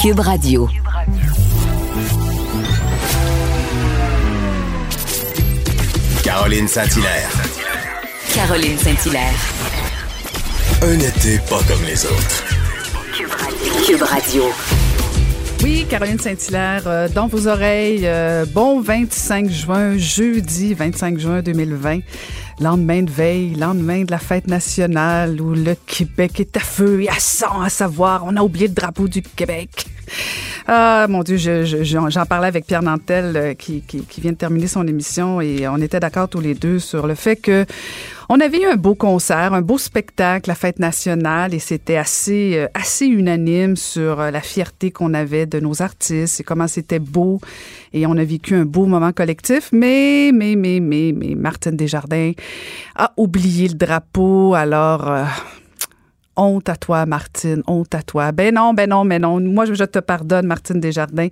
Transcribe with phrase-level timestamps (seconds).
[0.00, 0.68] Cube Radio.
[6.22, 7.30] Caroline Saint-Hilaire.
[8.32, 9.34] Caroline Saint-Hilaire.
[10.82, 12.44] Un été pas comme les autres.
[13.84, 14.44] Cube Radio.
[15.64, 22.00] Oui, Caroline Saint-Hilaire, euh, dans vos oreilles, euh, bon 25 juin, jeudi 25 juin 2020,
[22.60, 27.08] lendemain de veille, lendemain de la fête nationale où le Québec est à feu et
[27.08, 29.86] à sang, à savoir, on a oublié le drapeau du Québec.
[30.66, 33.82] Ah, mon Dieu, j'en je, j'en parlais avec Pierre Nantel euh, qui,
[34.18, 37.36] vient de terminer son émission et on était d'accord tous les deux sur le fait
[37.36, 37.64] que
[38.28, 42.56] on avait eu un beau concert, un beau spectacle, la fête nationale, et c'était assez,
[42.56, 46.98] euh, assez unanime sur euh, la fierté qu'on avait de nos artistes et comment c'était
[46.98, 47.40] beau.
[47.94, 49.70] Et on a vécu un beau moment collectif.
[49.72, 52.32] Mais, mais, mais, mais, mais, Martine Desjardins
[52.96, 54.54] a oublié le drapeau.
[54.54, 55.24] Alors, euh,
[56.38, 58.32] honte à toi, Martine, honte à toi.
[58.32, 59.40] Ben non, ben non, ben non.
[59.40, 61.28] Moi, je te pardonne, Martine Desjardins.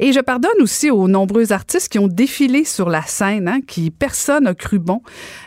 [0.00, 3.90] Et je pardonne aussi aux nombreux artistes qui ont défilé sur la scène, hein, qui
[3.90, 5.02] personne n'a cru bon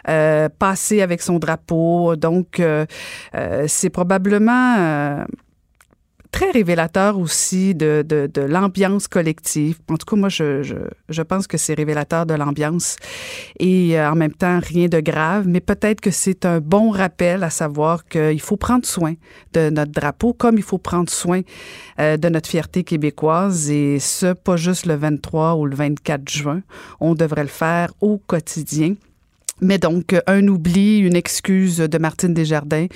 [0.09, 2.15] euh, passer avec son drapeau.
[2.15, 2.85] Donc, euh,
[3.35, 5.25] euh, c'est probablement euh,
[6.31, 9.79] très révélateur aussi de, de, de l'ambiance collective.
[9.89, 10.75] En tout cas, moi, je, je,
[11.09, 12.95] je pense que c'est révélateur de l'ambiance
[13.59, 17.43] et euh, en même temps, rien de grave, mais peut-être que c'est un bon rappel
[17.43, 19.13] à savoir qu'il faut prendre soin
[19.53, 21.41] de notre drapeau comme il faut prendre soin
[21.99, 26.61] euh, de notre fierté québécoise et ce, pas juste le 23 ou le 24 juin.
[26.99, 28.95] On devrait le faire au quotidien.
[29.61, 32.87] Mais donc, un oubli, une excuse de Martine Desjardins,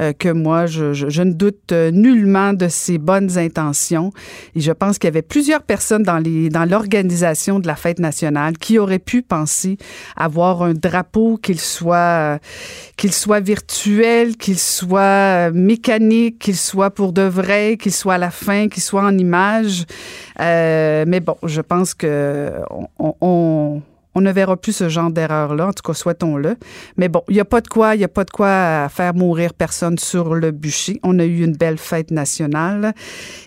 [0.00, 4.12] euh, que moi, je, je, je, ne doute nullement de ses bonnes intentions.
[4.54, 8.58] Et je pense qu'il y avait plusieurs personnes dans dans l'organisation de la fête nationale
[8.58, 9.78] qui auraient pu penser
[10.16, 12.38] avoir un drapeau, qu'il soit
[12.96, 18.30] qu'il soit virtuel, qu'il soit mécanique, qu'il soit pour de vrai, qu'il soit à la
[18.30, 19.84] fin, qu'il soit en image.
[20.40, 22.52] Euh, mais bon, je pense que
[22.98, 23.82] on, on
[24.14, 25.68] on ne verra plus ce genre d'erreur-là.
[25.68, 26.56] En tout cas, souhaitons-le.
[26.96, 29.54] Mais bon, il n'y a pas de quoi, il a pas de quoi faire mourir
[29.54, 30.98] personne sur le bûcher.
[31.02, 32.92] On a eu une belle fête nationale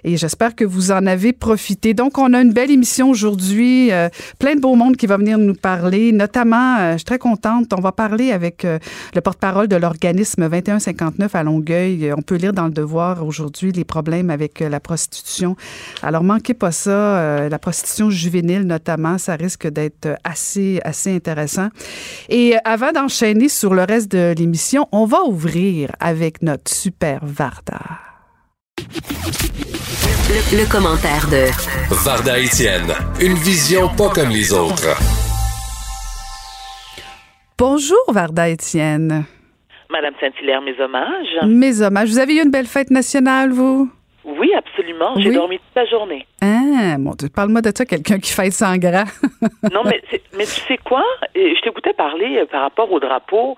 [0.03, 1.93] et j'espère que vous en avez profité.
[1.93, 3.91] Donc, on a une belle émission aujourd'hui.
[3.91, 4.07] Euh,
[4.39, 6.11] plein de beau monde qui va venir nous parler.
[6.13, 7.73] Notamment, euh, je suis très contente.
[7.73, 8.79] On va parler avec euh,
[9.15, 12.13] le porte-parole de l'organisme 2159 à Longueuil.
[12.17, 15.55] On peut lire dans le Devoir aujourd'hui les problèmes avec la prostitution.
[16.01, 17.49] Alors, manquez pas ça.
[17.49, 21.69] la prostitution juvénile, notamment, ça risque d'être assez assez, assez intéressant.
[22.29, 27.79] Et avant d'enchaîner sur le reste de l'émission, on va ouvrir avec notre super Varda.
[30.29, 31.49] Le, le, commentaire de
[32.03, 32.91] Varda Étienne,
[33.21, 34.97] une vision pas comme les autres.
[37.57, 39.25] Bonjour Varda Étienne.
[39.91, 41.47] Madame Saint-Hilaire, mes hommages.
[41.47, 42.09] Mes hommages.
[42.09, 43.91] Vous avez eu une belle fête nationale, vous?
[44.25, 45.13] Oui, absolument.
[45.17, 45.35] J'ai Oui.
[45.35, 46.25] dormi toute la journée.
[46.41, 49.05] Ah, mon Dieu, parle-moi de ça, quelqu'un qui fête sans gras.
[49.73, 50.01] non, mais,
[50.37, 51.03] mais tu sais quoi?
[51.35, 53.57] Euh, Je t'écoutais parler euh, par rapport au drapeau.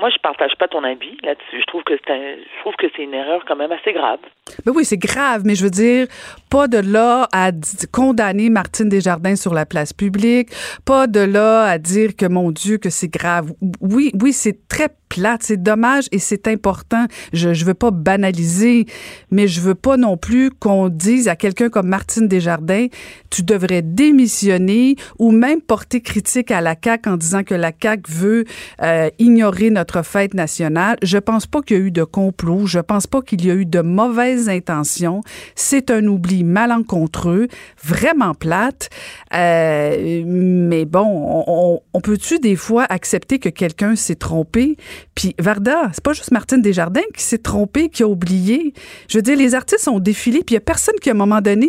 [0.00, 1.60] Moi, je partage pas ton avis là-dessus.
[1.60, 4.18] Je trouve que c'est un- je trouve que c'est une erreur quand même assez grave.
[4.64, 6.06] Ben oui, c'est grave, mais je veux dire,
[6.52, 7.50] pas de là à
[7.92, 10.50] condamner Martine Desjardins sur la place publique,
[10.84, 13.54] pas de là à dire que, mon Dieu, que c'est grave.
[13.80, 17.06] Oui, oui, c'est très plate, c'est dommage et c'est important.
[17.34, 18.86] Je, je veux pas banaliser,
[19.30, 22.86] mais je veux pas non plus qu'on dise à quelqu'un comme Martine Desjardins,
[23.28, 28.10] tu devrais démissionner ou même porter critique à la CAQ en disant que la CAQ
[28.10, 28.44] veut
[28.82, 30.96] euh, ignorer notre fête nationale.
[31.02, 32.66] Je pense pas qu'il y a eu de complot.
[32.66, 35.20] Je pense pas qu'il y a eu de mauvaises intentions.
[35.54, 37.48] C'est un oubli malencontreux,
[37.82, 38.90] vraiment plate.
[39.34, 44.76] Euh, mais bon, on, peut-tu des fois accepter que quelqu'un s'est trompé?
[45.14, 48.72] Puis Varda, c'est pas juste Martine Desjardins qui s'est trompé, qui a oublié.
[49.08, 51.16] Je veux dire, les artistes ont défilé, puis il y a personne qui, à un
[51.16, 51.68] moment donné,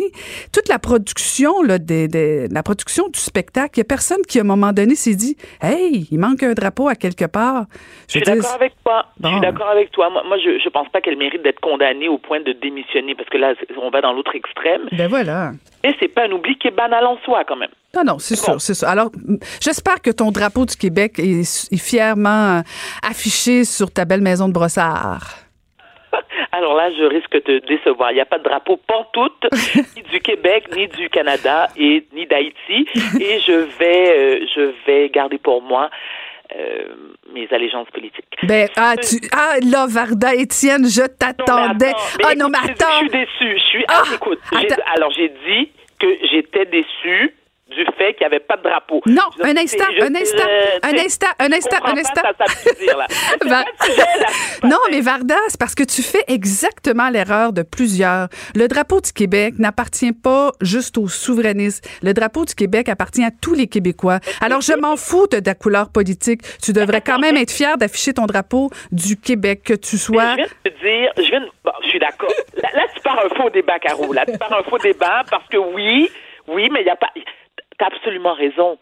[0.52, 4.38] toute la production, là, des, des- la production du spectacle, il y a personne qui,
[4.38, 7.66] à un moment donné, s'est dit, hey, il manque un drapeau à quelque part.
[8.08, 9.06] Je suis d'accord avec toi.
[9.22, 10.10] Je suis d'accord avec toi.
[10.10, 13.28] Moi, moi, je, je pense pas qu'elle mérite d'être condamnée au point de démissionner parce
[13.28, 14.63] que là, on va dans l'autre extrême.
[14.92, 15.52] Ben voilà.
[15.82, 17.70] Mais c'est pas un oubli qui est banal en soi quand même.
[17.94, 18.88] Non, non, c'est sûr, c'est sûr.
[18.88, 19.10] Alors,
[19.60, 22.60] j'espère que ton drapeau du Québec est, est fièrement euh,
[23.02, 25.44] affiché sur ta belle maison de brossard.
[26.52, 28.12] Alors là, je risque de te décevoir.
[28.12, 29.46] Il n'y a pas de drapeau pantoute,
[29.96, 32.88] ni du Québec, ni du Canada, et ni d'Haïti.
[33.20, 35.90] Et je vais, euh, je vais garder pour moi
[36.56, 36.94] euh,
[37.32, 38.24] mes allégeances politiques.
[38.44, 41.92] Ben, ah, tu, ah, là, Varda, Étienne, je t'attendais.
[42.24, 42.86] Ah, non, mais attends.
[42.92, 43.58] Je suis déçue.
[43.58, 43.84] Je suis.
[43.88, 44.38] Ah, ah, écoute,
[44.94, 47.34] alors j'ai dit que j'étais déçue
[47.74, 49.00] du fait qu'il n'y avait pas de drapeau.
[49.06, 52.22] Non, un instant, un instant, euh, un instant, un instant, un instant.
[54.64, 58.28] Non, mais Varda, c'est parce que tu fais exactement l'erreur de plusieurs.
[58.54, 61.86] Le drapeau du Québec n'appartient pas juste aux souverainistes.
[62.02, 64.20] Le drapeau du Québec appartient à tous les Québécois.
[64.40, 66.42] Alors, je m'en fous de ta couleur politique.
[66.62, 70.30] Tu devrais quand même être fier d'afficher ton drapeau du Québec, que tu Mais sois.
[70.30, 72.32] Je viens de te dire, je viens de, bon, je suis d'accord.
[72.62, 74.12] Là, là, tu pars un faux débat, Caro.
[74.12, 76.10] Là, tu pars un faux débat parce que oui,
[76.48, 77.10] oui, mais il n'y a pas.
[77.78, 78.78] T'as absolument raison.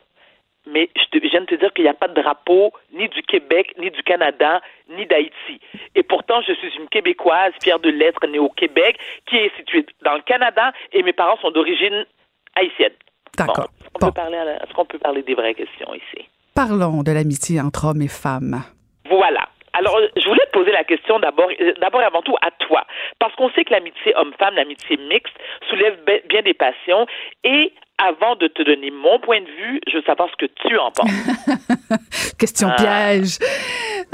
[0.65, 3.09] Mais je, te- je viens de te dire qu'il n'y a pas de drapeau ni
[3.09, 4.61] du Québec, ni du Canada,
[4.91, 5.61] ni d'Haïti.
[5.97, 8.97] Et pourtant, je suis une Québécoise, fière de l'être, née au Québec,
[9.27, 12.07] qui est située dans le Canada, et mes parents sont d'origine
[12.55, 12.93] haïtienne.
[13.37, 13.71] D'accord.
[14.01, 14.33] Bon, est-ce qu'on Bon.
[14.63, 16.29] est-ce qu'on peut parler des vraies questions ici?
[16.55, 18.63] Parlons de l'amitié entre hommes et femmes.
[19.11, 19.49] Voilà.
[19.73, 22.85] Alors, je voulais te poser la question d'abord, euh, d'abord et avant tout à toi,
[23.19, 25.35] parce qu'on sait que l'amitié homme-femme, l'amitié mixte,
[25.71, 25.99] soulève
[26.29, 27.07] bien des passions.
[27.43, 27.73] Et
[28.09, 30.91] avant de te donner mon point de vue, je veux savoir ce que tu en
[30.91, 31.11] penses.
[32.39, 32.77] Question Ah.
[32.77, 33.39] piège.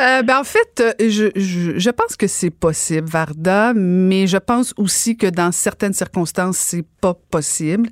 [0.00, 4.74] Euh, ben en fait, je, je, je pense que c'est possible, Varda, mais je pense
[4.76, 7.88] aussi que dans certaines circonstances, c'est pas possible.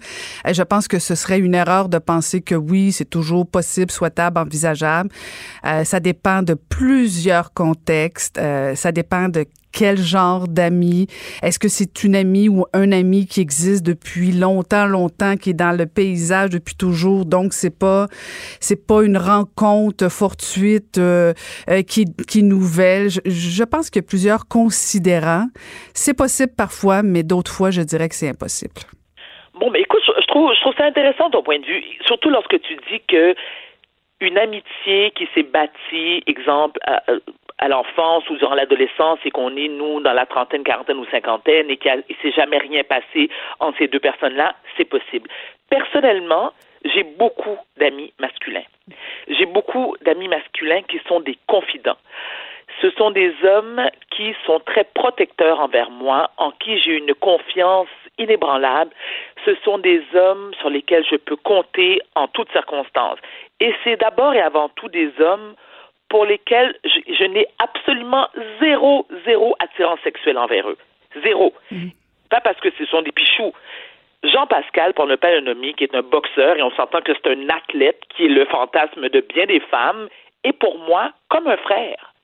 [0.47, 3.91] Euh, je pense que ce serait une erreur de penser que oui, c'est toujours possible,
[3.91, 5.11] souhaitable, envisageable.
[5.65, 8.39] Euh, ça dépend de plusieurs contextes.
[8.39, 9.47] Euh, ça dépend de
[9.77, 11.07] quel genre d'amis?
[11.43, 15.61] Est-ce que c'est une amie ou un ami qui existe depuis longtemps, longtemps, qui est
[15.67, 17.27] dans le paysage depuis toujours?
[17.27, 18.07] Donc, c'est pas,
[18.59, 21.35] c'est pas une rencontre fortuite euh,
[21.69, 23.11] euh, qui, qui est nouvelle.
[23.11, 25.47] Je, je pense qu'il y a plusieurs considérants.
[25.93, 28.81] C'est possible parfois, mais d'autres fois, je dirais que c'est impossible.
[29.61, 32.61] Bon, mais écoute, je, trouve, je trouve ça intéressant ton point de vue, surtout lorsque
[32.61, 33.35] tu dis que
[34.21, 37.03] une amitié qui s'est bâtie, exemple, à,
[37.59, 41.71] à l'enfance ou durant l'adolescence et qu'on est, nous, dans la trentaine, quarantaine ou cinquantaine
[41.71, 43.31] et qu'il ne s'est jamais rien passé
[43.61, 45.29] entre ces deux personnes-là, c'est possible.
[45.71, 46.53] Personnellement,
[46.85, 48.65] j'ai beaucoup d'amis masculins.
[49.29, 51.97] J'ai beaucoup d'amis masculins qui sont des confidents.
[52.83, 57.89] Ce sont des hommes qui sont très protecteurs envers moi, en qui j'ai une confiance
[58.19, 58.91] inébranlable.
[59.45, 63.19] Ce sont des hommes sur lesquels je peux compter en toutes circonstances.
[63.61, 65.55] Et c'est d'abord et avant tout des hommes
[66.17, 68.27] pour lesquels je, je n'ai absolument
[68.59, 70.79] zéro, zéro attirance sexuelle envers eux.
[71.23, 71.53] Zéro.
[72.31, 73.53] Pas parce que ce sont des pichous.
[74.25, 77.13] Jean Pascal, pour ne pas le nommer, qui est un boxeur, et on s'entend que
[77.13, 80.09] c'est un athlète qui est le fantasme de bien des femmes,
[80.43, 82.15] est pour moi comme un frère.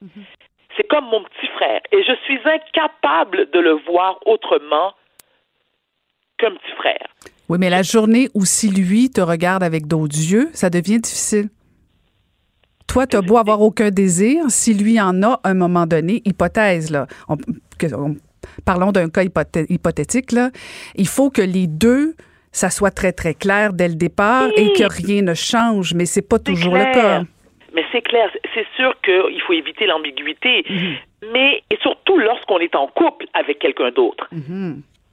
[0.75, 1.81] C'est comme mon petit frère.
[1.91, 4.95] Et je suis incapable de le voir autrement
[6.39, 7.05] qu'un petit frère.
[7.47, 11.49] Oui, mais la journée où si lui te regarde avec d'autres yeux, ça devient difficile.
[12.87, 16.21] Toi, tu as beau avoir aucun désir, si lui en a à un moment donné,
[16.25, 17.37] hypothèse, là, on-
[17.79, 18.15] que- on-
[18.65, 20.49] parlons d'un cas hypothé- hypothétique, là,
[20.95, 22.13] il faut que les deux,
[22.51, 26.21] ça soit très, très clair dès le départ et que rien ne change, mais c'est
[26.27, 27.23] pas toujours le cas.
[27.73, 30.63] Mais c'est clair, c'est sûr qu'il faut éviter l'ambiguïté,
[31.33, 34.29] mais et surtout lorsqu'on est en couple avec quelqu'un d'autre.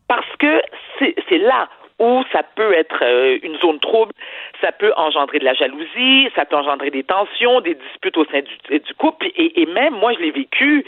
[0.08, 0.60] Parce que
[0.98, 1.68] c'est là
[2.00, 4.12] où ça peut être euh, une zone trouble,
[4.60, 8.40] ça peut engendrer de la jalousie, ça peut engendrer des tensions, des disputes au sein
[8.40, 10.84] du, du couple, et, et même moi, je l'ai vécu.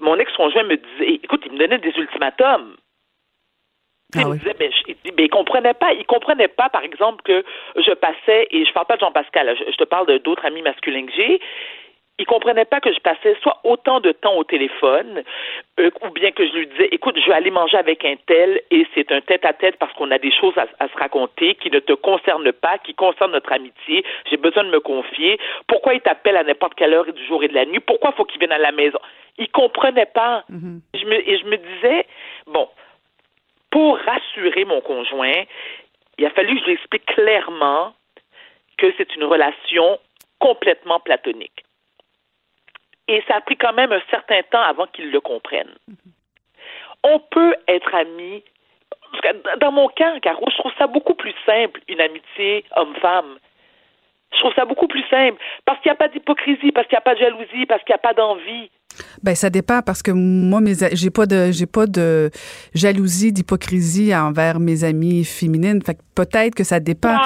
[0.00, 2.76] Mon ex-conjoint me disait, écoute, il me donnait des ultimatums.
[4.16, 7.44] Ah il me disait, je- il, il comprenait pas, il comprenait pas, par exemple, que
[7.76, 11.06] je passais, et je parle pas de Jean-Pascal, je, je te parle d'autres amis masculins
[11.06, 11.40] que j'ai,
[12.18, 15.24] il comprenait pas que je passais soit autant de temps au téléphone,
[15.80, 18.60] euh, ou bien que je lui disais, écoute, je vais aller manger avec un tel,
[18.70, 21.80] et c'est un tête-à-tête parce qu'on a des choses à, à se raconter qui ne
[21.80, 26.36] te concernent pas, qui concernent notre amitié, j'ai besoin de me confier, pourquoi il t'appelle
[26.36, 28.58] à n'importe quelle heure du jour et de la nuit, pourquoi faut qu'il vienne à
[28.58, 28.98] la maison?
[29.38, 30.44] Il comprenait pas.
[30.94, 32.06] je me, et je me disais,
[32.46, 32.68] bon,
[33.70, 35.42] pour rassurer mon conjoint,
[36.18, 37.92] il a fallu que je lui explique clairement
[38.78, 39.98] que c'est une relation
[40.38, 41.64] complètement platonique.
[43.08, 45.68] Et ça a pris quand même un certain temps avant qu'il le comprenne.
[47.02, 48.42] On peut être amis.
[49.60, 53.38] Dans mon cas, Caro, je trouve ça beaucoup plus simple, une amitié homme-femme.
[54.32, 55.40] Je trouve ça beaucoup plus simple.
[55.64, 57.92] Parce qu'il n'y a pas d'hypocrisie, parce qu'il n'y a pas de jalousie, parce qu'il
[57.92, 58.70] n'y a pas d'envie.
[59.22, 62.30] Ben ça dépend parce que moi mes j'ai pas de j'ai pas de
[62.74, 67.16] jalousie d'hypocrisie envers mes amies féminines fait que peut-être que ça dépend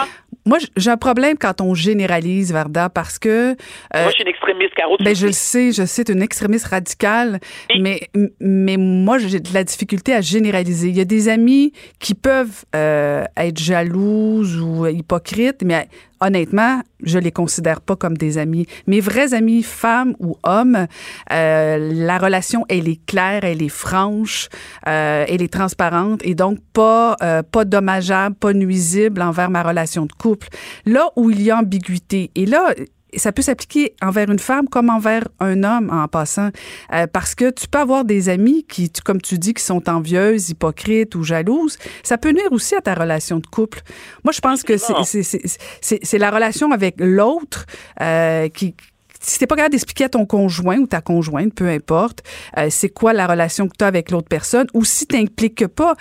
[0.47, 3.51] Moi, j'ai un problème quand on généralise, Varda, parce que...
[3.53, 3.55] euh,
[3.95, 4.97] Moi, je suis une extrémiste, Caro.
[5.05, 5.73] ben, je le sais.
[5.73, 7.39] je sais, tu es une extrémiste radicale,
[7.81, 8.01] mais,
[8.41, 10.89] mais moi, j'ai de la difficulté à généraliser.
[10.89, 15.89] Il y a des amis qui peuvent euh, être jalouses ou hypocrites, mais
[16.21, 18.67] honnêtement, je les considère pas comme des amis.
[18.87, 20.87] Mes vrais amis, femmes ou hommes,
[21.33, 24.49] euh, la relation, elle est claire, elle est franche,
[24.87, 30.07] euh, elle est transparente et donc pas, euh, pas dommageable, pas nuisible envers ma relation
[30.07, 30.49] de couple.
[30.87, 32.75] Là où il y a ambiguïté, et là,
[33.17, 36.51] ça peut s'appliquer envers une femme comme envers un homme en passant.
[36.93, 39.89] Euh, parce que tu peux avoir des amis qui, tu- comme tu dis, qui sont
[39.89, 41.79] envieuses, hypocrites ou jalouses.
[42.03, 43.81] Ça peut nuire aussi à ta relation de couple.
[44.25, 47.67] Moi, je pense que c'est- la relation avec l'autre
[48.01, 48.75] euh, qui
[49.21, 52.23] si t'es pas capable d'expliquer à ton conjoint ou ta conjointe, peu importe,
[52.57, 55.67] euh, c'est quoi la relation que tu as avec l'autre personne, ou si tu n'impliques
[55.67, 55.97] pas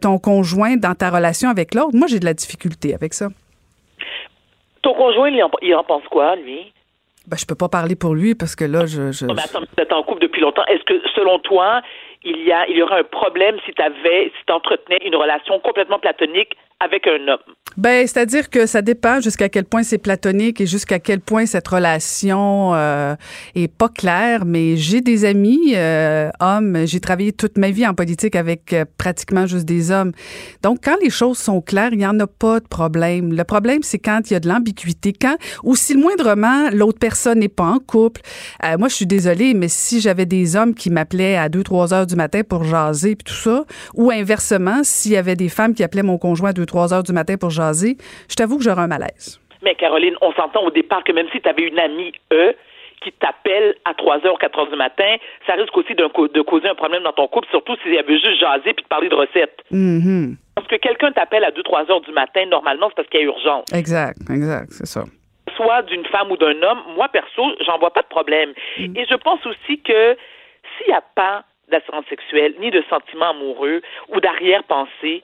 [0.00, 3.28] ton conjoint dans ta relation avec l'autre, moi j'ai de la difficulté avec ça.
[4.84, 6.72] Ton conjoint, il en, il en pense quoi, lui?
[7.26, 9.10] Ben, je peux pas parler pour lui parce que là, je.
[9.10, 10.64] je- Non, mais attends, vous êtes en couple depuis longtemps.
[10.66, 11.80] Est-ce que, selon toi,
[12.22, 15.16] il y a, il y aurait un problème si tu avais, si tu entretenais une
[15.16, 17.54] relation complètement platonique avec un homme?
[17.76, 21.66] Ben, c'est-à-dire que ça dépend jusqu'à quel point c'est platonique et jusqu'à quel point cette
[21.66, 23.16] relation euh,
[23.56, 24.44] est pas claire.
[24.44, 26.86] Mais j'ai des amis euh, hommes.
[26.86, 30.12] J'ai travaillé toute ma vie en politique avec euh, pratiquement juste des hommes.
[30.62, 33.32] Donc, quand les choses sont claires, il y en a pas de problème.
[33.32, 36.98] Le problème, c'est quand il y a de l'ambiguïté, quand ou si le moindrement l'autre
[37.00, 38.20] personne n'est pas en couple.
[38.78, 42.14] Moi, je suis désolée, mais si j'avais des hommes qui m'appelaient à 2-3 heures du
[42.14, 43.64] matin pour jaser puis tout ça,
[43.94, 47.12] ou inversement, s'il y avait des femmes qui appelaient mon conjoint à 2-3 heures du
[47.12, 47.96] matin pour jaser,
[48.28, 49.40] je t'avoue que j'aurais un malaise.
[49.62, 52.54] Mais Caroline, on s'entend au départ que même si tu avais une amie, eux,
[53.02, 55.16] qui t'appelle à 3 heures, 4 heures du matin,
[55.46, 56.06] ça risque aussi de
[56.42, 59.14] causer un problème dans ton couple, surtout s'il avait juste jasé puis te parler de
[59.14, 59.60] recettes.
[59.70, 60.36] Mhm.
[60.54, 63.26] Parce que quelqu'un t'appelle à 2-3 heures du matin, normalement, c'est parce qu'il y a
[63.26, 63.66] urgence.
[63.74, 65.04] Exact, exact, c'est ça.
[65.56, 68.52] soit d'une femme ou d'un homme, moi perso, j'en vois pas de problème.
[68.78, 70.16] Et je pense aussi que
[70.76, 75.22] s'il n'y a pas d'assurance sexuelle, ni de sentiments amoureux ou d'arrière-pensée,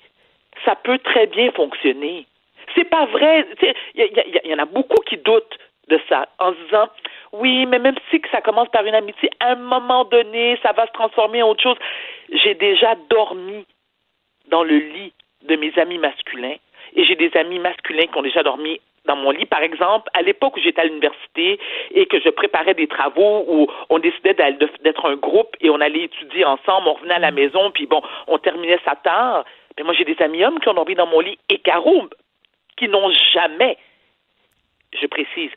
[0.64, 2.26] ça peut très bien fonctionner.
[2.75, 3.47] C'est pas vrai.
[3.95, 6.88] Il y, en a beaucoup qui doutent de ça en se disant
[7.33, 10.73] oui, mais même si que ça commence par une amitié, à un moment donné, ça
[10.73, 11.79] va se transformer en autre chose.
[12.33, 13.67] J'ai déjà dormi
[14.49, 15.12] dans le lit
[15.43, 16.57] de mes amis masculins
[16.95, 19.47] et j'ai des amis masculins qui ont déjà dormi dans mon lit.
[19.47, 21.59] Par exemple, à l'époque où j'étais à l'université
[21.93, 26.05] et que je préparais des travaux où on décidait d'être un groupe et on allait
[26.05, 29.45] étudier ensemble, on revenait à la maison, puis bon, on terminait ça tard.
[29.80, 32.02] Mais moi, j'ai des amis hommes qui ont dormi dans mon lit et Caro,
[32.76, 33.78] qui n'ont jamais,
[35.00, 35.50] je précise,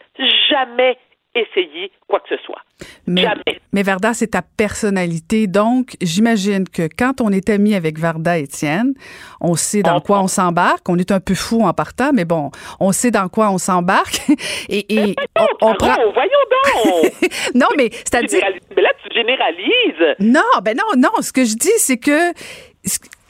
[0.50, 0.98] jamais
[1.36, 2.62] essayé quoi que ce soit.
[3.06, 3.60] Mais, Jamais.
[3.74, 5.48] mais Varda, c'est ta personnalité.
[5.48, 8.94] Donc, j'imagine que quand on est ami avec Varda Étienne,
[9.42, 10.88] on sait dans On- quoi on s'embarque.
[10.88, 12.50] On est un peu fou en partant, mais bon,
[12.80, 14.22] on sait dans quoi on s'embarque.
[14.70, 15.96] et et on, on prend.
[16.14, 17.12] Voyons donc!
[17.56, 18.42] Non, mais c'est-à-dire.
[18.76, 20.16] mais là, tu généralises.
[20.20, 21.22] Non, ben non, non.
[21.22, 22.32] Ce que je dis, c'est que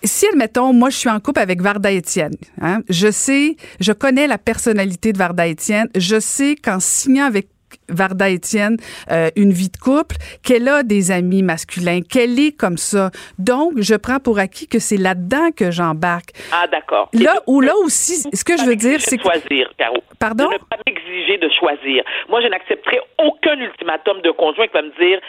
[0.03, 4.27] si, admettons, moi, je suis en couple avec Varda Étienne, hein, je sais, je connais
[4.27, 7.47] la personnalité de Varda Étienne, je sais qu'en signant avec
[7.89, 8.77] Varda Étienne
[9.11, 13.09] euh, une vie de couple, qu'elle a des amis masculins, qu'elle est comme ça.
[13.39, 16.29] Donc, je prends pour acquis que c'est là-dedans que j'embarque.
[16.51, 17.09] Ah, d'accord.
[17.13, 19.97] Là de- là aussi, ce que je veux dire, c'est que choisir, Caro.
[20.19, 20.47] Pardon?
[20.49, 22.03] De ne pas m'exiger de choisir.
[22.29, 25.19] Moi, je n'accepterai aucun ultimatum de conjoint qui va me dire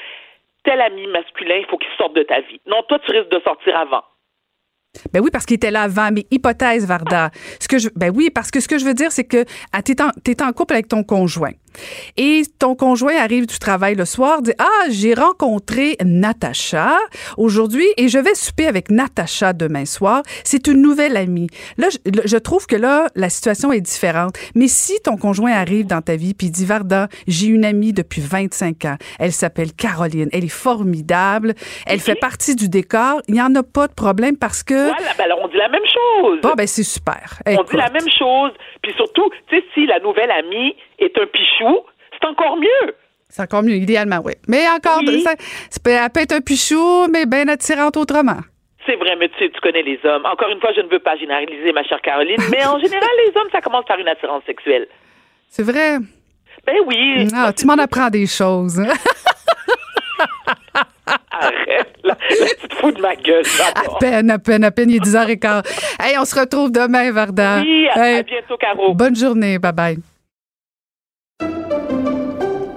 [0.64, 2.60] tel ami masculin, il faut qu'il sorte de ta vie.
[2.66, 4.02] Non, toi, tu risques de sortir avant.
[5.12, 6.10] Ben oui, parce qu'il était là avant.
[6.12, 7.30] Mais hypothèse, Varda.
[7.60, 9.82] Ce que je, ben oui, parce que ce que je veux dire, c'est que ah,
[9.82, 11.52] t'es en, t'es en couple avec ton conjoint.
[12.16, 16.98] Et ton conjoint arrive du travail le soir, dit Ah, j'ai rencontré Natacha
[17.36, 20.22] aujourd'hui et je vais souper avec Natacha demain soir.
[20.44, 21.48] C'est une nouvelle amie.
[21.78, 24.36] Là, je, trouve que là, la situation est différente.
[24.54, 28.20] Mais si ton conjoint arrive dans ta vie puis dit Varda, j'ai une amie depuis
[28.20, 28.96] 25 ans.
[29.18, 30.28] Elle s'appelle Caroline.
[30.32, 31.54] Elle est formidable.
[31.86, 33.20] Elle fait partie du décor.
[33.28, 34.74] Il n'y en a pas de problème parce que.
[34.74, 36.40] Voilà, ben alors on dit la même chose.
[36.42, 37.40] Bon, ben c'est super.
[37.46, 37.70] on Écoute.
[37.70, 38.52] dit la même chose.
[38.82, 41.63] Puis surtout, tu sais, si la nouvelle amie est un pichou,
[42.12, 42.94] c'est encore mieux.
[43.28, 44.32] C'est encore mieux, idéalement, oui.
[44.48, 45.22] Mais encore, Oui.
[45.22, 45.32] ça,
[45.70, 48.38] ça peut, elle peut être un pichou, mais bien attirante autrement.
[48.86, 50.24] C'est vrai, mais tu sais, tu connais les hommes.
[50.26, 53.32] Encore une fois, je ne veux pas généraliser, ma chère Caroline, mais en général, les
[53.40, 54.86] hommes, ça commence par une attirance sexuelle.
[55.48, 55.98] C'est vrai.
[56.66, 57.28] Ben oui.
[57.34, 58.78] Ah, tu m'en apprends des choses.
[58.80, 58.92] hein.
[61.30, 63.42] Arrête, là, là, tu te fous de ma gueule.
[63.74, 65.62] À peine, à peine, à peine, il est 10h15.
[66.00, 67.60] Hey, on se retrouve demain, Varda.
[67.60, 68.94] Oui, à, Hey, à bientôt, Caro.
[68.94, 69.58] bonne journée.
[69.58, 69.98] Bye-bye.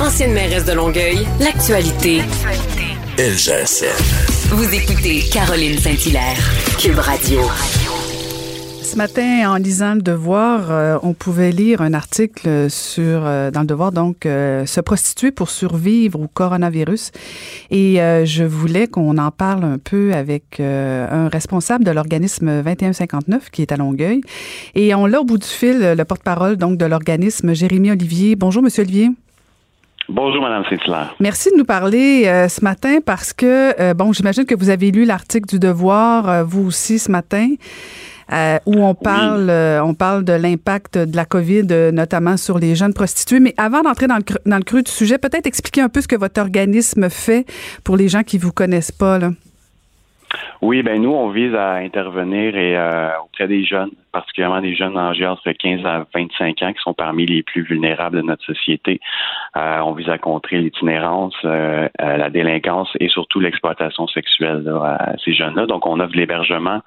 [0.00, 2.20] Ancienne mairesse de Longueuil, l'actualité.
[3.18, 3.86] LGSN.
[4.50, 6.36] Vous écoutez Caroline Saint-Hilaire,
[6.78, 7.40] Cube Radio.
[8.82, 13.60] Ce matin, en lisant Le Devoir, euh, on pouvait lire un article sur euh, dans
[13.60, 17.10] Le Devoir, donc euh, se prostituer pour survivre au coronavirus.
[17.70, 22.62] Et euh, je voulais qu'on en parle un peu avec euh, un responsable de l'organisme
[22.62, 24.20] 2159 qui est à Longueuil.
[24.74, 28.36] Et on l'a au bout du fil, le porte-parole donc de l'organisme, Jérémy Olivier.
[28.36, 29.10] Bonjour, Monsieur Olivier.
[30.08, 31.14] Bonjour, Madame Saint-Hilaire.
[31.18, 34.90] Merci de nous parler euh, ce matin parce que, euh, bon, j'imagine que vous avez
[34.92, 37.48] lu l'article du Devoir, euh, vous aussi, ce matin.
[38.32, 42.74] euh, où on parle, euh, on parle de l'impact de la COVID, notamment sur les
[42.74, 43.38] jeunes prostituées.
[43.40, 46.00] Mais avant d'entrer dans le, creux, dans le creux du sujet, peut-être expliquer un peu
[46.00, 47.46] ce que votre organisme fait
[47.84, 49.18] pour les gens qui vous connaissent pas.
[49.20, 49.30] Là.
[50.62, 54.96] Oui, ben nous, on vise à intervenir et, euh, auprès des jeunes, particulièrement des jeunes
[54.96, 59.00] âgés entre 15 à 25 ans qui sont parmi les plus vulnérables de notre société.
[59.56, 65.16] Euh, on vise à contrer l'itinérance, euh, la délinquance et surtout l'exploitation sexuelle là, à
[65.24, 65.66] ces jeunes-là.
[65.66, 66.80] Donc, on offre de l'hébergement,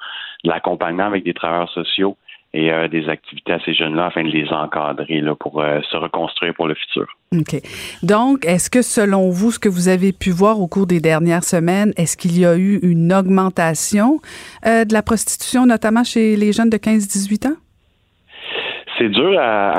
[0.43, 2.17] de l'accompagnement avec des travailleurs sociaux
[2.53, 5.95] et euh, des activités à ces jeunes-là afin de les encadrer là, pour euh, se
[5.97, 7.05] reconstruire pour le futur.
[7.37, 7.61] OK.
[8.01, 11.43] Donc, est-ce que selon vous, ce que vous avez pu voir au cours des dernières
[11.43, 14.19] semaines, est-ce qu'il y a eu une augmentation
[14.65, 17.55] euh, de la prostitution, notamment chez les jeunes de 15-18 ans?
[18.97, 19.69] C'est dur à,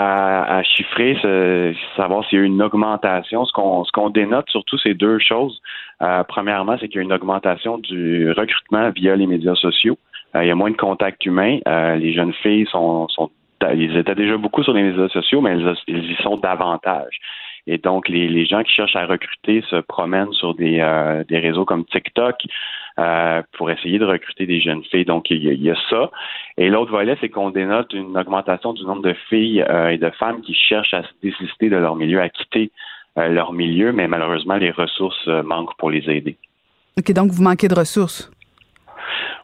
[0.44, 3.44] à, à chiffrer, ce- savoir s'il y a eu une augmentation.
[3.44, 5.60] Ce qu'on ce qu'on dénote surtout, c'est deux choses.
[6.00, 9.98] Euh, premièrement, c'est qu'il y a une augmentation du recrutement via les médias sociaux.
[10.36, 11.58] Euh, il y a moins de contacts humains.
[11.66, 13.30] Euh, les jeunes filles sont, sont
[13.74, 17.20] ils étaient déjà beaucoup sur les médias sociaux, mais elles y sont davantage.
[17.66, 21.66] Et donc, les, gens qui cherchent à recruter se promènent sur des, euh, des réseaux
[21.66, 22.36] comme TikTok
[23.52, 25.04] pour essayer de recruter des jeunes filles.
[25.04, 26.10] Donc, il y a, ça.
[26.58, 30.42] Et l'autre volet, c'est qu'on dénote une augmentation du nombre de filles et de femmes
[30.42, 32.70] qui cherchent à se désister de leur milieu, à quitter
[33.16, 36.36] leur milieu, mais malheureusement, les ressources manquent pour les aider.
[36.98, 38.30] OK, donc vous manquez de ressources.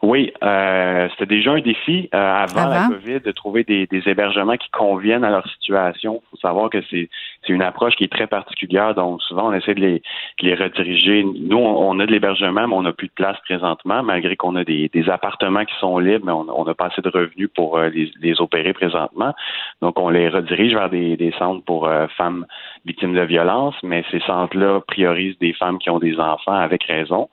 [0.03, 2.89] Oui, euh, c'était déjà un défi euh, avant, Avant?
[2.89, 6.21] la COVID de trouver des, des hébergements qui conviennent à leur situation.
[6.23, 7.09] Il faut savoir que c'est
[7.45, 9.99] c'est une approche qui est très particulière, donc souvent on essaie de les,
[10.41, 11.23] de les rediriger.
[11.23, 14.55] Nous, on, on a de l'hébergement, mais on n'a plus de place présentement, malgré qu'on
[14.55, 17.77] a des, des appartements qui sont libres, mais on n'a pas assez de revenus pour
[17.77, 19.33] euh, les, les opérer présentement.
[19.81, 22.45] Donc on les redirige vers des, des centres pour euh, femmes
[22.85, 27.29] victimes de violence, mais ces centres-là priorisent des femmes qui ont des enfants avec raison.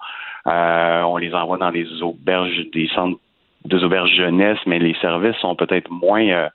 [0.47, 3.19] Euh, on les envoie dans des auberges, des centres
[3.65, 6.49] des auberges jeunesse, mais les services sont peut-être moins euh,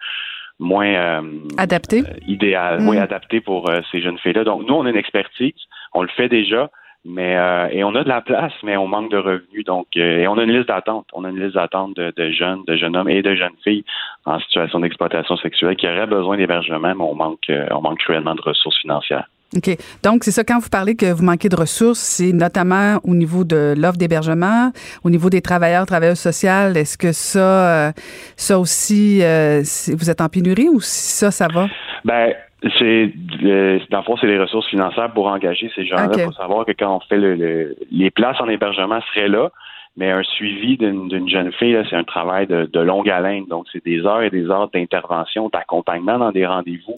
[0.60, 1.22] moins euh,
[1.58, 2.04] Adapté?
[2.28, 2.98] idéal, Mm.
[2.98, 4.44] adapté pour euh, ces jeunes filles-là.
[4.44, 5.54] Donc nous, on a une expertise,
[5.94, 6.70] on le fait déjà,
[7.06, 9.66] mais euh, et on a de la place, mais on manque de revenus.
[9.66, 11.08] Donc euh, et on a une liste d'attente.
[11.14, 13.86] On a une liste d'attente de, de jeunes, de jeunes hommes et de jeunes filles
[14.26, 18.36] en situation d'exploitation sexuelle qui auraient besoin d'hébergement, mais on manque euh, on manque cruellement
[18.36, 19.28] de ressources financières.
[19.58, 19.78] OK.
[20.04, 23.44] Donc, c'est ça, quand vous parlez que vous manquez de ressources, c'est notamment au niveau
[23.44, 24.72] de l'offre d'hébergement,
[25.04, 26.78] au niveau des travailleurs, travailleuses sociales.
[26.78, 27.92] Est-ce que ça, euh,
[28.36, 29.62] ça aussi, euh,
[29.98, 31.68] vous êtes en pénurie ou si ça, ça va?
[32.06, 32.34] Ben,
[32.78, 33.12] c'est
[33.44, 36.10] euh, dans le fond, c'est les ressources financières pour engager ces gens-là.
[36.14, 36.26] Il Ok.
[36.28, 39.50] faut savoir que quand on fait le, le- les places en hébergement seraient là,
[39.98, 43.46] mais un suivi d'une jeune fille, c'est un travail de, de longue haleine.
[43.50, 46.96] Donc, c'est des heures et des heures d'intervention, d'accompagnement dans des rendez-vous.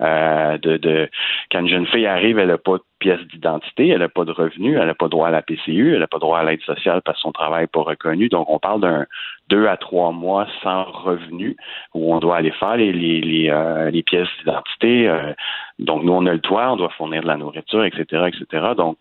[0.00, 1.10] Euh, de, de
[1.52, 4.32] quand une jeune fille arrive, elle n'a pas de pièce d'identité, elle n'a pas de
[4.32, 7.02] revenus, elle n'a pas droit à la PCU, elle n'a pas droit à l'aide sociale
[7.04, 8.28] parce que son travail n'est pas reconnu.
[8.28, 9.06] Donc, on parle d'un
[9.48, 11.56] deux à trois mois sans revenus
[11.94, 15.08] où on doit aller faire les, les, les, euh, les pièces d'identité.
[15.08, 15.32] euh,
[15.78, 18.72] donc, nous, on a le toit, on doit fournir de la nourriture, etc., etc.
[18.76, 18.96] Donc,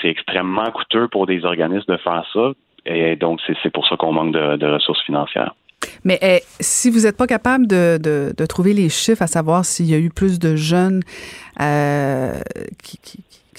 [0.00, 2.52] c'est extrêmement coûteux pour des organismes de faire ça.
[2.86, 5.54] Et donc, c'est c'est pour ça qu'on manque de, de ressources financières.
[6.04, 9.64] Mais eh, si vous n'êtes pas capable de, de, de trouver les chiffres, à savoir
[9.64, 11.02] s'il y a eu plus de jeunes
[11.60, 12.40] euh,
[12.82, 12.98] qui,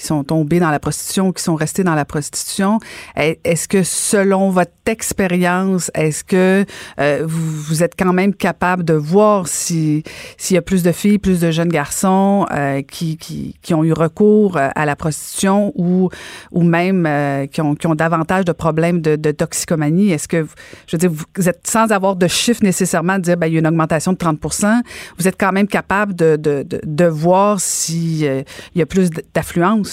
[0.04, 2.78] sont tombés dans la prostitution, qui sont restés dans la prostitution,
[3.16, 6.64] est-ce que selon votre expérience, est-ce que
[7.00, 10.02] euh, vous, êtes quand même capable de voir si
[10.36, 13.84] s'il y a plus de filles, plus de jeunes garçons euh, qui, qui, qui ont
[13.84, 16.08] eu recours euh, à la prostitution ou
[16.52, 20.12] ou même qui, ont, qui ont davantage de problèmes de, toxicomanie?
[20.12, 20.46] Est-ce que,
[20.86, 23.56] je veux dire, vous êtes sans avoir de chiffres nécessairement, de dire, ben, il y
[23.56, 24.82] a une augmentation de 30%
[25.18, 29.85] vous êtes quand même capable de, de, de, de voir s'il y a plus d'affluence,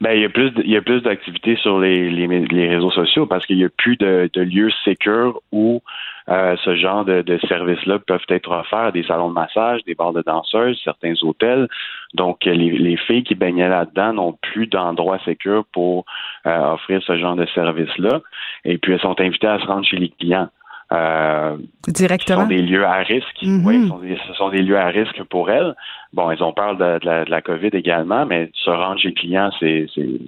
[0.00, 2.26] Ben, il y a plus, d'activités sur les,
[2.68, 5.82] réseaux sociaux parce qu'il n'y a plus de, lieux sécurs où
[6.28, 10.22] euh, ce genre de, services-là peuvent être offerts des salons de massage, des bars de
[10.22, 11.68] danseuses, certains hôtels.
[12.14, 16.04] Donc, les, les filles qui baignaient là-dedans n'ont plus d'endroit sécur pour
[16.46, 18.20] euh, offrir ce genre de services-là.
[18.64, 20.48] Et puis, elles sont invitées à se rendre chez les clients.
[20.94, 21.56] Euh,
[21.88, 22.38] Directement?
[22.38, 23.42] Ce sont des lieux à risque.
[23.42, 23.66] Mhm.
[23.66, 25.74] Oui, ce sont, des, ce sont des lieux à risque pour elles.
[26.12, 29.08] Bon, ils ont peur de, de la, de la COVID également, mais se rendre chez
[29.08, 29.86] le client, c'est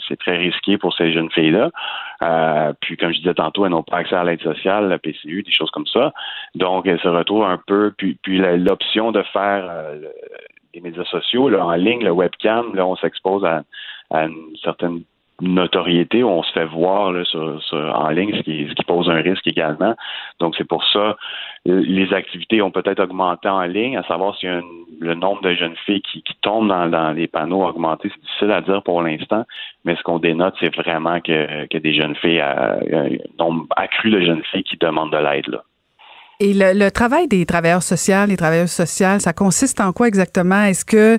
[0.09, 1.71] c'est très risqué pour ces jeunes filles-là.
[2.23, 5.43] Euh, puis, comme je disais tantôt, elles n'ont pas accès à l'aide sociale, la PCU,
[5.43, 6.13] des choses comme ça.
[6.55, 7.93] Donc, elles se retrouvent un peu.
[7.97, 10.01] Puis, puis l'option de faire euh,
[10.75, 13.63] les médias sociaux là, en ligne, le webcam, là, on s'expose à,
[14.11, 15.03] à une certaine
[15.41, 17.61] notoriété on se fait voir là, sur,
[17.95, 19.95] en ligne, ce qui, ce pose un risque également.
[20.41, 21.17] Donc, c'est pour ça
[21.69, 25.77] euh, les activités ont peut-être augmenté en ligne, à savoir si le nombre de jeunes
[25.85, 29.45] filles qui, tombent dans, les panneaux a augmenté, c'est difficile à dire pour l'instant,
[29.85, 34.21] mais ce qu'on dénote, c'est vraiment que, des jeunes filles, euh, un nombre accru de
[34.21, 35.61] jeunes filles qui demandent de l'aide.
[36.39, 40.65] Et le, le travail des travailleurs sociaux, les travailleuses sociales, ça consiste en quoi exactement?
[40.65, 41.19] Est-ce que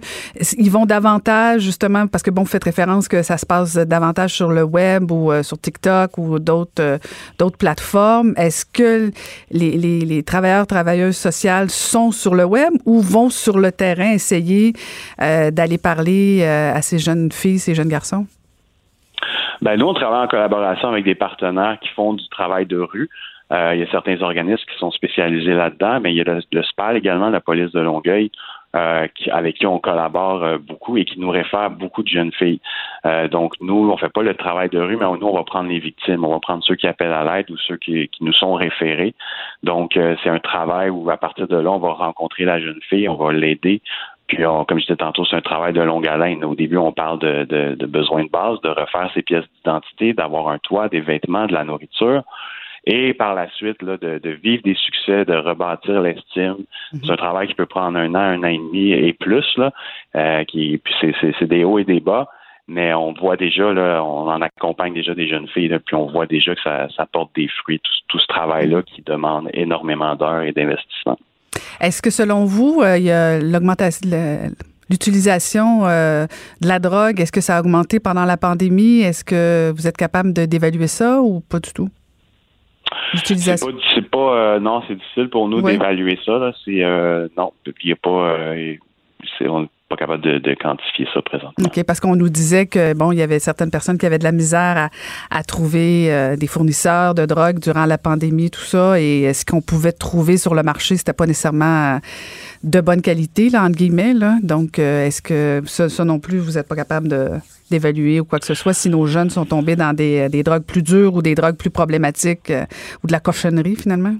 [0.60, 4.36] ils vont davantage, justement, parce que bon, vous faites référence que ça se passe davantage
[4.36, 6.97] sur le web ou euh, sur TikTok ou d'autres euh,
[7.39, 8.36] d'autres plateformes.
[8.38, 9.12] Est-ce que
[9.49, 14.12] les, les, les travailleurs, travailleuses sociales sont sur le web ou vont sur le terrain
[14.12, 14.73] essayer
[15.19, 18.27] euh, d'aller parler euh, à ces jeunes filles, ces jeunes garçons?
[19.63, 23.10] Ben, nous, on travaille en collaboration avec des partenaires qui font du travail de rue.
[23.53, 26.63] Euh, il y a certains organismes qui sont spécialisés là-dedans, mais il y a le,
[26.63, 28.29] SPAL également, la police de Longueuil,
[28.75, 32.33] euh, qui- avec qui on collabore euh, beaucoup et qui nous réfère beaucoup de jeunes
[32.33, 32.60] filles.
[33.05, 35.69] Euh, donc, nous, on fait pas le travail de rue, mais nous, on va prendre
[35.69, 38.33] les victimes, on va prendre ceux qui appellent à l'aide ou ceux qui, qui nous
[38.33, 39.15] sont référés.
[39.63, 42.81] Donc, euh, c'est un travail où, à partir de là, on va rencontrer la jeune
[42.89, 43.81] fille, on va l'aider.
[44.27, 46.43] Puis, on- comme je disais tantôt, c'est un travail de longue haleine.
[46.43, 50.12] Au début, on parle de, de, de besoins de base, de refaire ses pièces d'identité,
[50.12, 52.23] d'avoir un toit, des vêtements, de la nourriture.
[52.89, 56.63] Et par la suite, là, de, de vivre des succès, de rebâtir l'estime.
[56.93, 59.45] C'est un travail qui peut prendre un an, un an et demi et plus.
[59.58, 59.73] Là,
[60.15, 62.30] euh, qui, puis c'est, des hauts et des bas.
[62.69, 66.08] Mais on voit déjà, là, on en accompagne déjà des jeunes filles, là, puis on
[66.08, 70.15] voit déjà que ça, ça porte des fruits, tout, tout ce travail-là qui demande énormément
[70.15, 71.17] d'heures et d'investissement.
[71.82, 74.10] Est-ce que selon vous, euh, il y a l'augmentation,
[74.89, 76.26] l'utilisation euh,
[76.62, 79.02] de la drogue, est-ce que ça a augmenté pendant la pandémie?
[79.02, 81.89] Est-ce que vous êtes capable d'évaluer ça ou pas du tout?
[83.13, 85.73] C'est pas, c'est pas euh, non, c'est difficile pour nous Oui.
[85.73, 86.38] d'évaluer ça.
[86.38, 86.52] Là.
[86.63, 88.76] C'est euh, non, il y a pas, euh,
[89.38, 91.65] c'est, on pas capable de, quantifier ça présentement.
[91.65, 94.23] OK, parce qu'on nous disait que bon, il y avait certaines personnes qui avaient de
[94.23, 94.89] la misère à,
[95.38, 99.62] à trouver euh, des fournisseurs de drogue durant la pandémie, tout ça, et ce qu'on
[99.62, 102.00] pouvait trouver sur le marché, c'était pas nécessairement euh,
[102.63, 104.13] de bonne qualité, là, entre guillemets.
[104.13, 104.38] Là?
[104.43, 108.39] Donc, euh, est-ce que ça, ça non plus, vous n'êtes pas capable d'évaluer ou quoi
[108.39, 111.21] que ce soit si nos jeunes sont tombés dans des, des drogues plus dures ou
[111.21, 112.65] des drogues plus problématiques euh,
[113.04, 114.15] ou de la cochonnerie finalement?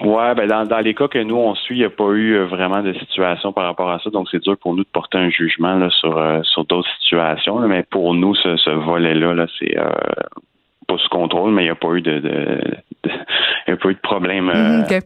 [0.00, 2.32] Ouais, ben dans, dans les cas que nous on suit, il n'y a pas eu
[2.34, 5.18] euh, vraiment de situation par rapport à ça, donc c'est dur pour nous de porter
[5.18, 7.58] un jugement là, sur euh, sur d'autres situations.
[7.58, 9.90] là, mais pour nous, ce, ce volet-là, là, c'est euh,
[10.88, 12.30] pas sous contrôle, mais il n'y a pas eu de, de,
[13.04, 13.10] de-
[13.68, 15.00] y a pas eu de problème euh, Mhm,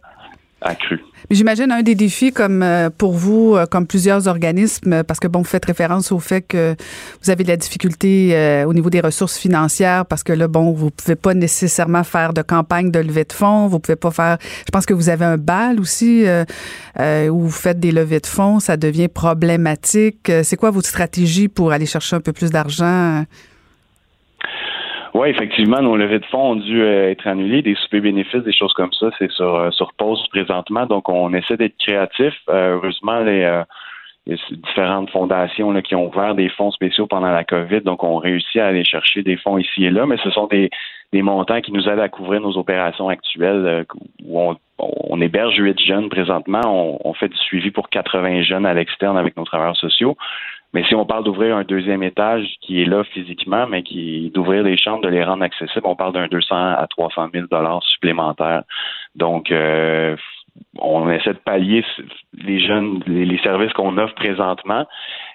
[1.31, 5.21] Mais J'imagine un des défis comme euh, pour vous, euh, comme plusieurs organismes, euh, parce
[5.21, 6.77] que bon, vous faites référence au fait que
[7.23, 10.91] vous avez de la difficulté au niveau des ressources financières, parce que là, bon, vous
[10.91, 14.39] pouvez pas nécessairement faire de campagne de levée de fonds, vous pouvez pas faire.
[14.67, 16.25] Je pense que vous avez un bal aussi
[16.99, 20.31] où vous faites des levées de fonds, ça devient problématique.
[20.43, 23.25] C'est quoi votre stratégie pour aller chercher un peu plus d'argent?
[25.15, 28.53] Oui, effectivement, nos levées de fonds ont dû euh, être annulées, des soupers bénéfices, des
[28.53, 30.87] choses comme ça, c'est sur, euh, sur pause présentement.
[30.87, 32.35] Donc, on essaie d'être créatif.
[32.49, 33.63] Euh, heureusement, les,
[34.27, 38.69] différentes fondations qui ont ouvert des fonds spéciaux pendant la COVID, donc on réussit à
[38.69, 40.71] aller chercher des fonds ici et là, mais ce sont des,
[41.13, 43.85] montants qui nous aident à couvrir nos opérations actuelles
[44.25, 46.63] où on, on héberge huit jeunes présentement.
[46.65, 50.17] On, on fait du suivi pour 80 jeunes à l'externe avec nos travailleurs sociaux.
[50.75, 54.65] Mais si on parle d'ouvrir un deuxième étage qui est là physiquement, mais qui d'ouvrir
[54.65, 58.65] les chambres, de les rendre accessibles, on parle d'un 200 à 300 000 dollars supplémentaires.
[59.15, 60.17] Donc, euh,
[60.81, 61.85] on essaie de pallier
[62.33, 64.87] les jeunes, les, services qu'on offre présentement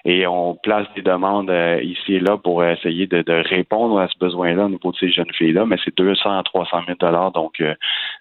[0.04, 4.08] et on place des demandes euh, ici et là pour essayer de, de répondre à
[4.08, 5.64] ce besoin-là au niveau de ces jeunes filles-là.
[5.66, 7.74] Mais c'est 200 à 300 000 dollars, donc euh,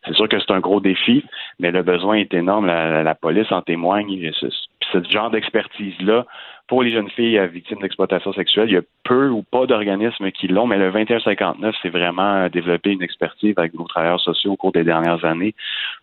[0.06, 1.26] c'est sûr que c'est un gros défi,
[1.60, 2.66] mais le besoin est énorme.
[2.66, 4.32] La, la, la police en témoigne.
[4.40, 4.48] Ce,
[4.92, 6.26] ce genre d'expertise-là
[6.70, 10.48] pour les jeunes filles victimes d'exploitation sexuelle, il y a peu ou pas d'organismes qui
[10.48, 14.72] l'ont, mais le 2159, c'est vraiment développer une expertise avec nos travailleurs sociaux au cours
[14.72, 15.56] des dernières années.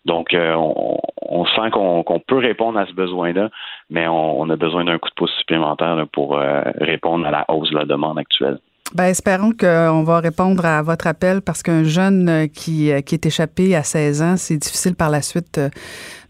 [0.05, 3.49] Donc, euh, on, on, sent qu'on qu peut répondre à ce besoin-là,
[3.91, 7.31] mais on, on, a besoin d'un coup de pouce supplémentaire là, pour euh, répondre à
[7.31, 8.59] la hausse de la demande actuelle.
[8.95, 13.15] Ben, espérons qu'on va répondre à votre appel parce qu'un jeune euh, qui, euh, qui
[13.15, 15.69] est échappé à 16 ans, c'est difficile par la suite euh,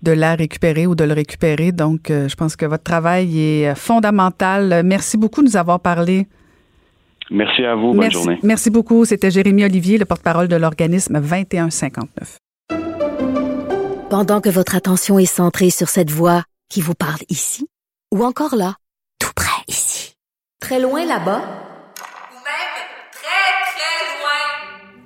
[0.03, 1.73] de la récupérer ou de le récupérer.
[1.73, 4.83] Donc, je pense que votre travail est fondamental.
[4.85, 6.27] Merci beaucoup de nous avoir parlé.
[7.31, 7.89] Merci à vous.
[7.89, 8.39] Bonne merci, journée.
[8.43, 9.05] Merci beaucoup.
[9.05, 12.39] C'était Jérémy Olivier, le porte-parole de l'organisme 2159.
[14.11, 17.67] Pendant que votre attention est centrée sur cette voix qui vous parle ici
[18.13, 18.77] ou encore là,
[19.19, 20.15] tout près ici,
[20.61, 22.77] très loin là-bas, Ou même
[23.11, 25.06] très, très loin.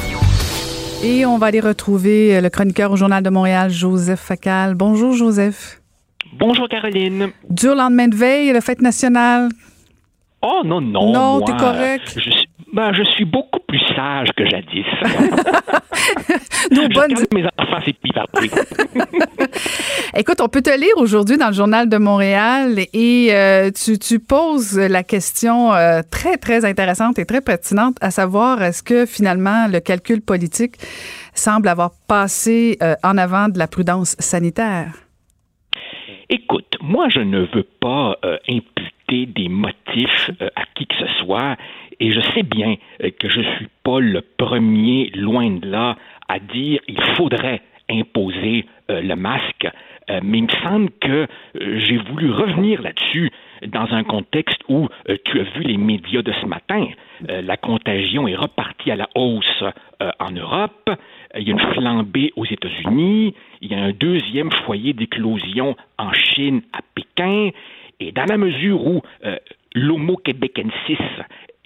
[1.03, 4.75] Et on va aller retrouver euh, le chroniqueur au Journal de Montréal, Joseph Facal.
[4.75, 5.81] Bonjour, Joseph.
[6.37, 7.31] Bonjour Caroline.
[7.49, 9.49] Dur lendemain de veille, la fête nationale.
[10.43, 11.11] Oh non, non.
[11.11, 12.13] Non, t'es correct.
[12.17, 12.29] Je
[12.73, 14.85] ben, je suis beaucoup plus sage que jadis.
[16.71, 17.95] Nos je bonnes- mes enfants, c'est.
[20.17, 24.19] Écoute, on peut te lire aujourd'hui dans le Journal de Montréal et euh, tu, tu
[24.19, 29.67] poses la question euh, très, très intéressante et très pertinente, à savoir est-ce que finalement
[29.67, 30.75] le calcul politique
[31.33, 34.93] semble avoir passé euh, en avant de la prudence sanitaire?
[36.29, 38.15] Écoute, moi, je ne veux pas
[38.47, 41.57] imputer des motifs à qui que ce soit,
[42.01, 45.95] et je sais bien euh, que je suis pas le premier, loin de là,
[46.27, 49.67] à dire il faudrait imposer euh, le masque,
[50.09, 53.29] Euh, mais il me semble que j'ai voulu revenir là-dessus
[53.67, 54.89] dans un contexte où
[55.25, 56.87] tu as vu les médias de ce matin.
[57.51, 59.63] La contagion est repartie à la hausse
[60.19, 60.89] en Europe.
[61.37, 63.35] Il y a une flambée aux États-Unis.
[63.61, 67.51] Il y a un deuxième foyer d'éclosion en Chine, à Pékin.
[67.99, 69.03] Et dans la mesure où
[69.75, 71.07] l'homo québécensis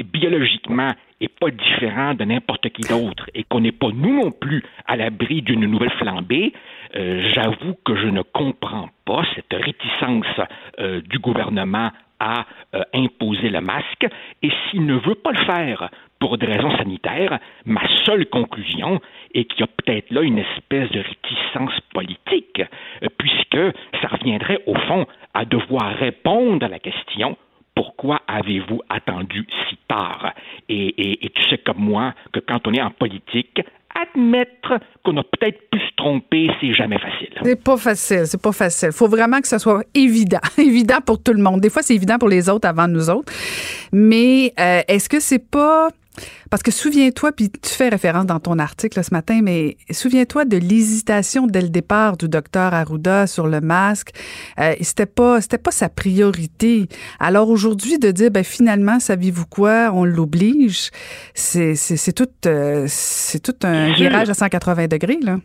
[0.03, 4.63] biologiquement est pas différent de n'importe qui d'autre et qu'on n'est pas nous non plus
[4.85, 6.53] à l'abri d'une nouvelle flambée,
[6.95, 10.25] euh, j'avoue que je ne comprends pas cette réticence
[10.79, 14.07] euh, du gouvernement à euh, imposer le masque
[14.41, 19.01] et s'il ne veut pas le faire pour des raisons sanitaires, ma seule conclusion
[19.33, 22.61] est qu'il y a peut-être là une espèce de réticence politique,
[23.03, 27.37] euh, puisque ça reviendrait au fond à devoir répondre à la question
[27.75, 30.33] pourquoi avez-vous attendu si tard?
[30.69, 33.61] Et, tu sais comme moi que quand on est en politique,
[33.93, 37.29] admettre qu'on a peut-être pu se tromper, c'est jamais facile.
[37.43, 38.91] C'est pas facile, c'est pas facile.
[38.91, 41.61] Faut vraiment que ce soit évident, évident pour tout le monde.
[41.61, 43.31] Des fois, c'est évident pour les autres avant nous autres.
[43.91, 45.89] Mais euh, est-ce que c'est pas
[46.49, 50.45] parce que souviens-toi, puis tu fais référence dans ton article là, ce matin, mais souviens-toi
[50.45, 54.11] de l'hésitation dès le départ du docteur Arruda sur le masque.
[54.59, 56.87] Euh, c'était pas, c'était pas sa priorité.
[57.19, 60.91] Alors aujourd'hui, de dire, ben finalement, savez-vous quoi, on l'oblige,
[61.33, 65.37] c'est, c'est, c'est tout, euh, c'est tout un virage à 180 degrés là.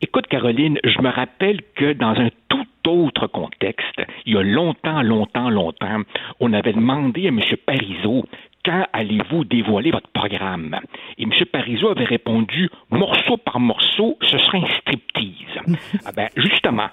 [0.00, 5.02] Écoute, Caroline, je me rappelle que dans un tout autre contexte, il y a longtemps,
[5.02, 6.02] longtemps, longtemps,
[6.40, 7.40] on avait demandé à M.
[7.64, 8.24] Parizeau
[8.64, 10.78] quand allez-vous dévoiler votre programme?
[11.18, 11.30] Et M.
[11.52, 15.78] Parizeau avait répondu morceau par morceau, ce serait un striptease.
[16.06, 16.88] ah ben, justement,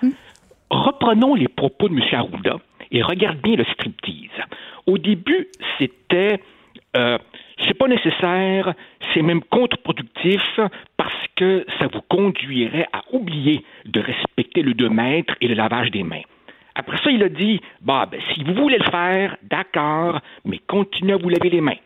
[0.69, 2.03] reprenons les propos de M.
[2.11, 2.57] Arruda
[2.91, 4.45] et regarde bien le striptease.
[4.85, 5.47] Au début,
[5.79, 6.41] c'était
[6.95, 7.17] euh,
[7.67, 8.73] c'est pas nécessaire,
[9.13, 10.41] c'est même contre-productif
[10.97, 15.91] parce que ça vous conduirait à oublier de respecter le 2 mètres et le lavage
[15.91, 16.23] des mains.
[16.75, 21.13] Après ça, il a dit bah, ben, si vous voulez le faire, d'accord, mais continuez
[21.13, 21.79] à vous laver les mains.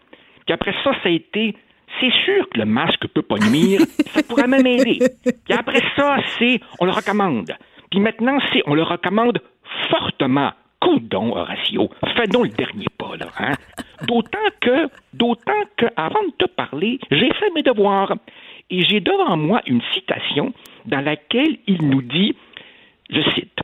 [0.46, 1.56] Puis après ça, ça a été
[2.00, 5.00] c'est sûr que le masque peut pas nuire, ça pourrait même aider.
[5.24, 7.52] Puis après ça, c'est on le recommande.
[7.90, 9.40] Puis maintenant, c'est on le recommande
[9.90, 10.52] fortement.
[10.82, 13.28] Coudon, Horatio, fais donc le dernier pas, là.
[13.40, 13.54] Hein?
[14.08, 18.14] D'autant que, d'autant que, avant de te parler, j'ai fait mes devoirs.
[18.70, 20.54] Et j'ai devant moi une citation
[20.86, 22.36] dans laquelle il nous dit,
[23.10, 23.60] je cite,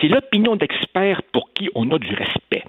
[0.00, 2.64] C'est l'opinion d'experts pour qui on a du respect.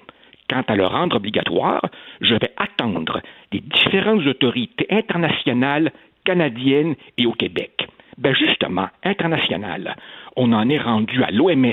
[0.48, 1.82] Quant à le rendre obligatoire,
[2.20, 3.20] je vais attendre
[3.52, 5.92] les différentes autorités internationales,
[6.24, 7.86] canadiennes et au Québec.
[8.18, 9.96] Ben justement, international,
[10.36, 11.72] on en est rendu à l'OMS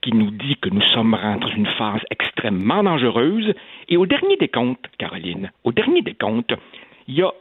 [0.00, 3.52] qui nous dit que nous sommes rentrés dans une phase extrêmement dangereuse.
[3.88, 6.54] Et au dernier des comptes, Caroline, au dernier des comptes,
[7.08, 7.32] il y a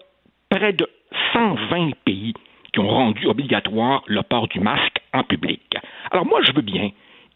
[0.49, 0.87] près de
[1.33, 2.33] 120 pays
[2.73, 5.75] qui ont rendu obligatoire le port du masque en public.
[6.09, 6.89] Alors moi, je veux bien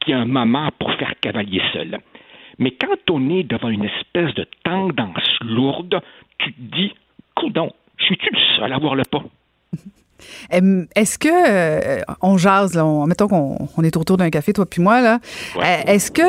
[0.05, 1.99] qu'il y ait un moment pour faire cavalier seul.
[2.59, 5.99] Mais quand on est devant une espèce de tendance lourde,
[6.37, 6.93] tu te dis,
[7.35, 9.23] coudon, suis-tu le seul à avoir le pas?
[10.95, 14.65] Est-ce que euh, on jase là, on- mettons qu'on on est autour d'un café toi
[14.65, 15.19] puis moi là,
[15.57, 15.83] Ouais.
[15.87, 16.21] euh, est-ce que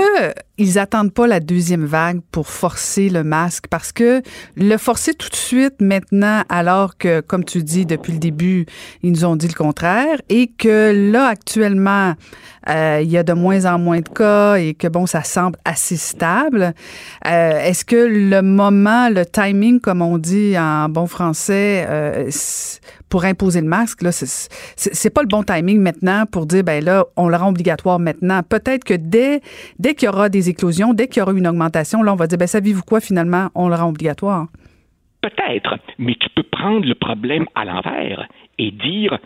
[0.58, 4.22] ils attendent pas la deuxième vague pour forcer le masque parce que
[4.56, 8.66] le forcer tout de suite maintenant alors que comme tu dis depuis le début,
[9.02, 12.14] ils nous ont dit le contraire et que là actuellement
[12.68, 15.58] euh, il y a de moins en moins de cas et que bon ça semble
[15.64, 16.74] assez stable.
[17.26, 22.30] Euh, est-ce que le moment, le timing comme on dit en bon français euh,
[23.08, 27.06] pour imposer le masque, là, c'est pas le bon timing maintenant pour dire, ben là,
[27.16, 28.42] on le rend obligatoire maintenant.
[28.42, 29.40] Peut-être que dès,
[29.78, 32.26] dès qu'il y aura des éclosions, dès qu'il y aura une augmentation, là, on va
[32.26, 34.46] dire, ben savez-vous quoi, finalement, on le rend obligatoire?
[35.20, 38.28] Peut-être, mais tu peux prendre le problème à l'envers
[38.58, 39.18] et dire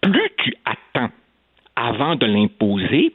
[0.00, 1.10] plus tu attends
[1.76, 3.12] avant de l'imposer,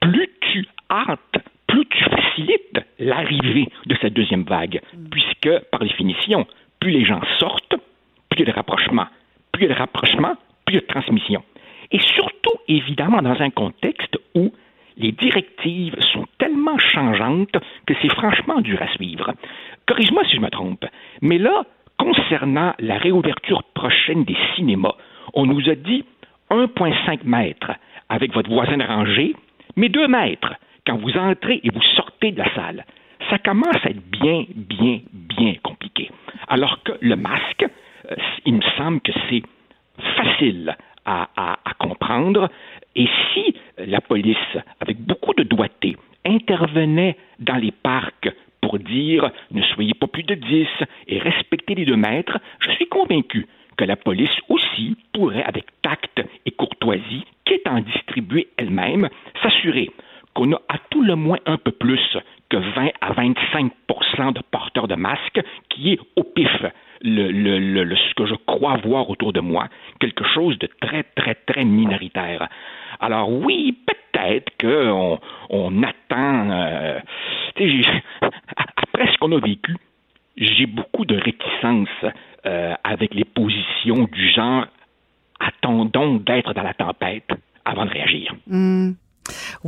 [0.00, 6.46] plus tu hâtes, plus tu facilites l'arrivée de cette deuxième vague, puisque, par définition,
[6.80, 7.76] plus les gens sortent,
[8.28, 9.06] plus il y a de rapprochement.
[9.52, 10.34] Plus il y a de rapprochement,
[10.64, 11.42] plus il y a de transmission.
[11.92, 14.52] Et surtout, évidemment, dans un contexte où
[14.96, 19.32] les directives sont tellement changeantes que c'est franchement dur à suivre.
[19.86, 20.84] Corrige-moi si je me trompe,
[21.20, 21.64] mais là,
[21.98, 24.94] concernant la réouverture prochaine des cinémas,
[25.34, 26.04] on nous a dit
[26.50, 27.72] 1,5 mètres
[28.08, 29.34] avec votre voisin de rangée,
[29.76, 30.54] mais 2 mètres
[30.86, 32.84] quand vous entrez et vous sortez de la salle.
[33.30, 36.10] Ça commence à être bien, bien, bien compliqué.
[36.48, 37.64] Alors que le masque,
[38.10, 39.42] euh, il me semble que c'est
[40.16, 42.48] facile à- à comprendre.
[42.96, 44.36] Et si la police,
[44.80, 50.34] avec beaucoup de doigté, intervenait dans les parcs pour dire ne soyez pas plus de
[50.34, 50.66] 10
[51.08, 56.22] et respectez les deux mètres, je suis convaincu que la police aussi pourrait, avec tact
[56.44, 57.24] et courtoisie,
[57.66, 59.08] en distribuer elle-même,
[59.42, 59.90] s'assurer
[60.34, 62.00] qu'on a à tout le moins un peu plus
[62.48, 66.50] que 20 à 25% de porteurs de masques, qui est au pif
[67.02, 69.68] le, le- le- ce que je crois voir autour de moi,
[70.00, 72.48] quelque chose de très, très, très minoritaire.
[73.00, 75.18] Alors oui, peut-être qu'on
[75.50, 76.50] on attend...
[76.50, 77.00] euh,
[78.66, 79.76] après ce qu'on a vécu,
[80.36, 81.88] j'ai beaucoup de réticence
[82.46, 84.66] euh, avec les positions du genre
[85.40, 87.28] attendons d'être dans la tempête
[87.64, 88.34] avant de réagir.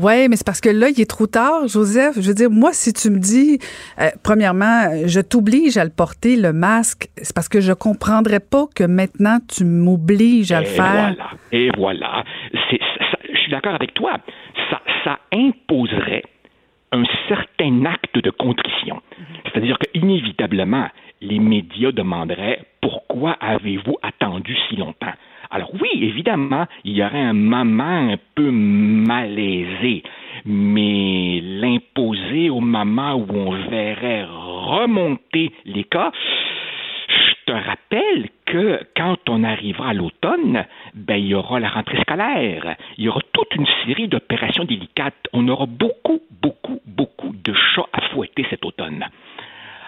[0.04, 2.16] Ouais, mais c'est parce que là, il est trop tard, Joseph.
[2.20, 3.58] Je veux dire, moi, si tu me dis,
[3.98, 8.66] euh, premièrement, je t'oblige à le porter, le masque, c'est parce que je comprendrais pas
[8.76, 11.14] que maintenant tu m'obliges à le et faire.
[11.16, 12.24] Voilà, et voilà.
[12.52, 12.76] Ça-
[13.32, 14.18] je suis d'accord avec toi.
[14.70, 16.22] Ça, ça imposerait
[16.92, 19.00] un certain acte de contrition.
[19.44, 20.86] C'est-à-dire qu'inévitablement,
[21.22, 25.14] les médias demanderaient pourquoi avez-vous attendu si longtemps?
[25.54, 30.02] Alors oui, évidemment, il y aurait un moment un peu malaisé,
[30.44, 36.10] mais l'imposer au moment où on verrait remonter les cas,
[37.06, 42.00] je te rappelle que quand on arrivera à l'automne, ben, il y aura la rentrée
[42.00, 42.74] scolaire.
[42.98, 45.28] Il y aura toute une série d'opérations délicates.
[45.32, 49.04] On aura beaucoup, beaucoup, beaucoup de chats à fouetter cet automne.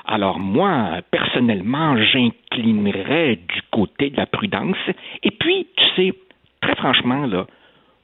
[0.07, 4.77] Alors moi, personnellement, j'inclinerais du côté de la prudence.
[5.23, 6.13] Et puis, tu sais,
[6.61, 7.47] très franchement, là,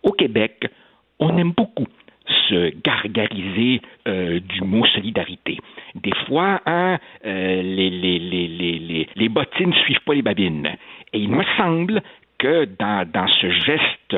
[0.03, 0.67] au Québec,
[1.21, 1.87] on aime beaucoup
[2.49, 5.59] se gargariser euh, du mot solidarité.
[5.95, 10.69] Des fois, hein, euh, les, bottines ne suivent pas les babines.
[11.13, 12.03] Et il me semble
[12.39, 14.17] que dans, dans ce geste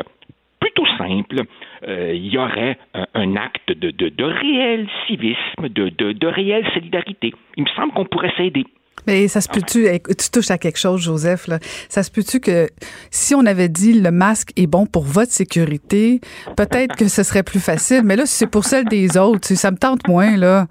[0.60, 1.42] plutôt simple,
[1.88, 7.32] il y aurait un, un acte de, de, de réel civisme, de, de, réelle solidarité.
[7.56, 8.64] Il me semble qu'on pourrait s'aider.
[9.06, 11.58] Mais ça se peut-tu, écoute, tu touches à quelque chose, Joseph, là.
[11.90, 12.68] Ça se peut-tu que
[13.10, 16.20] si on avait dit le masque est bon pour votre sécurité,
[16.56, 19.70] peut-être que ce serait plus facile, mais là, si c'est pour celle des autres, ça
[19.72, 20.68] me tente moins, là.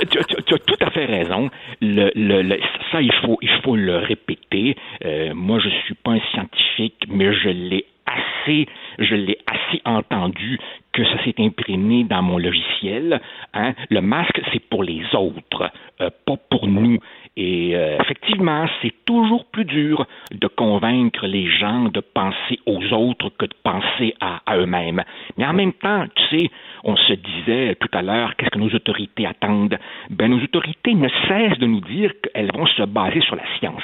[0.00, 1.50] tu, tu- tu- tu as tout à fait raison.
[1.82, 4.76] Le, le- le- ça, il faut, il faut le répéter.
[5.04, 8.66] Euh, moi, je suis pas un scientifique, mais je l'ai assez,
[8.98, 10.58] je l'ai assez entendu
[10.92, 13.20] que ça s'est imprimé dans mon logiciel.
[13.52, 13.74] Hein.
[13.90, 16.98] Le masque, c'est pour les autres, euh, pas pour nous.
[17.36, 23.30] Et euh, effectivement, c'est toujours plus dur de convaincre les gens de penser aux autres
[23.38, 25.04] que de penser à, eux-mêmes.
[25.36, 26.50] Mais en même temps, tu sais,
[26.82, 29.78] on se disait tout à l'heure, qu'est-ce que nos autorités attendent?
[30.08, 33.82] Ben, nos autorités ne cessent de nous dire qu'elles vont se baser sur la science.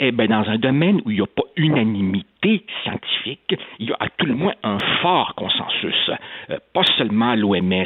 [0.00, 3.96] Eh bien, dans un domaine où il n'y a pas unanimité scientifique, il y a
[3.98, 6.10] à tout le moins un fort consensus.
[6.50, 7.84] Euh, pas seulement l'OMS,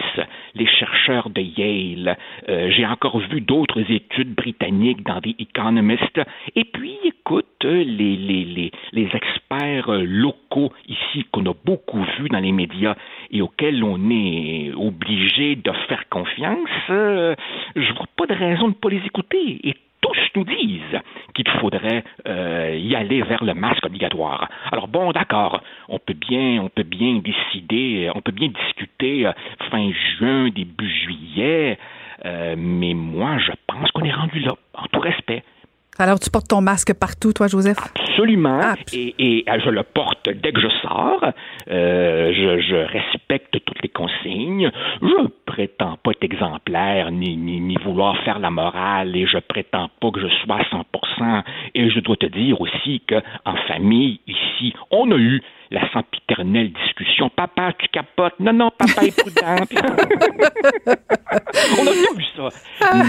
[0.54, 2.18] les chercheurs de Yale,
[2.50, 6.20] euh, j'ai encore vu d'autres études britanniques dans des Economist,
[6.54, 12.28] et puis, écoute, euh, les, les, les, les experts locaux ici qu'on a beaucoup vus
[12.28, 12.94] dans les médias
[13.30, 17.34] et auxquels on est obligé de faire confiance, euh,
[17.74, 19.76] je vois pas de raison de ne pas les écouter.
[20.02, 21.00] Tous nous disent
[21.34, 24.48] qu'il faudrait euh, y aller vers le masque obligatoire.
[24.70, 29.32] Alors bon, d'accord, on peut bien, on peut bien décider, on peut bien discuter euh,
[29.70, 31.78] fin juin, début juillet,
[32.24, 35.42] euh, mais moi, je pense qu'on est rendu là, en tout respect.
[35.98, 37.76] Alors, tu portes ton masque partout, toi, Joseph?
[37.78, 38.60] Absolument.
[38.62, 41.22] Ah, et, et, euh, je le porte dès que je sors.
[41.70, 44.70] Euh, je, je, respecte toutes les consignes.
[45.02, 49.90] Je prétends pas être exemplaire ni, ni, ni, vouloir faire la morale et je prétends
[50.00, 51.42] pas que je sois à 100%.
[51.74, 56.72] Et je dois te dire aussi que en famille, ici, on a eu la sempiternelle
[56.72, 57.28] discussion.
[57.28, 58.40] Papa, tu capotes.
[58.40, 59.56] Non, non, papa est prudent.
[60.86, 62.48] on a bien vu ça.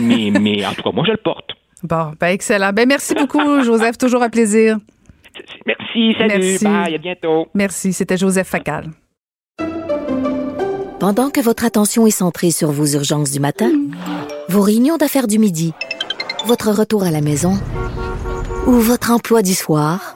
[0.01, 1.52] Mais, mais en tout cas, moi, je le porte.
[1.83, 2.71] Bon, ben excellent.
[2.73, 3.97] Ben merci beaucoup, Joseph.
[3.97, 4.77] Toujours un plaisir.
[5.65, 6.63] Merci, salut, Merci.
[6.63, 7.47] bye, à bientôt.
[7.53, 7.91] Merci.
[7.93, 8.89] C'était Joseph Facal.
[10.99, 13.71] Pendant que votre attention est centrée sur vos urgences du matin,
[14.47, 15.73] vos réunions d'affaires du midi,
[16.45, 17.59] votre retour à la maison
[18.67, 20.15] ou votre emploi du soir,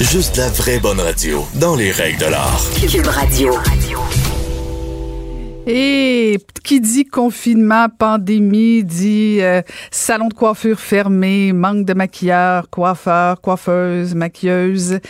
[0.00, 2.64] Juste la vraie bonne radio, dans les règles de l'art.
[2.90, 3.52] Cube Radio.
[5.66, 13.40] Et qui dit confinement, pandémie, dit euh, salon de coiffure fermé, manque de maquilleurs, coiffeurs,
[13.40, 15.00] coiffeuses, maquilleuses,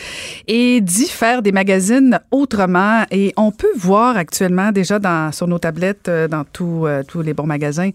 [0.48, 3.04] et dit faire des magazines autrement.
[3.10, 7.22] Et on peut voir actuellement déjà dans, sur nos tablettes, euh, dans tous euh, tous
[7.22, 7.90] les bons magasins,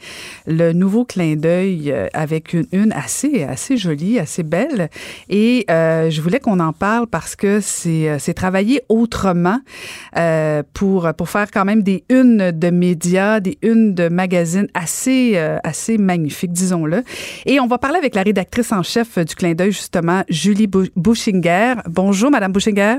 [0.47, 4.89] le nouveau clin d'œil euh, avec une, une assez assez jolie, assez belle.
[5.29, 9.59] Et euh, je voulais qu'on en parle parce que c'est travailler autrement
[10.73, 15.57] pour pour faire quand même des unes de médias, des unes de magazines assez, euh,
[15.63, 17.03] assez magnifiques, disons-le.
[17.45, 20.87] Et on va parler avec la rédactrice en chef du clin d'œil, justement, Julie Bou-
[20.95, 21.75] Bouchinger.
[21.87, 22.97] Bonjour, Madame Bouchinger.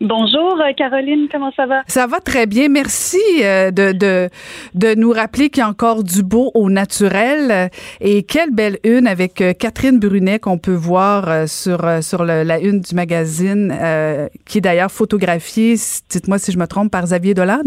[0.00, 1.82] Bonjour euh, Caroline, comment ça va?
[1.86, 2.68] Ça va très bien.
[2.68, 4.30] Merci euh, de, de,
[4.74, 7.70] de nous rappeler qu'il y a encore du beau au naturel.
[8.00, 12.80] Et quelle belle une avec Catherine Brunet qu'on peut voir sur, sur le- la une
[12.80, 15.76] du magazine, euh, qui est d'ailleurs photographiée,
[16.10, 17.62] dites-moi si je me trompe, par Xavier Dolan.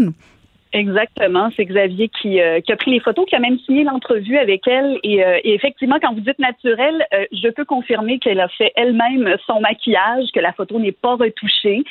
[0.72, 4.36] Exactement, c'est Xavier qui, euh, qui a pris les photos, qui a même signé l'entrevue
[4.36, 4.98] avec elle.
[5.04, 9.36] Et, euh, effectivement, quand vous dites naturel, euh, je peux confirmer qu'elle a fait elle-même
[9.46, 11.84] son maquillage, que la photo n'est pas retouchée.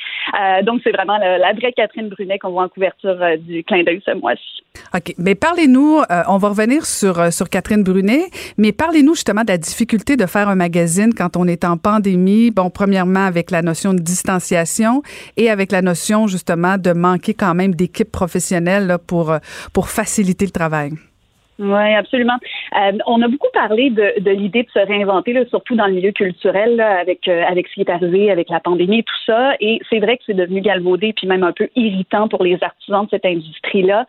[0.64, 4.12] Donc, c'est vraiment la, vraie Catherine Brunet qu'on voit en couverture du clin d'œil ce
[4.12, 4.62] mois-ci.
[4.94, 5.14] OK.
[5.18, 8.26] Mais parlez-nous, on va revenir sur, sur Catherine Brunet,
[8.58, 12.50] mais parlez-nous justement de la difficulté de faire un magazine quand on est en pandémie.
[12.50, 15.02] Bon, premièrement, avec la notion de distanciation
[15.36, 18.65] et avec la notion justement de manquer quand même d'équipe professionnelle
[19.06, 19.38] pour, euh,
[19.72, 20.92] pour faciliter le travail.
[21.58, 22.36] Oui, absolument.
[22.78, 26.78] Euh, on a beaucoup parlé de, l'idée de se réinventer, surtout dans le milieu culturel,
[26.78, 29.54] avec euh, avec ce qui est arrivé, avec la pandémie et tout ça.
[29.60, 33.04] Et c'est vrai que c'est devenu galvaudé, puis même un peu irritant pour les artisans
[33.04, 34.04] de cette industrie-là.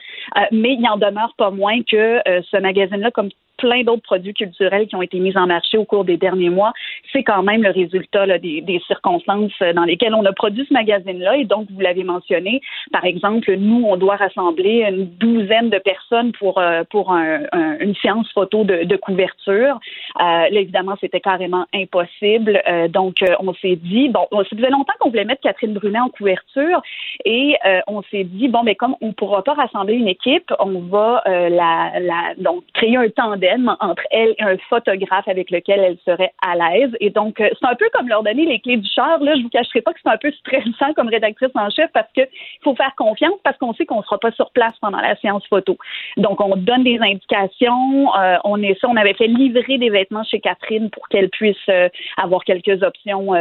[0.52, 4.96] Mais il n'en demeure pas moins que ce magazine-là, comme plein d'autres produits culturels qui
[4.96, 6.74] ont été mis en marché au cours des derniers mois,
[7.12, 10.74] c'est quand même le résultat là, des, des circonstances dans lesquelles on a produit ce
[10.74, 11.38] magazine-là.
[11.38, 16.32] Et donc, vous l'avez mentionné, par exemple, nous, on doit rassembler une douzaine de personnes
[16.34, 19.80] pour, euh, pour un, un, une séance photo de, de couverture.
[20.20, 20.22] Euh,
[20.54, 22.62] là, évidemment, c'était carrément impossible.
[22.68, 26.00] Euh, donc, euh, on s'est dit, bon, ça faisait longtemps qu'on voulait mettre Catherine Brunet
[26.00, 26.82] en couverture
[27.26, 30.54] et euh, on s'est dit, bon, mais comme on ne pourra pas rassembler une équipe,
[30.60, 33.47] on va euh, la, la, donc créer un tandem
[33.80, 36.92] entre elle et un photographe avec lequel elle serait à l'aise.
[37.00, 39.20] Et donc, euh, c'est un peu comme leur donner les clés du char.
[39.20, 42.12] Là, je vous cacherai pas que c'est un peu stressant comme rédactrice en chef parce
[42.16, 45.16] que il faut faire confiance parce qu'on sait qu'on sera pas sur place pendant la
[45.18, 45.78] séance photo.
[46.18, 48.16] Donc, on donne des indications.
[48.16, 48.88] Euh, on est ça.
[48.90, 53.34] On avait fait livrer des vêtements chez Catherine pour qu'elle puisse euh, avoir quelques options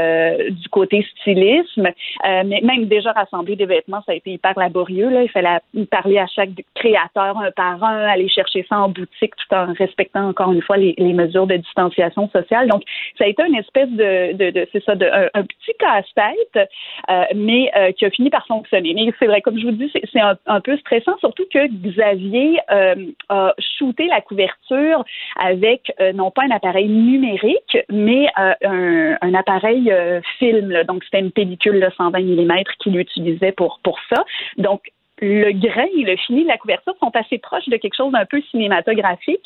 [0.50, 1.88] du côté stylisme.
[2.24, 5.08] Mais même déjà rassembler des vêtements, ça a été hyper laborieux.
[5.08, 5.22] Là.
[5.22, 5.58] Il fallait
[5.90, 10.28] parler à chaque créateur un par un, aller chercher ça en boutique tout en respectant
[10.28, 12.68] encore une fois les, mesures de distanciation sociale.
[12.68, 12.82] Donc,
[13.16, 16.68] ça a été une espèce de, de, de c'est ça, de, un, petit casse-tête,
[17.08, 18.92] euh, mais euh, qui a fini par fonctionner.
[18.94, 22.58] Mais c'est vrai, comme je vous dis, c'est, un, un, peu stressant, surtout que Xavier
[22.70, 22.94] euh,
[23.30, 25.04] a shooté la couverture
[25.38, 29.90] avec euh, non pas un appareil numérique, mais euh, un, un, appareil
[30.38, 30.70] film.
[30.70, 30.84] Là.
[30.84, 34.24] Donc, c'était une pellicule de 120 mm qu'il utilisait pour, pour ça.
[34.58, 34.82] Donc,
[35.20, 38.26] le grain et le fini de la couverture sont assez proches de quelque chose d'un
[38.26, 39.40] peu cinématographique.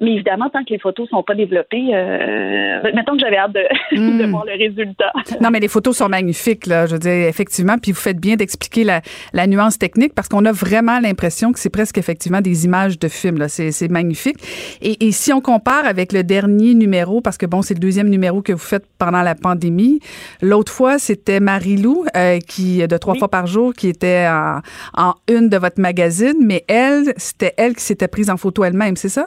[0.00, 3.62] Mais évidemment, tant que les photos sont pas développées, euh, mettons que j'avais hâte de,
[3.96, 4.30] de, Mm.
[4.30, 5.12] voir le résultat.
[5.40, 6.86] Non, mais les photos sont magnifiques, là.
[6.86, 7.76] Je veux dire, effectivement.
[7.80, 9.00] Puis vous faites bien d'expliquer la,
[9.32, 13.08] la nuance technique parce qu'on a vraiment l'impression que c'est presque effectivement des images de
[13.08, 13.48] film, là.
[13.48, 14.36] C'est, c'est magnifique.
[14.80, 18.08] Et, et si on compare avec le dernier numéro, parce que bon, c'est le deuxième
[18.08, 20.00] numéro que vous faites pendant la pandémie.
[20.42, 23.18] L'autre fois, c'était Marie-Lou, euh, qui, de trois Oui.
[23.18, 24.60] fois par jour, qui était en,
[24.96, 28.96] en une de votre magazine, mais elle, c'était elle qui s'était prise en photo elle-même,
[28.96, 29.26] c'est ça?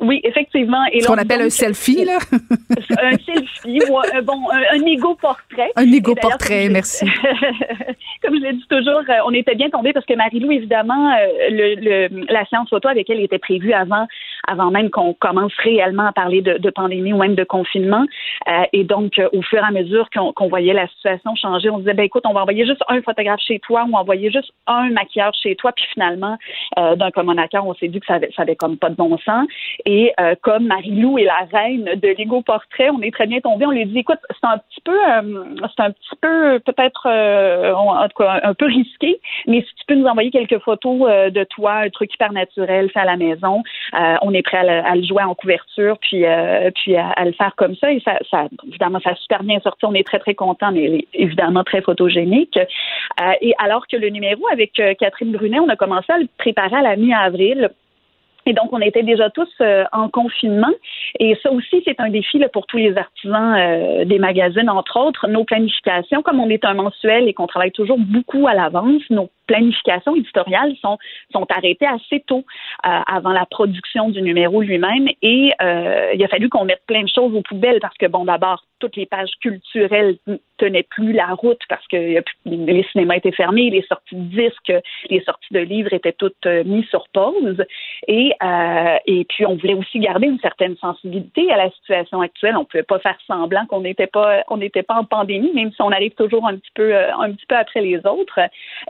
[0.00, 0.84] Oui, effectivement.
[0.92, 2.18] Et Ce qu'on appelle un selfie, là.
[3.02, 5.72] un selfie, ou un, bon, un, un égo-portrait.
[5.74, 7.04] Un égo-portrait, merci.
[8.22, 11.16] comme je l'ai dit toujours, euh, on était bien tombés parce que Marie-Lou, évidemment, euh,
[11.50, 11.74] le,
[12.08, 14.06] le- la séance photo avec elle était prévue avant,
[14.48, 18.04] avant même qu'on commence réellement à parler de, de pandémie ou même de confinement.
[18.48, 21.78] Euh, et donc, euh, au fur et à mesure qu'on voyait la situation changer, on
[21.78, 24.90] disait, ben écoute, on va envoyer juste un photographe chez toi ou envoyer juste un
[24.90, 25.72] maquilleur chez toi.
[25.72, 26.36] Puis finalement,
[26.78, 28.96] euh, d'un commun accord, on s'est dit que ça avait, ça avait comme pas de
[28.96, 29.46] bon sens.
[29.84, 33.66] Et euh, comme Marie-Lou est la reine de l'ego portrait, on est très bien tombé.
[33.66, 35.44] On lui dit, écoute, c'est un petit peu, euh,
[35.76, 39.84] c'est un petit peu peut-être, euh, en tout cas, un peu risqué, mais si tu
[39.86, 43.62] peux nous envoyer quelques photos de toi, un truc hyper naturel fait à la maison,
[44.22, 47.74] on est prêt à le, jouer en couverture, puis euh, puis à, le faire comme
[47.76, 47.92] ça.
[47.92, 48.18] Et ça,
[48.66, 49.84] évidemment, ça a super bien sorti.
[49.84, 52.56] On est très très content, mais évidemment très photogénique.
[52.56, 56.28] Euh, et alors que le numéro avec euh, Catherine Brunet, on a commencé à le
[56.38, 57.70] préparer à la mi-avril.
[58.46, 59.52] Et donc, on était déjà tous
[59.92, 60.72] en confinement.
[61.20, 65.28] Et ça aussi, c'est un défi là, pour tous les artisans des magazines, entre autres.
[65.28, 69.28] Nos planifications, comme on est un mensuel et qu'on travaille toujours beaucoup à l'avance, nos
[69.48, 70.98] planifications éditoriales sont,
[71.32, 72.44] sont arrêtées assez tôt
[72.86, 75.08] euh, avant la production du numéro lui-même.
[75.22, 78.24] Et euh, il a fallu qu'on mette plein de choses aux poubelles parce que, bon,
[78.24, 80.16] d'abord, toutes les pages culturelles
[80.56, 84.72] tenaient plus la route parce que les cinémas étaient fermés, les sorties de disques,
[85.08, 87.64] les sorties de livres étaient toutes euh, mises sur pause.
[88.06, 92.56] Et, euh, et puis, on voulait aussi garder une certaine sensibilité à la situation actuelle.
[92.56, 95.82] On pouvait pas faire semblant qu'on n'était pas, on n'était pas en pandémie, même si
[95.82, 98.40] on arrive toujours un petit peu, euh, un petit peu après les autres.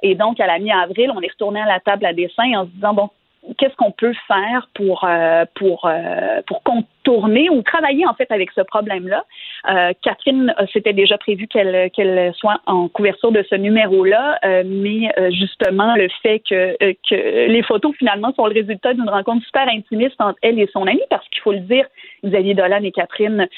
[0.02, 2.94] Et donc, la mi-avril, on est retourné à la table à dessin en se disant,
[2.94, 3.10] bon,
[3.56, 6.62] qu'est-ce qu'on peut faire pour euh, pour euh, pour
[7.08, 9.24] contourner ou travailler en fait avec ce problème-là.
[9.68, 15.08] Euh, Catherine, euh, c'était déjà prévu qu'elle soit en couverture de ce numéro-là, euh, mais
[15.30, 16.76] justement le fait que
[17.10, 21.00] les photos finalement sont le résultat d'une rencontre super intimiste entre elle et son amie,
[21.10, 21.86] parce qu'il faut le dire,
[22.24, 23.48] Xavier Dolan et Catherine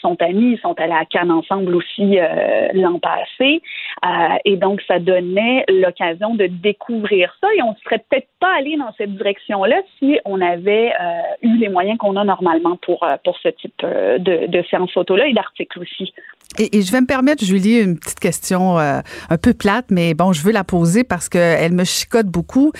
[0.00, 2.18] sont amis, ils sont allés à Cannes ensemble aussi
[2.74, 3.62] l'an passé,
[4.44, 8.92] et donc ça donnait l'occasion de découvrir ça, et on serait peut-être pas allé dans
[8.96, 10.92] cette direction-là si on avait
[11.42, 14.92] eu les moyens qu'on a normalement pour euh, pour ce type euh, de, de séance
[14.92, 16.12] photo-là et d'articles aussi.
[16.58, 20.32] Et, je vais me permettre, Julie, une petite question euh, un peu plate, mais bon,
[20.32, 22.72] je veux la poser parce qu'elle me chicote beaucoup,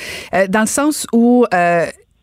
[0.49, 1.47] dans le sens où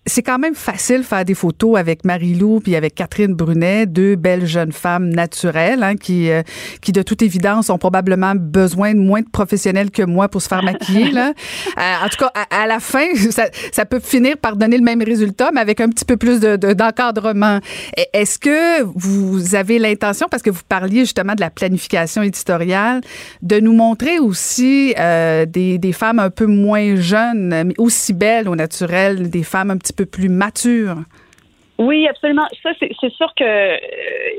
[0.10, 4.46] c'est quand même facile faire des photos avec Marie-Lou puis avec Catherine Brunet, deux belles
[4.46, 6.42] jeunes femmes naturelles hein, qui, euh,
[6.82, 10.48] qui, de toute évidence, ont probablement besoin de moins de professionnels que moi pour se
[10.48, 11.12] faire maquiller.
[11.12, 11.34] là.
[11.78, 14.84] Euh, en tout cas, à, à la fin, ça, ça peut finir par donner le
[14.84, 17.60] même résultat, mais avec un petit peu plus de- de- d'encadrement.
[17.96, 23.02] Et Est-ce que vous avez l'intention, parce que vous parliez justement de la planification éditoriale,
[23.42, 28.50] de nous montrer aussi euh, des, des femmes un peu moins jeunes, mais aussi belles
[28.50, 31.04] au naturel, des femmes un petit peu plus matures?
[31.80, 32.46] Oui, absolument.
[32.62, 33.78] Ça, c'est sûr que euh,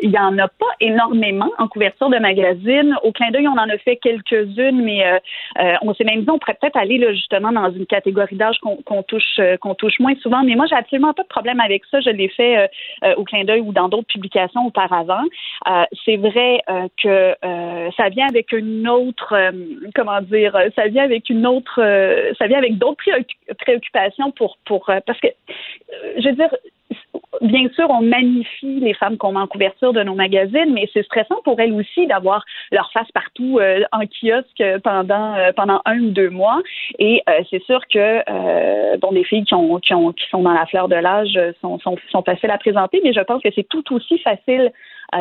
[0.02, 2.94] il y en a pas énormément en couverture de magazine.
[3.02, 5.18] Au clin d'œil, on en a fait quelques-unes, mais euh,
[5.58, 8.58] euh, on s'est même dit on pourrait peut-être aller là, justement dans une catégorie d'âge
[8.58, 10.42] qu'on qu'on touche euh, qu'on touche moins souvent.
[10.44, 12.00] Mais moi, j'ai absolument pas de problème avec ça.
[12.00, 12.68] Je l'ai fait
[13.04, 15.24] euh, au clin d'œil ou dans d'autres publications auparavant.
[16.04, 16.60] C'est vrai
[17.02, 17.34] que
[17.96, 19.34] ça vient avec une autre,
[19.94, 21.76] comment dire, ça vient avec une autre,
[22.38, 25.28] ça vient avec d'autres préoccu- préoccupations pour pour parce que
[26.18, 26.50] je veux dire
[27.40, 31.04] bien sûr, on magnifie les femmes qu'on met en couverture de nos magazines, mais c'est
[31.04, 35.98] stressant pour elles aussi d'avoir leur face partout euh, en kiosque pendant euh, pendant un
[36.00, 36.60] ou deux mois.
[36.98, 40.42] Et euh, c'est sûr que euh, bon, des filles qui ont, qui ont qui sont
[40.42, 43.48] dans la fleur de l'âge sont, sont sont faciles à présenter, mais je pense que
[43.54, 44.72] c'est tout aussi facile euh,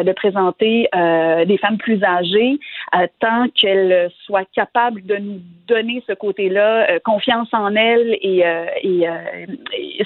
[0.04, 2.60] de présenter euh, des femmes plus âgées
[2.96, 8.46] euh, tant qu'elles soient capables de nous donner ce côté-là, euh, confiance en elles et,
[8.46, 9.14] euh, et, euh,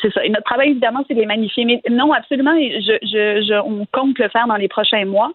[0.02, 0.26] c'est ça.
[0.26, 1.66] Et notre travail évidemment, c'est de les magnifier.
[1.66, 5.32] Mais non, absolument, je, je, je, on compte le faire dans les prochains mois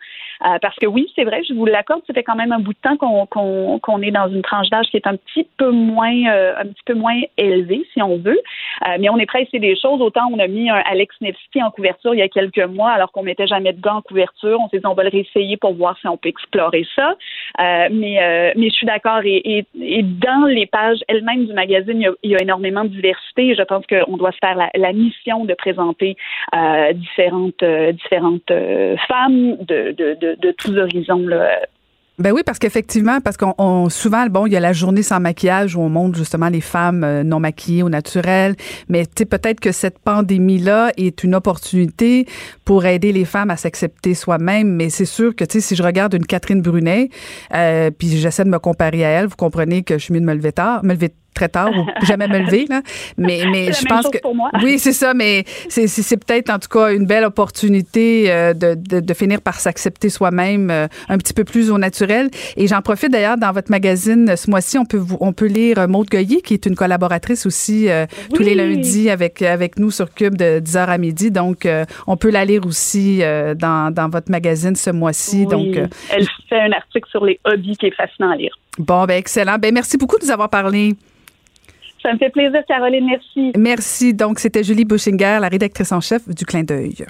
[0.46, 2.72] euh, parce que oui, c'est vrai, je vous l'accorde, ça fait quand même un bout
[2.72, 5.70] de temps qu'on qu'on qu'on est dans une tranche d'âge qui est un petit peu
[5.70, 8.38] moins euh, un petit peu moins élevée, si on veut.
[8.86, 10.00] Euh, mais on est prêt à essayer des choses.
[10.00, 13.10] Autant on a mis un Alex Nevsky en couverture il y a quelques mois, alors
[13.12, 15.74] qu'on mettait jamais de gars en couverture On s'est dit, on va le réessayer pour
[15.74, 17.10] voir si on peut explorer ça.
[17.60, 19.20] Euh, mais, euh, mais je suis d'accord.
[19.24, 22.84] Et, et, dans les pages elles-mêmes du magazine, il y, a, il y a énormément
[22.84, 23.54] de diversité.
[23.54, 26.16] Je pense qu'on doit se faire la, la mission de présenter
[26.54, 31.60] euh, différentes, euh, différentes euh, femmes de, de, de, de tous horizons là,
[32.18, 35.76] ben oui, parce qu'effectivement, parce qu'on souvent, bon, il y a la journée sans maquillage
[35.76, 38.56] où on montre justement les femmes euh, non maquillées au naturel,
[38.88, 42.26] mais tu peut-être que cette pandémie-là est une opportunité
[42.64, 45.82] pour aider les femmes à s'accepter soi-même, mais c'est sûr que, tu sais, si je
[45.84, 47.10] regarde une Catherine Brunet,
[47.54, 50.26] euh, puis j'essaie de me comparer à elle, vous comprenez que je suis mieux de
[50.26, 50.82] me lever tard,
[51.38, 52.66] très tard ou jamais me lever.
[52.68, 52.82] Là.
[53.16, 54.18] Mais, mais je pense que.
[54.62, 59.00] Oui, c'est ça, mais c'est peut-être en tout cas une belle opportunité euh, de, de,
[59.00, 62.30] de, finir par s'accepter soi-même euh, un petit peu plus au naturel.
[62.56, 66.08] Et j'en profite d'ailleurs dans votre magazine ce mois-ci, on peut, on peut lire Maude
[66.08, 68.36] Goyer, qui est une collaboratrice aussi euh, oui.
[68.36, 71.30] tous les lundis avec, avec nous sur Cube de 10h à midi.
[71.30, 75.40] Donc, euh, on peut la lire aussi euh, dans, dans votre magazine ce mois-ci.
[75.40, 75.46] Oui.
[75.46, 78.56] Donc, Elle fait un article sur les hobbies qui est fascinant à lire.
[78.78, 79.58] Bon, ben excellent.
[79.58, 80.94] Ben merci beaucoup de nous avoir parlé.
[82.02, 83.06] Ça me fait plaisir, Caroline.
[83.06, 83.52] Merci.
[83.56, 84.14] Merci.
[84.14, 87.04] Donc, c'était Julie Buschinger, la rédactrice en chef du Clin d'œil.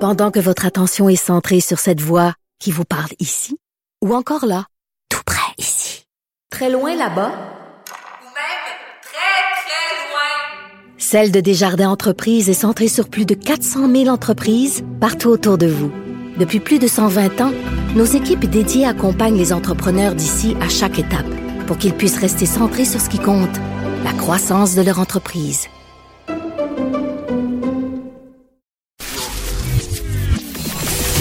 [0.00, 3.58] Pendant que votre attention est centrée sur cette voix qui vous parle ici,
[4.02, 4.64] ou encore là,
[5.10, 6.04] tout près ici,
[6.50, 8.66] très loin là-bas, ou même
[9.02, 14.82] très, très loin, celle de Desjardins Entreprises est centrée sur plus de 400 000 entreprises
[15.00, 15.92] partout autour de vous.
[16.38, 17.52] Depuis plus de 120 ans,
[17.94, 21.26] nos équipes dédiées accompagnent les entrepreneurs d'ici à chaque étape
[21.70, 23.56] pour qu'ils puissent rester centrés sur ce qui compte,
[24.02, 25.68] la croissance de leur entreprise.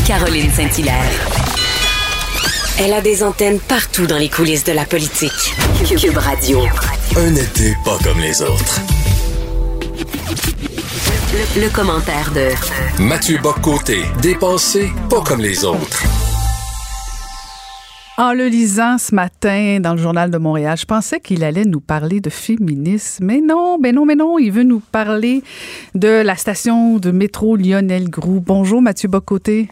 [0.08, 1.12] Caroline Saint-Hilaire.
[2.80, 5.54] Elle a des antennes partout dans les coulisses de la politique.
[5.86, 6.62] Cube Radio.
[7.16, 8.82] Un été pas comme les autres.
[11.32, 16.04] Le, le commentaire de Mathieu Boccoté, dépensé pas comme les autres.
[18.20, 21.80] En le lisant ce matin dans le journal de Montréal, je pensais qu'il allait nous
[21.80, 25.42] parler de féminisme, mais non, mais non, mais non, il veut nous parler
[25.96, 28.42] de la station de métro Lionel Groux.
[28.46, 29.70] Bonjour Mathieu Bocoté.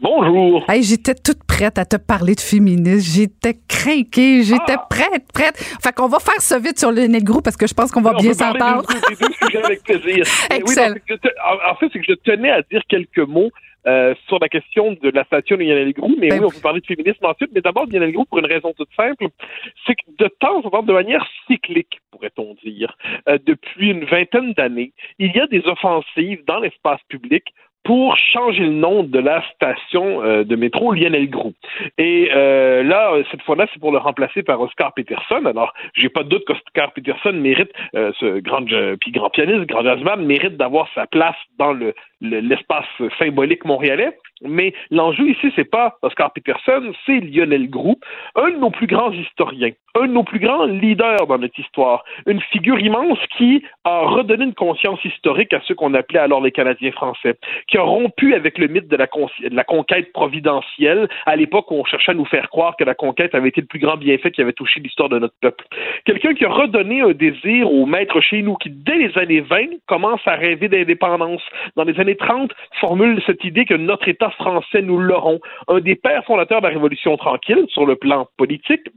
[0.00, 0.66] Bonjour.
[0.68, 3.10] Hey, j'étais toute prête à te parler de féminisme.
[3.10, 4.42] J'étais craquée.
[4.42, 4.86] J'étais ah.
[4.90, 5.56] prête, prête.
[5.82, 8.12] Fait qu'on va faire ça vite sur le Groux parce que je pense qu'on va
[8.12, 8.84] bien s'entendre.
[9.64, 10.26] avec plaisir.
[10.50, 10.94] Excellent.
[11.08, 11.16] Oui,
[11.70, 13.50] en fait, c'est que je tenais à dire quelques mots
[13.88, 16.60] euh, sur la question de la station de Lionel Groux, mais ben oui, on peut
[16.60, 19.26] parler de féminisme ensuite, mais d'abord Lionel Groux pour une raison toute simple,
[19.86, 22.96] c'est que de temps en temps, de manière cyclique, pourrait-on dire,
[23.28, 27.44] euh, depuis une vingtaine d'années, il y a des offensives dans l'espace public
[27.88, 31.54] pour changer le nom de la station euh, de métro Lionel Groux.
[31.96, 35.42] Et euh, là, cette fois-là, c'est pour le remplacer par Oscar Peterson.
[35.46, 38.62] Alors, j'ai pas de doute qu'Oscar Peterson mérite, euh, ce grand,
[39.00, 42.86] puis grand pianiste, grand jazzman, mérite d'avoir sa place dans le, l'espace
[43.18, 44.16] symbolique montréalais.
[44.42, 47.96] Mais l'enjeu ici, c'est pas Oscar Peterson, c'est Lionel Groux,
[48.36, 52.04] un de nos plus grands historiens, un de nos plus grands leaders dans notre histoire,
[52.26, 56.52] une figure immense qui a redonné une conscience historique à ceux qu'on appelait alors les
[56.52, 57.34] Canadiens français,
[57.66, 59.08] qui a rompu avec le mythe de la,
[59.64, 63.48] conquête providentielle à l'époque où on cherchait à nous faire croire que la conquête avait
[63.48, 65.64] été le plus grand bienfait qui avait touché l'histoire de notre peuple.
[66.04, 69.66] Quelqu'un qui a redonné un désir aux maîtres chez nous qui, dès les années 20,
[69.86, 71.42] commence à rêver d'indépendance.
[71.76, 75.40] Dans les 30, formule cette idée que notre État français, nous l'aurons.
[75.68, 78.88] Un des pères fondateurs de la Révolution tranquille sur le plan politique,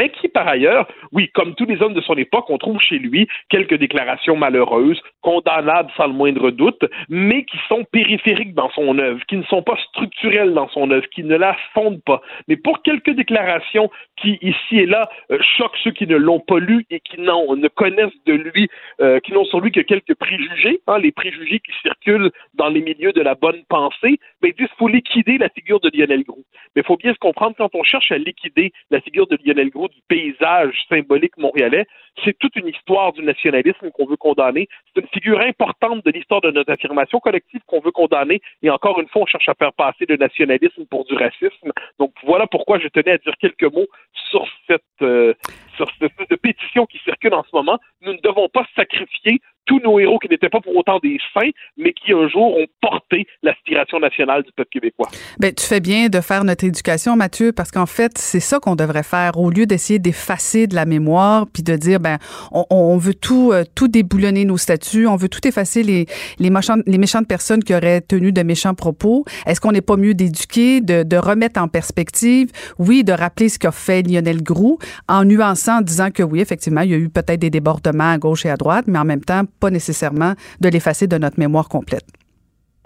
[0.00, 2.98] et qui, par ailleurs, oui, comme tous les hommes de son époque, on trouve chez
[2.98, 8.98] lui quelques déclarations malheureuses, condamnables sans le moindre doute, mais qui sont périphériques dans son
[8.98, 12.20] œuvre, qui ne sont pas structurelles dans son œuvre, qui ne la fondent pas.
[12.48, 13.90] Mais pour quelques déclarations
[14.20, 17.68] qui, ici et là, euh, choquent ceux qui ne l'ont pas lu et qui ne
[17.68, 18.68] connaissent de lui,
[19.00, 22.80] euh, qui n'ont sur lui que quelques préjugés, hein, les préjugés qui circulent dans les
[22.80, 26.44] milieux de la bonne pensée, mais ils disent faut liquider la figure de Lionel Groux.
[26.74, 29.70] Mais il faut bien se comprendre, quand on cherche à liquider la figure de Lionel
[29.70, 31.86] Groux, du paysage symbolique montréalais,
[32.24, 34.68] c'est toute une histoire du nationalisme qu'on veut condamner.
[34.86, 38.40] C'est une figure importante de l'histoire de notre affirmation collective qu'on veut condamner.
[38.62, 41.72] Et encore une fois, on cherche à faire passer le nationalisme pour du racisme.
[41.98, 43.88] Donc voilà pourquoi je tenais à dire quelques mots
[44.30, 45.34] sur cette, euh,
[45.76, 47.78] sur cette, de pétition qui circule en ce moment.
[48.02, 51.50] Nous ne devons pas sacrifier tous nos héros qui n'étaient pas pour autant des saints,
[51.76, 55.08] mais qui un jour ont porté l'aspiration nationale du peuple québécois.
[55.38, 58.76] Ben, tu fais bien de faire notre éducation, Mathieu, parce qu'en fait, c'est ça qu'on
[58.76, 62.18] devrait faire au lieu d'essayer d'effacer de la mémoire puis de dire ben
[62.52, 66.06] on, on veut tout euh, tout déboulonner nos statuts, on veut tout effacer les
[66.38, 69.24] les méchantes les méchantes personnes qui auraient tenu de méchants propos.
[69.46, 73.58] Est-ce qu'on n'est pas mieux d'éduquer, de, de remettre en perspective, oui, de rappeler ce
[73.58, 77.08] qu'a fait Lionel Groux en nuançant, en disant que oui, effectivement, il y a eu
[77.08, 80.68] peut-être des débordements à gauche et à droite, mais en même temps pas nécessairement de
[80.68, 82.06] l'effacer de notre mémoire complète.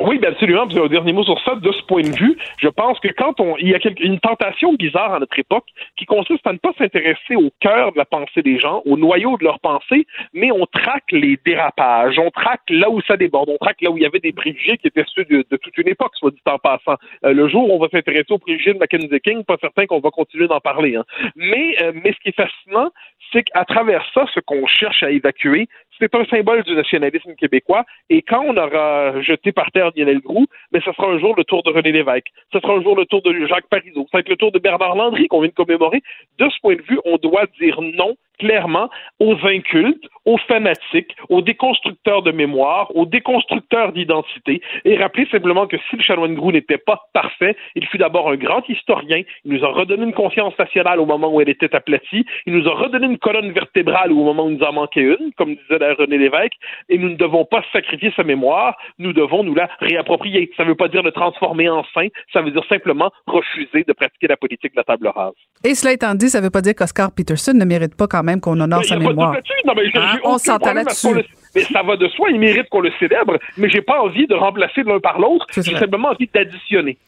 [0.01, 0.69] Oui, bien absolument.
[0.69, 1.57] Puis, un dernier mot sur ça.
[1.57, 4.75] De ce point de vue, je pense que quand on, il y a une tentation
[4.75, 5.67] bizarre à notre époque
[5.97, 9.37] qui consiste à ne pas s'intéresser au cœur de la pensée des gens, au noyau
[9.39, 13.57] de leur pensée, mais on traque les dérapages, on traque là où ça déborde, on
[13.57, 16.13] traque là où il y avait des préjugés qui étaient ceux de, toute une époque,
[16.15, 16.97] soit dit en passant.
[17.25, 20.01] Euh, le jour où on va s'intéresser aux préjugés de Mackenzie King, pas certain qu'on
[20.01, 20.95] va continuer d'en parler.
[20.95, 21.05] Hein.
[21.35, 22.91] Mais, euh, mais ce qui est fascinant,
[23.33, 27.85] c'est qu'à travers ça, ce qu'on cherche à évacuer, c'est un symbole du nationalisme québécois.
[28.11, 31.45] Et quand on aura jeté par terre Lionel Groux, mais ce sera un jour le
[31.45, 32.29] tour de René Lévesque.
[32.53, 34.07] Ce sera un jour le tour de Jacques Parizeau.
[34.11, 36.03] Ça va être le tour de Bernard Landry qu'on vient de commémorer.
[36.39, 41.43] De ce point de vue, on doit dire non clairement aux incultes, aux fanatiques, aux
[41.43, 46.79] déconstructeurs de mémoire, aux déconstructeurs d'identité, et rappeler simplement que si le chanoine Grou n'était
[46.79, 51.01] pas parfait, il fut d'abord un grand historien, il nous a redonné une conscience nationale
[51.01, 54.45] au moment où elle était aplatie, il nous a redonné une colonne vertébrale au moment
[54.45, 56.53] où nous en manquait une, comme disait René Lévesque,
[56.89, 60.51] et nous ne devons pas sacrifier sa mémoire, nous devons nous la réapproprier.
[60.57, 63.93] Ça ne veut pas dire le transformer en saint, ça veut dire simplement refuser de
[63.93, 65.35] pratiquer la politique de la table rase.
[65.65, 68.23] Et cela étant dit, ça ne veut pas dire qu'Oscar Peterson ne mérite pas quand
[68.23, 69.35] même qu'on honore sa mémoire.
[69.35, 70.19] Hein?
[70.25, 71.09] On s'entend là-dessus.
[71.55, 74.35] Mais ça va de soi, il mérite qu'on le célèbre, mais j'ai pas envie de
[74.35, 76.99] remplacer l'un par l'autre, j'ai simplement envie d'additionner.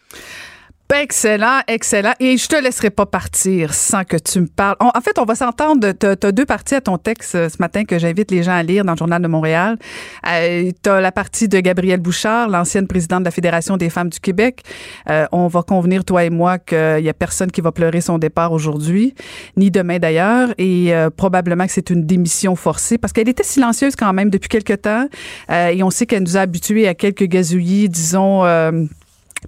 [0.92, 2.14] Excellent, excellent.
[2.18, 4.74] Et je te laisserai pas partir sans que tu me parles.
[4.80, 5.92] en fait, on va s'entendre.
[5.92, 8.84] Tu deux parties à ton texte euh, ce matin que j'invite les gens à lire
[8.84, 9.78] dans le Journal de Montréal.
[10.26, 14.08] Euh, tu as la partie de Gabrielle Bouchard, l'ancienne présidente de la Fédération des femmes
[14.08, 14.62] du Québec.
[15.08, 18.18] Euh, on va convenir, toi et moi, qu'il y a personne qui va pleurer son
[18.18, 19.14] départ aujourd'hui,
[19.56, 20.48] ni demain d'ailleurs.
[20.58, 24.48] Et euh, probablement que c'est une démission forcée parce qu'elle était silencieuse quand même depuis
[24.48, 25.06] quelque temps.
[25.48, 28.44] et on sait qu'elle nous a habitués à quelques gazouillis, disons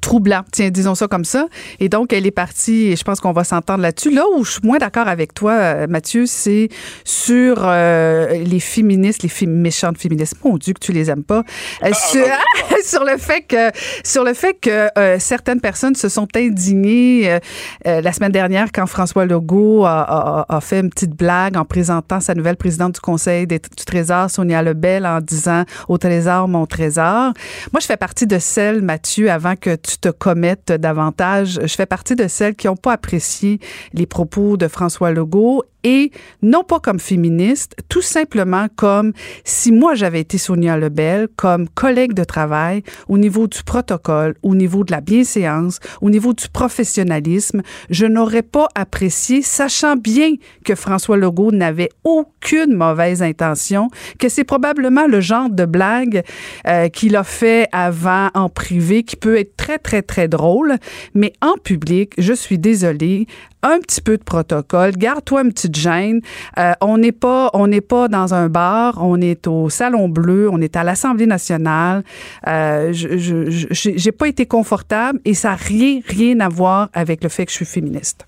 [0.01, 1.47] troublant, tiens, disons ça comme ça.
[1.81, 4.11] Et donc, elle est partie, et je pense qu'on va s'entendre là-dessus.
[4.11, 6.69] Là où je suis moins d'accord avec toi, euh, Mathieu, c'est
[7.05, 10.37] sur euh, les féministes, les méchantes féministes.
[10.45, 11.41] Mon Dieu, que tu les aimes pas.
[11.83, 13.71] Euh, ah, sur, ah, sur, le fait que,
[14.05, 14.89] sur le fait que
[15.19, 17.39] certaines personnes se sont indignées
[17.85, 22.35] la semaine dernière quand François Legault a, a, fait une petite blague en présentant sa
[22.35, 27.33] nouvelle présidente du Conseil du Trésor, Sonia Lebel, en disant au Trésor, mon Trésor.
[27.73, 31.61] Moi, je fais partie de celles, Mathieu, avant que tu te commettes davantage.
[31.63, 33.61] Je fais partie de celles qui n'ont pas apprécié
[33.93, 36.11] les propos de François Legault et
[36.43, 39.13] non pas comme féministe, tout simplement comme
[39.45, 44.55] si moi j'avais été Sonia Lebel, comme collègue de travail au niveau du protocole, au
[44.55, 50.75] niveau de la bienséance, au niveau du professionnalisme, je n'aurais pas apprécié, sachant bien que
[50.75, 56.23] François Legault n'avait aucune mauvaise intention, que c'est probablement le genre de blague
[56.67, 60.77] euh, qu'il a fait avant en privé qui peut être très, très, très drôle,
[61.15, 63.27] mais en public, je suis désolée,
[63.63, 66.21] un petit peu de protocole, garde-toi une petite gêne.
[66.59, 70.49] Euh, on n'est pas, on n'est pas dans un bar, on est au Salon Bleu,
[70.51, 72.03] on est à l'Assemblée nationale.
[72.47, 77.29] Euh, je, j'ai pas été confortable et ça n'a rien, rien à voir avec le
[77.29, 78.27] fait que je suis féministe.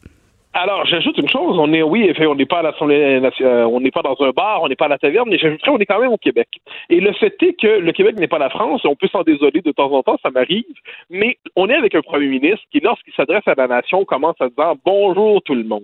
[0.56, 1.58] Alors, j'ajoute une chose.
[1.58, 4.62] On est, oui, on n'est pas à l'Assemblée nationale, on n'est pas dans un bar,
[4.62, 6.46] on n'est pas à la taverne, mais j'ajouterais, on est quand même au Québec.
[6.90, 8.82] Et le fait est que le Québec n'est pas la France.
[8.84, 10.64] On peut s'en désoler de temps en temps, ça m'arrive.
[11.10, 14.48] Mais on est avec un premier ministre qui, lorsqu'il s'adresse à la nation, commence à
[14.48, 15.82] dire bonjour tout le monde.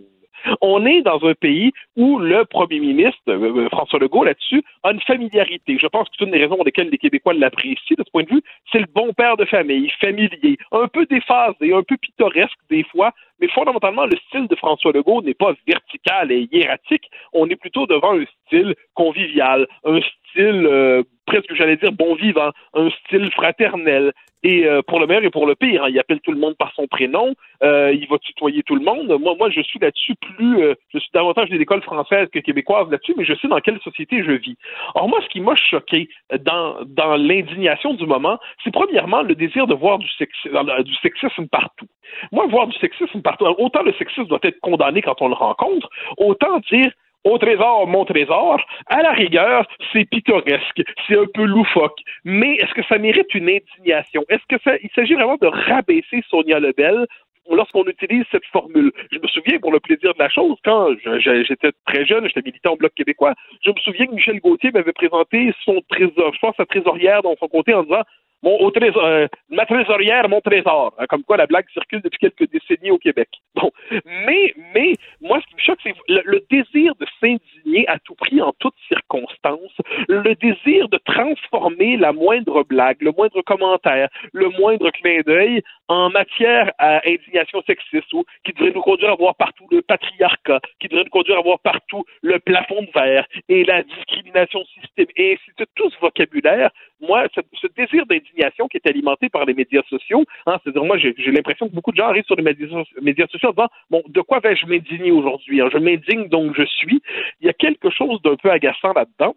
[0.61, 4.93] On est dans un pays où le premier ministre, euh, euh, François Legault, là-dessus, a
[4.93, 5.79] une familiarité.
[5.81, 8.25] Je pense que c'est une des raisons pour lesquelles les Québécois l'apprécient de ce point
[8.25, 8.43] de vue.
[8.73, 13.13] C'est le bon père de famille, familier, un peu déphasé, un peu pittoresque des fois,
[13.41, 17.11] mais fondamentalement, le style de François Legault n'est pas vertical et hiératique.
[17.33, 22.51] On est plutôt devant un style convivial, un style euh, presque, j'allais dire, bon vivant,
[22.75, 24.13] un style fraternel.
[24.43, 26.57] Et euh, pour le meilleur et pour le pire, hein, il appelle tout le monde
[26.57, 29.07] par son prénom, euh, il va tutoyer tout le monde.
[29.21, 30.63] Moi, moi, je suis là-dessus plus,
[30.95, 34.25] je suis davantage des écoles françaises que québécoises là-dessus, mais je sais dans quelle société
[34.25, 34.57] je vis.
[34.95, 36.09] Or moi, ce qui m'a choqué
[36.41, 41.87] dans dans l'indignation du moment, c'est premièrement le désir de voir du sexisme partout.
[42.33, 45.91] Moi, voir du sexisme partout, autant le sexisme doit être condamné quand on le rencontre,
[46.17, 46.91] autant dire
[47.25, 51.99] au trésor, mon trésor, à la rigueur, c'est pittoresque, c'est un peu loufoque.
[52.25, 54.25] Mais est-ce que ça mérite une indignation?
[54.29, 57.07] Est-ce que ça, il s'agit vraiment de rabaisser Sonia Lebel
[57.51, 58.93] lorsqu'on utilise cette formule?
[59.13, 62.73] Je me souviens, pour le plaisir de la chose, quand j'étais très jeune, j'étais militant
[62.73, 66.67] au Bloc québécois, je me souviens que Michel Gauthier m'avait présenté son trésor, je sa
[66.67, 68.03] trésorière dans son côté en disant
[68.43, 70.95] mon, trésor, euh, ma trésorière, mon trésor.
[70.99, 73.29] Hein, comme quoi la blague circule depuis quelques décennies au Québec.
[73.61, 73.71] Bon,
[74.07, 78.41] mais, mais, moi, ce qui me choque, c'est le, désir de s'indigner à tout prix
[78.41, 79.77] en toutes circonstances,
[80.09, 86.09] le désir de transformer la moindre blague, le moindre commentaire, le moindre clin d'œil en
[86.09, 90.89] matière à indignation sexiste ou qui devrait nous conduire à voir partout le patriarcat, qui
[90.89, 95.39] devrait nous conduire à voir partout le plafond de verre et la discrimination systémique, et
[95.59, 96.71] c'est tout ce vocabulaire
[97.01, 98.30] moi, ce, ce désir d'indignation
[98.71, 101.97] qui est alimenté par les médias sociaux, hein, c'est-à-dire moi, j'ai l'impression que beaucoup de
[101.97, 105.61] gens arrivent sur les médias, médias sociaux en disant, bon, de quoi vais-je m'indigner aujourd'hui?
[105.61, 105.69] Hein?
[105.73, 107.03] Je m'indigne donc je suis.
[107.41, 109.35] Il y a quelque chose d'un peu agaçant là-dedans.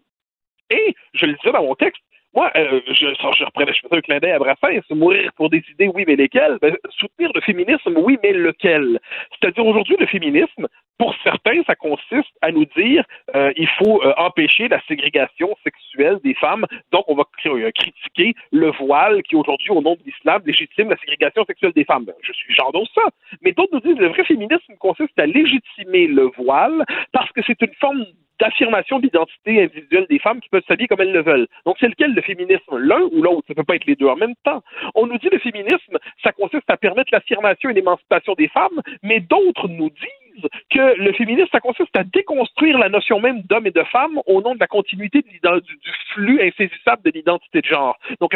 [0.70, 2.00] Et, je le disais dans mon texte,
[2.34, 5.62] moi, euh, je, je reprenais, je faisais un clin d'œil à Brassens, mourir pour des
[5.70, 6.58] idées, oui, mais lesquelles?
[6.60, 8.98] Ben, soutenir le féminisme, oui, mais lequel?
[9.30, 10.66] C'est-à-dire aujourd'hui, le féminisme,
[10.98, 16.18] pour certains, ça consiste à nous dire euh, il faut euh, empêcher la ségrégation sexuelle
[16.22, 16.66] des femmes.
[16.92, 20.96] Donc, on va euh, critiquer le voile qui, aujourd'hui, au nom de l'islam, légitime la
[20.96, 22.06] ségrégation sexuelle des femmes.
[22.22, 23.02] Je suis j'endose ça.
[23.42, 27.60] Mais d'autres nous disent le vrai féminisme consiste à légitimer le voile parce que c'est
[27.62, 28.04] une forme
[28.40, 31.46] d'affirmation de l'identité individuelle des femmes qui peuvent s'habiller comme elles le veulent.
[31.66, 32.76] Donc, c'est lequel le féminisme?
[32.78, 33.44] L'un ou l'autre?
[33.48, 34.62] Ça peut pas être les deux en même temps.
[34.94, 39.20] On nous dit le féminisme, ça consiste à permettre l'affirmation et l'émancipation des femmes, mais
[39.20, 40.23] d'autres nous disent
[40.70, 44.42] que le féminisme, ça consiste à déconstruire la notion même d'homme et de femme au
[44.42, 47.98] nom de la continuité du, du, flux insaisissable de l'identité de genre.
[48.20, 48.32] Donc,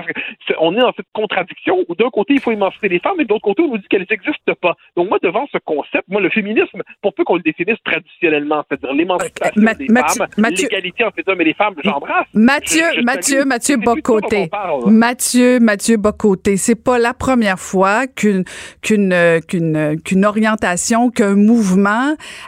[0.59, 3.28] on est dans cette contradiction où d'un côté, il faut émanciper les femmes et de
[3.28, 4.76] l'autre côté, on nous dit qu'elles n'existent pas.
[4.96, 8.92] Donc, moi, devant ce concept, moi, le féminisme, pour peu qu'on le définisse traditionnellement, c'est-à-dire
[8.92, 12.26] l'émancipation des Mathieu, femmes, l'égalité entre les hommes et les femmes, j'embrasse.
[12.34, 14.51] Mathieu, je, je Mathieu, Mathieu Bocoté.
[14.86, 18.44] Mathieu, Mathieu Bocoté, c'est pas la première fois qu'une
[18.82, 21.88] qu'une qu'une qu'une orientation, qu'un mouvement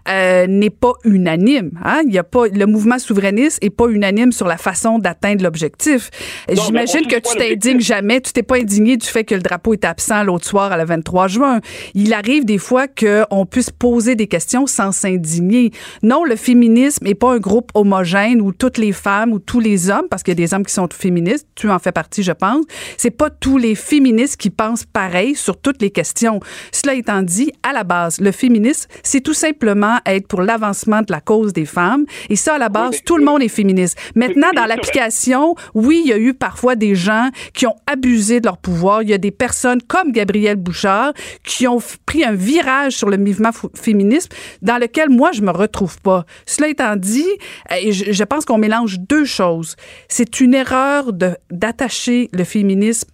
[0.08, 1.72] euh, n'est pas unanime.
[1.84, 2.02] Hein?
[2.06, 6.10] Il y a pas le mouvement souverainiste est pas unanime sur la façon d'atteindre l'objectif.
[6.48, 9.84] J'imagine que tu t'indignes jamais, tu t'es pas indigné du fait que le drapeau est
[9.84, 11.60] absent l'autre soir à la 23 juin.
[11.94, 15.70] Il arrive des fois qu'on puisse poser des questions sans s'indigner.
[16.02, 19.90] Non, le féminisme est pas un groupe homogène où toutes les femmes ou tous les
[19.90, 22.32] hommes, parce qu'il y a des hommes qui sont féministes, tu en fais partie, je
[22.32, 22.64] pense,
[22.96, 26.40] c'est pas tous les féministes qui pensent pareil sur toutes les questions.
[26.72, 31.10] Cela étant dit, à la base, le féminisme, c'est tout simplement être pour l'avancement de
[31.12, 32.04] la cause des femmes.
[32.28, 33.98] Et ça, à la base, tout le monde est féministe.
[34.14, 38.46] Maintenant, dans l'application, oui, il y a eu parfois des gens qui ont abusé de
[38.46, 39.02] leur pouvoir.
[39.02, 41.12] Il y a des personnes comme Gabrielle Bouchard
[41.44, 46.00] qui ont pris un virage sur le mouvement féministe dans lequel moi, je me retrouve
[46.00, 46.24] pas.
[46.46, 47.28] Cela étant dit,
[47.70, 49.76] je, je pense qu'on mélange deux choses.
[50.08, 51.12] C'est une erreur
[51.50, 53.08] d'attacher le féminisme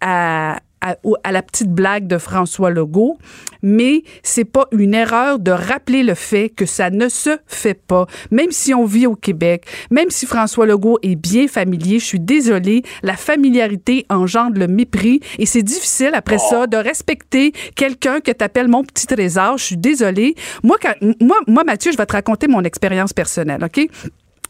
[0.00, 0.96] à, à,
[1.32, 3.18] la petite blague de François Legault,
[3.62, 8.06] mais c'est pas une erreur de rappeler le fait que ça ne se fait pas.
[8.30, 12.20] Même si on vit au Québec, même si François Legault est bien familier, je suis
[12.20, 18.30] désolée, la familiarité engendre le mépris et c'est difficile après ça de respecter quelqu'un que
[18.30, 19.58] t'appelles mon petit trésor.
[19.58, 20.34] Je suis désolée.
[20.62, 20.76] Moi,
[21.20, 23.88] moi, moi, Mathieu, je vais te raconter mon expérience personnelle, OK?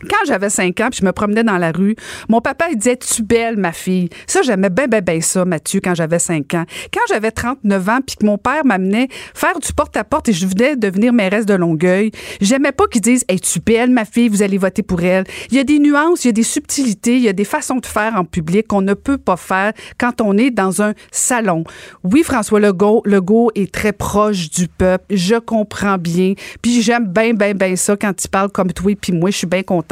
[0.03, 1.96] Quand j'avais 5 ans, puis je me promenais dans la rue,
[2.28, 4.09] mon papa, il disait, tu belle, ma fille.
[4.28, 6.64] Ça, j'aimais bien, bien, bien ça, Mathieu, quand j'avais 5 ans.
[6.92, 10.76] Quand j'avais 39 ans, puis que mon père m'amenait faire du porte-à-porte et je venais
[10.76, 14.57] devenir mairesse de Longueuil, j'aimais pas qu'ils disent, hey, tu belle, ma fille, vous allez
[14.57, 15.24] voter pour elle.
[15.51, 17.76] Il y a des nuances, il y a des subtilités, il y a des façons
[17.76, 21.64] de faire en public qu'on ne peut pas faire quand on est dans un salon.
[22.05, 25.07] Oui, François Legault, Legault est très proche du peuple.
[25.11, 26.34] Je comprends bien.
[26.62, 29.46] Puis j'aime bien, bien, bien ça quand il parle comme toi, puis moi, je suis
[29.49, 29.88] bien contente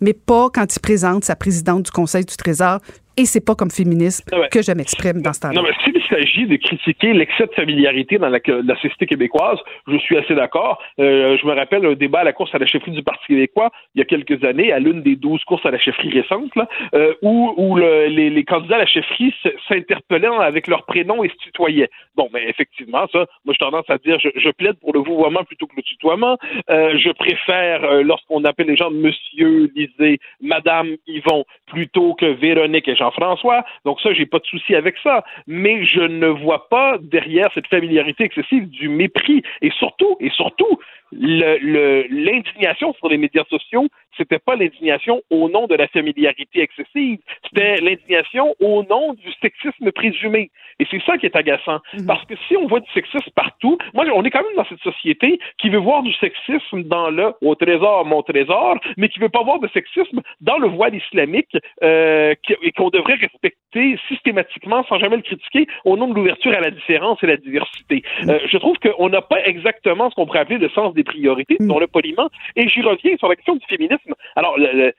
[0.00, 2.80] mais pas quand il présente sa présidente du Conseil du Trésor
[3.18, 5.54] et c'est pas comme féministe que je m'exprime dans ce temps-là.
[5.54, 9.58] Non, mais s'il s'agit de critiquer l'excès de familiarité dans la, la, société québécoise,
[9.88, 10.80] je suis assez d'accord.
[11.00, 13.70] Euh, je me rappelle un débat à la course à la chefferie du Parti québécois
[13.94, 16.68] il y a quelques années, à l'une des douze courses à la chefferie récentes, là,
[16.94, 19.34] euh, où, où le, les, les, candidats à la chefferie
[19.66, 21.90] s'interpellaient avec leur prénom et se tutoyaient.
[22.16, 25.42] Bon, mais effectivement, ça, moi, j'ai tendance à dire, je, je, plaide pour le vouvoiement
[25.44, 26.38] plutôt que le tutoiement.
[26.70, 32.96] Euh, je préfère, lorsqu'on appelle les gens Monsieur, Lisée, Madame, Yvon, plutôt que Véronique et
[32.96, 35.24] Jean françois Donc ça, j'ai pas de souci avec ça.
[35.46, 39.42] Mais je ne vois pas derrière cette familiarité excessive du mépris.
[39.62, 40.78] Et surtout, et surtout,
[41.12, 47.76] l'indignation sur les médias sociaux, c'était pas l'indignation au nom de la familiarité excessive, c'était
[47.76, 50.50] l'indignation au nom du sexisme présumé.
[50.80, 51.80] Et c'est ça qui est agaçant.
[51.94, 52.06] Mhm.
[52.06, 54.80] Parce que si on voit du sexisme partout, moi, on est quand même dans cette
[54.80, 59.28] société qui veut voir du sexisme dans le au trésor, mon trésor, mais qui veut
[59.28, 64.98] pas voir de sexisme dans le voile islamique euh, et qu'on devrait respecter systématiquement, sans
[64.98, 68.02] jamais le critiquer, au nom de l'ouverture à la différence et la diversité.
[68.28, 71.56] Euh, je trouve qu'on n'a pas exactement ce qu'on pourrait appeler le sens des priorités,
[71.58, 74.14] disons le poliment, et j'y reviens sur la question du féminisme.
[74.36, 74.56] Alors,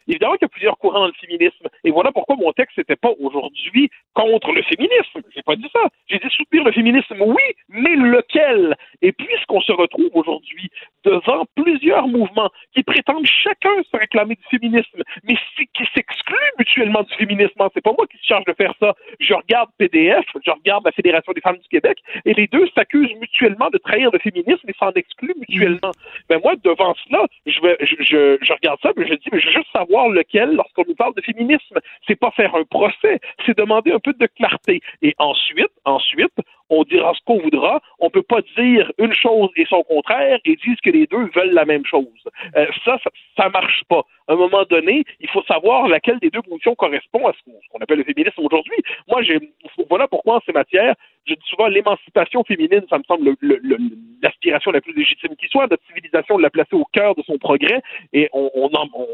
[0.07, 2.95] évidemment qu'il y a plusieurs courants dans le féminisme, et voilà pourquoi mon texte n'était
[2.95, 5.21] pas aujourd'hui contre le féminisme.
[5.35, 5.81] J'ai pas dit ça.
[6.07, 8.75] J'ai dit soutenir le féminisme, oui, mais lequel?
[9.01, 10.69] Et puisqu'on se retrouve aujourd'hui
[11.03, 17.13] devant plusieurs mouvements qui prétendent chacun se réclamer du féminisme, mais qui s'excluent mutuellement du
[17.15, 17.61] féminisme.
[17.73, 18.95] C'est pas moi qui se charge de faire ça.
[19.19, 23.15] Je regarde PDF, je regarde la Fédération des femmes du Québec, et les deux s'accusent
[23.19, 25.88] mutuellement de trahir le féminisme et s'en excluent mutuellement.
[26.29, 29.53] Mais moi, devant cela, je, je, je, regarde ça, mais je dis, mais je veux
[29.53, 31.79] juste savoir lequel lorsqu'on nous parle de féminisme.
[32.07, 34.81] C'est pas faire un procès, c'est demander un peu de clarté.
[35.01, 36.33] Et ensuite, ensuite,
[36.70, 37.82] on dira ce qu'on voudra.
[37.99, 41.53] On peut pas dire une chose et son contraire et dire que les deux veulent
[41.53, 42.07] la même chose.
[42.55, 44.03] Euh, ça, ça, ça marche pas.
[44.28, 47.39] À un moment donné, il faut savoir laquelle des deux positions correspond à ce
[47.72, 48.78] qu'on appelle le féminisme aujourd'hui.
[49.07, 49.22] Moi,
[49.89, 50.95] voilà pourquoi en ces matières,
[51.26, 53.36] je dis souvent l'émancipation féminine, ça me semble
[54.22, 57.38] l'aspiration la plus légitime qui soit, notre civilisation de la placer au cœur de son
[57.38, 57.82] progrès
[58.13, 59.07] et on, on, on,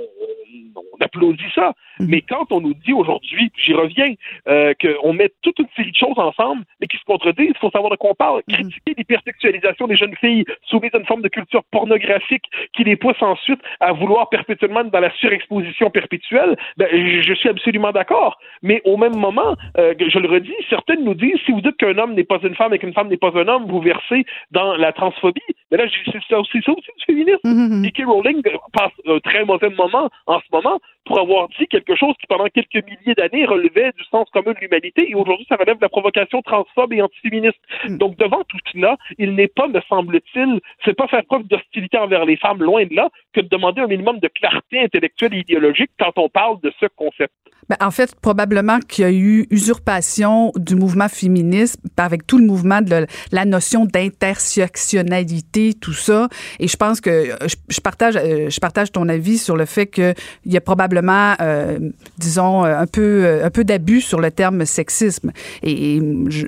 [0.75, 1.73] on applaudit ça.
[1.99, 2.07] Mhm.
[2.09, 4.13] Mais quand on nous dit aujourd'hui, j'y reviens,
[4.47, 7.69] euh, qu'on met toute une série de choses ensemble, mais qui se contredisent, il faut
[7.69, 8.41] savoir de quoi on parle.
[8.47, 8.55] Mhm.
[8.55, 13.21] Critiquer l'hypersexualisation des jeunes filles soumises à une forme de culture pornographique qui les pousse
[13.21, 18.37] ensuite à vouloir perpétuellement dans la surexposition perpétuelle, ben, je suis absolument d'accord.
[18.61, 21.97] Mais au même moment, euh, je le redis, certaines nous disent, si vous dites qu'un
[21.97, 24.75] homme n'est pas une femme et qu'une femme n'est pas un homme, vous versez dans
[24.75, 25.41] la transphobie.
[25.75, 27.39] Mais là, c'est ça aussi, ça aussi du féminisme.
[27.43, 32.13] Mm Rowling passe un très mauvais moment en ce moment pour avoir dit quelque chose
[32.19, 35.77] qui, pendant quelques milliers d'années, relevait du sens commun de l'humanité, et aujourd'hui, ça relève
[35.77, 37.59] de la provocation transphobe et antiféministe.
[37.87, 37.97] Hmm.
[37.97, 42.25] Donc, devant tout cela, il n'est pas, me semble-t-il, c'est pas faire preuve d'hostilité envers
[42.25, 45.91] les femmes, loin de là, que de demander un minimum de clarté intellectuelle et idéologique
[45.99, 47.33] quand on parle de ce concept.
[47.69, 52.45] Ben, en fait, probablement qu'il y a eu usurpation du mouvement féministe avec tout le
[52.45, 56.29] mouvement de la notion d'intersectionnalité, tout ça.
[56.59, 59.87] Et je pense que euh, je, partage, euh, je partage ton avis sur le fait
[59.87, 61.79] qu'il y a probablement, euh,
[62.17, 65.31] disons, un peu, un peu d'abus sur le terme sexisme.
[65.63, 66.45] Et, je,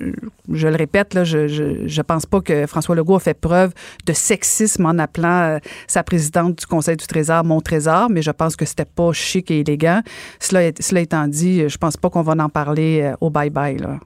[0.52, 3.74] je, le répète, là, je, je, je, pense pas que François Legault a fait preuve
[4.06, 8.56] de sexisme en appelant sa présidente du Conseil du Trésor mon trésor, mais je pense
[8.56, 10.02] que c'était pas chic et élégant.
[10.40, 14.00] Cela, cela étant dit, je pense pas qu'on va en parler au bye-bye.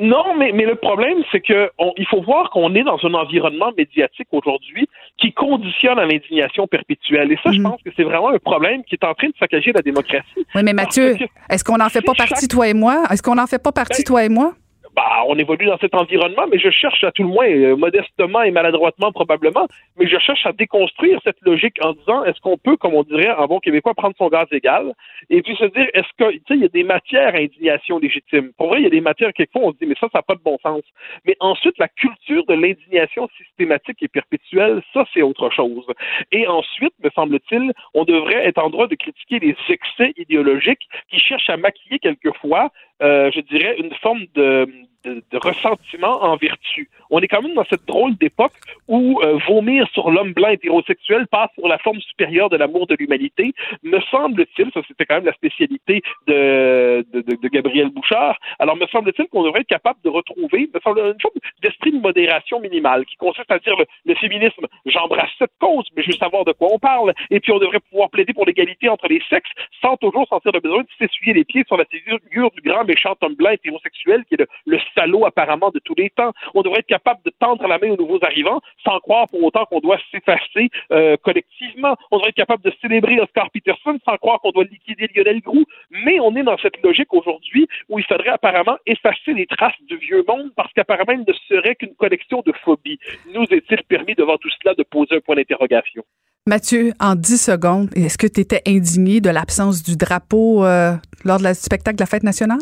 [0.00, 3.72] Non, mais, mais le problème, c'est que il faut voir qu'on est dans un environnement
[3.76, 4.88] médiatique aujourd'hui
[5.18, 7.32] qui conditionne à l'indignation perpétuelle.
[7.32, 7.64] Et ça, je mhm.
[7.64, 10.46] pense que c'est vraiment un problème qui est en train de saccager la démocratie.
[10.54, 11.16] Oui, mais Mathieu,
[11.50, 13.02] est-ce qu'on n'en fait pas partie, toi et moi?
[13.10, 14.52] Est-ce qu'on n'en fait pas partie, ben, toi et moi?
[14.98, 18.42] Bah, on évolue dans cet environnement, mais je cherche à tout le moins, euh, modestement
[18.42, 22.76] et maladroitement probablement, mais je cherche à déconstruire cette logique en disant est-ce qu'on peut,
[22.76, 24.92] comme on dirait en bon québécois, prendre son gaz égal
[25.30, 28.00] et puis se dire est-ce que, tu sais, il y a des matières à indignation
[28.00, 28.50] légitime.
[28.58, 30.22] Pour vrai, il y a des matières quelquefois on se dit mais ça, ça n'a
[30.22, 30.82] pas de bon sens.
[31.24, 35.86] Mais ensuite, la culture de l'indignation systématique et perpétuelle, ça, c'est autre chose.
[36.32, 41.20] Et ensuite, me semble-t-il, on devrait être en droit de critiquer les excès idéologiques qui
[41.20, 44.66] cherchent à maquiller quelquefois je dirais, une forme de,
[45.04, 46.88] de, ressentiment en vertu.
[47.10, 48.52] On est quand même dans cette drôle d'époque
[48.88, 52.96] où euh, vomir sur l'homme blanc hétérosexuel passe pour la forme supérieure de l'amour de
[52.98, 53.52] l'humanité.
[53.82, 59.26] Me semble-t-il, ça c'était quand même la spécialité de, de, Gabriel Bouchard, alors me semble-t-il
[59.28, 63.16] qu'on devrait être capable de retrouver me semble, une forme d'esprit de modération minimale qui
[63.16, 63.74] consiste à dire
[64.04, 67.52] le, féminisme, j'embrasse cette cause, mais je veux savoir de quoi on parle, et puis
[67.52, 70.88] on devrait pouvoir plaider pour l'égalité entre les sexes sans toujours sentir le besoin de
[70.98, 74.78] s'essuyer les pieds sur la figure du grand méchant homme blanc hétérosexuel qui est le
[74.94, 76.32] salaud apparemment de tous les temps.
[76.54, 79.64] On devrait être capable de tendre la main aux nouveaux arrivants sans croire pour autant
[79.66, 81.96] qu'on doit s'effacer euh, collectivement.
[82.10, 85.64] On devrait être capable de célébrer Oscar Peterson sans croire qu'on doit liquider Lionel Groux.
[85.90, 89.96] Mais on est dans cette logique aujourd'hui où il faudrait apparemment effacer les traces du
[89.96, 92.98] vieux monde parce qu'apparemment il ne serait qu'une collection de phobies.
[93.32, 96.04] Nous est-il permis devant tout cela de poser un point d'interrogation?
[96.46, 100.92] Mathieu, en 10 secondes, est-ce que tu étais indigné de l'absence du drapeau euh,
[101.24, 102.58] lors du spectacle de la fête nationale?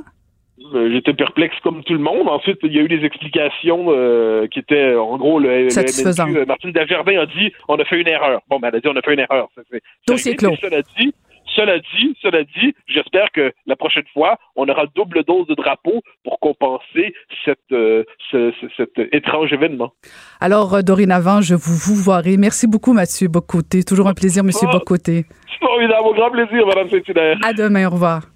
[0.74, 2.28] Euh, j'étais perplexe comme tout le monde.
[2.28, 6.46] Ensuite, il y a eu des explications euh, qui étaient, en gros, le, le euh,
[6.46, 8.40] Martine Desjardins a dit on a fait une erreur.
[8.48, 9.48] Bon, ben, elle a dit on a fait une erreur.
[10.06, 10.54] Dossier clos.
[10.60, 11.14] Cela dit,
[11.54, 16.02] cela dit, cela dit, j'espère que la prochaine fois, on aura double dose de drapeau
[16.24, 17.14] pour compenser
[17.44, 19.92] cette, ce, cet étrange événement.
[20.40, 22.36] Alors, dorénavant, je vous vous verrai.
[22.36, 23.84] Merci beaucoup, Mathieu Bocoté.
[23.84, 25.24] Toujours un plaisir, Monsieur oh, Bocoté.
[25.50, 26.06] C'est formidable.
[26.06, 27.38] Au grand plaisir, Madame Saint-Hilaire.
[27.42, 27.86] À demain.
[27.86, 28.35] Au revoir.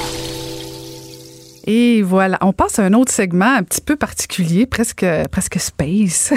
[1.67, 6.33] Et voilà, on passe à un autre segment un petit peu particulier, presque, presque space.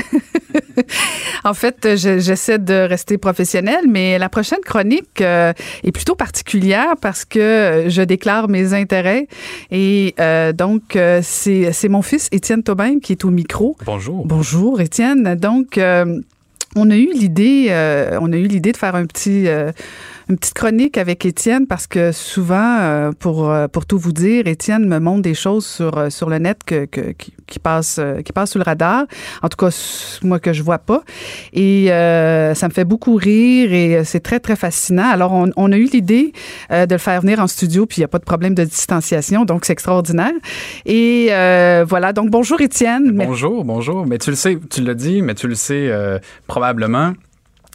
[1.45, 5.53] en fait, j'essaie de rester professionnel, mais la prochaine chronique euh,
[5.83, 9.29] est plutôt particulière parce que je déclare mes intérêts.
[9.71, 13.77] Et euh, donc, euh, c'est mon fils Étienne Taubin qui est au micro.
[13.87, 14.27] Bonjour.
[14.27, 15.35] Bonjour, Étienne.
[15.37, 15.79] Donc,
[16.77, 17.69] on a eu l'idée,
[18.21, 19.49] on a eu l'idée de faire un petit
[20.29, 24.47] une petite chronique avec Étienne parce que souvent, euh, pour, euh, pour tout vous dire,
[24.47, 28.53] Étienne me montre des choses sur, euh, sur le net que, qui, passent, qui passent
[28.53, 29.05] sous le radar.
[29.43, 31.03] En tout cas, moi que je vois pas.
[31.53, 35.09] Et ça me fait beaucoup rire et c'est très, très fascinant.
[35.11, 36.33] Alors, on, on a eu l'idée
[36.71, 39.45] de le faire venir en studio, puis il n'y a pas de problème de distanciation,
[39.45, 40.33] donc c'est extraordinaire.
[40.87, 41.29] Et
[41.87, 43.13] voilà, donc bonjour Étienne.
[43.13, 44.07] Bonjour, bonjour.
[44.07, 45.91] Mais tu le sais, tu l'as dit, mais tu le sais
[46.47, 47.13] probablement.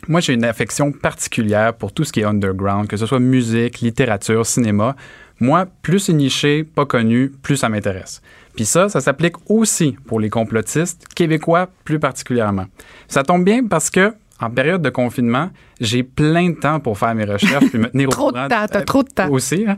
[0.08, 3.82] Moi, j'ai une affection particulière pour tout ce qui est underground, que ce soit musique,
[3.82, 4.96] littérature, cinéma.
[5.40, 8.22] Moi, plus c'est niché, pas connu, plus ça m'intéresse.
[8.56, 12.66] Puis ça, ça s'applique aussi pour les complotistes, québécois plus particulièrement.
[13.08, 15.50] Ça tombe bien parce que en période de confinement,
[15.82, 18.32] j'ai plein de temps pour faire mes recherches puis me tenir au courant.
[18.32, 19.30] Trop de temps, t'as trop de temps.
[19.30, 19.66] Aussi.
[19.68, 19.78] Hein.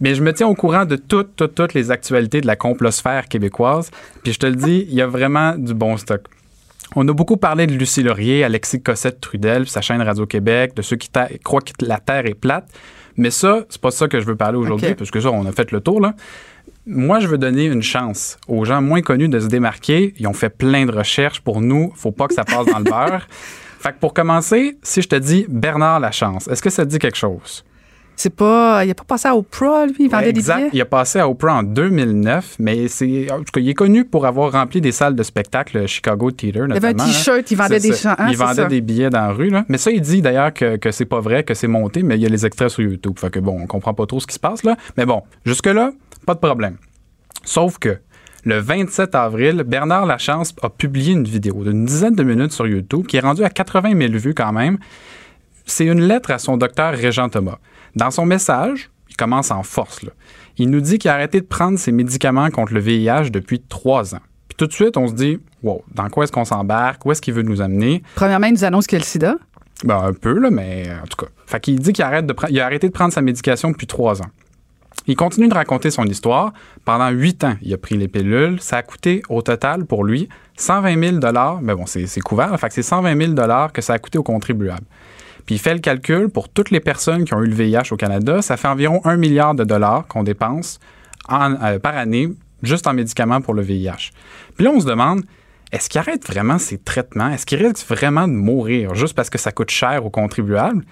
[0.00, 3.28] Mais je me tiens au courant de toutes, toutes, toutes les actualités de la complosphère
[3.28, 3.90] québécoise.
[4.22, 6.22] Puis je te le dis, il y a vraiment du bon stock.
[6.96, 11.10] On a beaucoup parlé de Lucie Laurier, Alexis Cossette-Trudel, sa chaîne Radio-Québec, de ceux qui
[11.42, 12.68] croient que la Terre est plate.
[13.16, 15.52] Mais ça, c'est pas ça que je veux parler aujourd'hui, parce que ça, on a
[15.52, 16.14] fait le tour, là.
[16.86, 20.14] Moi, je veux donner une chance aux gens moins connus de se démarquer.
[20.18, 21.92] Ils ont fait plein de recherches pour nous.
[21.94, 23.26] Faut pas que ça passe dans le beurre.
[23.78, 26.98] Fait que pour commencer, si je te dis Bernard Lachance, est-ce que ça te dit
[26.98, 27.64] quelque chose?
[28.16, 28.84] C'est pas.
[28.84, 30.70] Il a pas passé à Oprah, lui, il vendait des billets?
[30.72, 33.30] Il a passé à Oprah en 2009, mais c'est.
[33.30, 36.68] En tout cas, il est connu pour avoir rempli des salles de spectacle Chicago Theater,
[36.68, 36.76] notamment.
[36.76, 38.14] Il avait un T-shirt, il vendait des chants.
[38.28, 39.64] il vendait des billets dans la rue, là.
[39.68, 42.22] Mais ça, il dit d'ailleurs que, que c'est pas vrai, que c'est monté, mais il
[42.22, 43.18] y a les extraits sur YouTube.
[43.18, 44.76] Fait que bon, on comprend pas trop ce qui se passe, là.
[44.96, 45.92] Mais bon, jusque-là,
[46.26, 46.76] pas de problème.
[47.44, 47.98] Sauf que.
[48.46, 53.06] Le 27 avril, Bernard Lachance a publié une vidéo d'une dizaine de minutes sur YouTube
[53.06, 54.76] qui est rendue à 80 000 vues quand même.
[55.64, 57.56] C'est une lettre à son docteur Régent Thomas.
[57.96, 60.00] Dans son message, il commence en force.
[60.58, 64.14] Il nous dit qu'il a arrêté de prendre ses médicaments contre le VIH depuis trois
[64.14, 64.20] ans.
[64.48, 67.04] Puis tout de suite, on se dit, wow, dans quoi est-ce qu'on s'embarque?
[67.06, 68.02] Où est-ce qu'il veut nous amener?
[68.14, 69.36] Premièrement, il nous annonce qu'il y a le sida.
[69.84, 71.30] Ben, un peu, là, mais en tout cas.
[71.46, 74.22] Fait qu'il dit qu'il arrête de il a arrêté de prendre sa médication depuis trois
[74.22, 74.30] ans.
[75.06, 76.52] Il continue de raconter son histoire.
[76.84, 78.60] Pendant huit ans, il a pris les pilules.
[78.60, 82.58] Ça a coûté au total pour lui 120 000 Mais bon, c'est couvert.
[82.58, 84.86] Fait que c'est 120 000 que ça a coûté aux contribuables.
[85.46, 87.96] Puis il fait le calcul pour toutes les personnes qui ont eu le VIH au
[87.96, 90.80] Canada, ça fait environ un milliard de dollars qu'on dépense
[91.30, 92.30] euh, par année
[92.62, 94.10] juste en médicaments pour le VIH.
[94.56, 95.22] Puis là, on se demande,
[95.72, 97.28] est-ce qu'il arrête vraiment ces traitements?
[97.28, 100.84] Est-ce qu'il risque vraiment de mourir juste parce que ça coûte cher aux contribuables?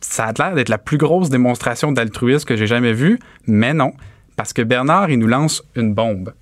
[0.00, 3.92] Ça a l'air d'être la plus grosse démonstration d'altruisme que j'ai jamais vue, mais non,
[4.36, 6.34] parce que Bernard, il nous lance une bombe.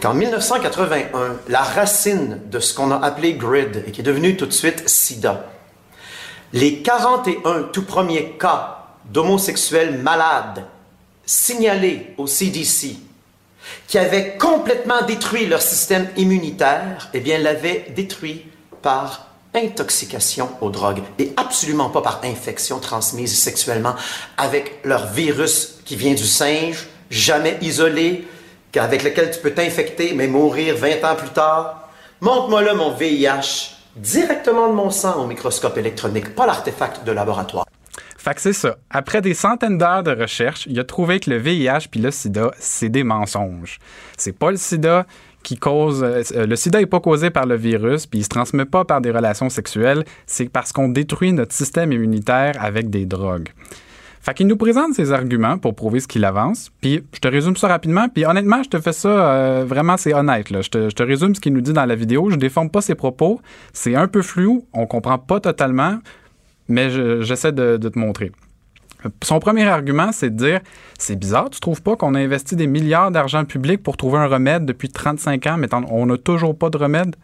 [0.00, 4.46] Qu'en 1981, la racine de ce qu'on a appelé GRID et qui est devenu tout
[4.46, 5.50] de suite SIDA,
[6.56, 10.64] les 41 tout premiers cas d'homosexuels malades
[11.26, 12.96] signalés au CDC
[13.86, 18.46] qui avaient complètement détruit leur système immunitaire, eh bien, l'avaient détruit
[18.80, 23.94] par intoxication aux drogues et absolument pas par infection transmise sexuellement
[24.38, 28.26] avec leur virus qui vient du singe, jamais isolé,
[28.76, 31.90] avec lequel tu peux t'infecter mais mourir 20 ans plus tard.
[32.22, 37.66] Montre-moi là mon VIH directement de mon sang au microscope électronique, pas l'artefact de laboratoire.
[38.18, 38.76] Fait que c'est ça.
[38.90, 42.50] Après des centaines d'heures de recherche, il a trouvé que le VIH puis le sida,
[42.58, 43.78] c'est des mensonges.
[44.16, 45.06] C'est pas le sida
[45.44, 46.02] qui cause.
[46.02, 49.00] Euh, le sida n'est pas causé par le virus, puis il se transmet pas par
[49.00, 50.04] des relations sexuelles.
[50.26, 53.50] C'est parce qu'on détruit notre système immunitaire avec des drogues.
[54.26, 56.72] Fait qu'il nous présente ses arguments pour prouver ce qu'il avance.
[56.80, 58.08] Puis je te résume ça rapidement.
[58.08, 60.50] Puis honnêtement, je te fais ça euh, vraiment, c'est honnête.
[60.50, 60.62] Là.
[60.62, 62.28] Je, te, résume ce qu'il nous dit dans la vidéo.
[62.28, 63.40] Je déforme pas ses propos.
[63.72, 64.66] C'est un peu flou.
[64.72, 66.00] On comprend pas totalement.
[66.66, 66.90] Mais
[67.22, 68.32] j'essaie de, te montrer.
[69.22, 70.60] Son premier argument, c'est de dire
[70.98, 74.26] c'est bizarre, tu trouves pas qu'on a investi des milliards d'argent public pour trouver un
[74.26, 77.14] remède depuis 35 ans, mais on n'a toujours pas de remède?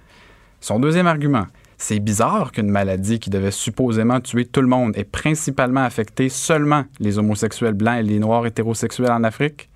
[0.61, 1.46] Son deuxième argument,
[1.83, 6.85] c'est bizarre qu'une maladie qui devait supposément tuer tout le monde ait principalement affecté seulement
[7.01, 9.68] les homosexuels blancs et les noirs hétérosexuels en Afrique?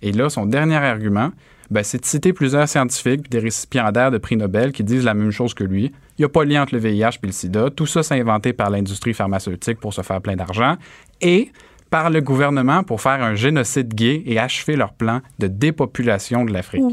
[0.00, 1.30] Et là, son dernier argument,
[1.68, 5.12] ben, c'est de citer plusieurs scientifiques et des récipiendaires de prix Nobel qui disent la
[5.12, 5.86] même chose que lui.
[6.18, 7.70] Il n'y a pas de lien entre le VIH et le sida.
[7.70, 10.76] Tout ça, c'est inventé par l'industrie pharmaceutique pour se faire plein d'argent
[11.20, 11.50] et
[11.90, 16.52] par le gouvernement pour faire un génocide gay et achever leur plan de dépopulation de
[16.52, 16.84] l'Afrique.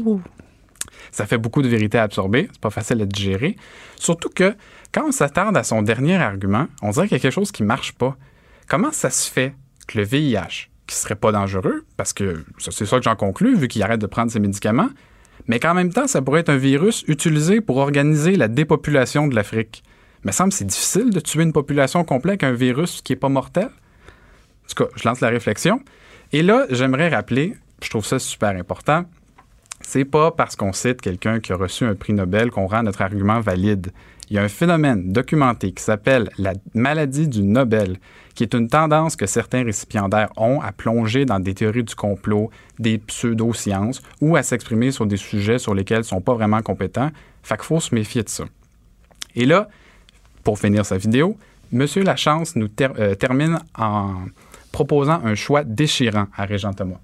[1.10, 3.56] Ça fait beaucoup de vérité à absorber, c'est pas facile à digérer.
[3.96, 4.54] Surtout que
[4.92, 7.62] quand on s'attarde à son dernier argument, on dirait qu'il y a quelque chose qui
[7.62, 8.16] marche pas.
[8.68, 9.54] Comment ça se fait
[9.86, 13.68] que le VIH, qui serait pas dangereux, parce que c'est ça que j'en conclus, vu
[13.68, 14.88] qu'il arrête de prendre ses médicaments,
[15.46, 19.34] mais qu'en même temps, ça pourrait être un virus utilisé pour organiser la dépopulation de
[19.34, 19.82] l'Afrique?
[20.24, 23.28] Me semble c'est difficile de tuer une population complète avec un virus qui est pas
[23.28, 23.66] mortel.
[23.66, 25.80] En tout cas, je lance la réflexion.
[26.32, 29.04] Et là, j'aimerais rappeler, je trouve ça super important,
[29.88, 33.00] c'est pas parce qu'on cite quelqu'un qui a reçu un prix Nobel qu'on rend notre
[33.00, 33.90] argument valide.
[34.28, 37.96] Il y a un phénomène documenté qui s'appelle la maladie du Nobel,
[38.34, 42.50] qui est une tendance que certains récipiendaires ont à plonger dans des théories du complot,
[42.78, 47.10] des pseudo-sciences ou à s'exprimer sur des sujets sur lesquels ils sont pas vraiment compétents.
[47.42, 48.44] Fait qu'il faut se méfier de ça.
[49.34, 49.70] Et là,
[50.44, 51.38] pour finir sa vidéo,
[51.72, 54.16] Monsieur Lachance nous euh, termine en
[54.70, 57.00] proposant un choix déchirant à Régent Thomas.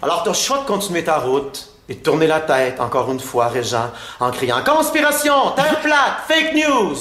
[0.00, 3.90] Alors, le choix de continuer ta route et tourner la tête, encore une fois, Régent,
[4.20, 6.96] en criant Conspiration, terre plate, fake news.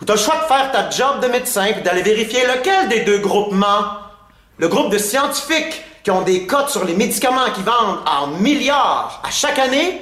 [0.00, 2.88] Ou tu as le choix de faire ta job de médecin et d'aller vérifier lequel
[2.88, 3.84] des deux groupements,
[4.58, 9.20] le groupe de scientifiques qui ont des cotes sur les médicaments qui vendent en milliards
[9.24, 10.00] à chaque année,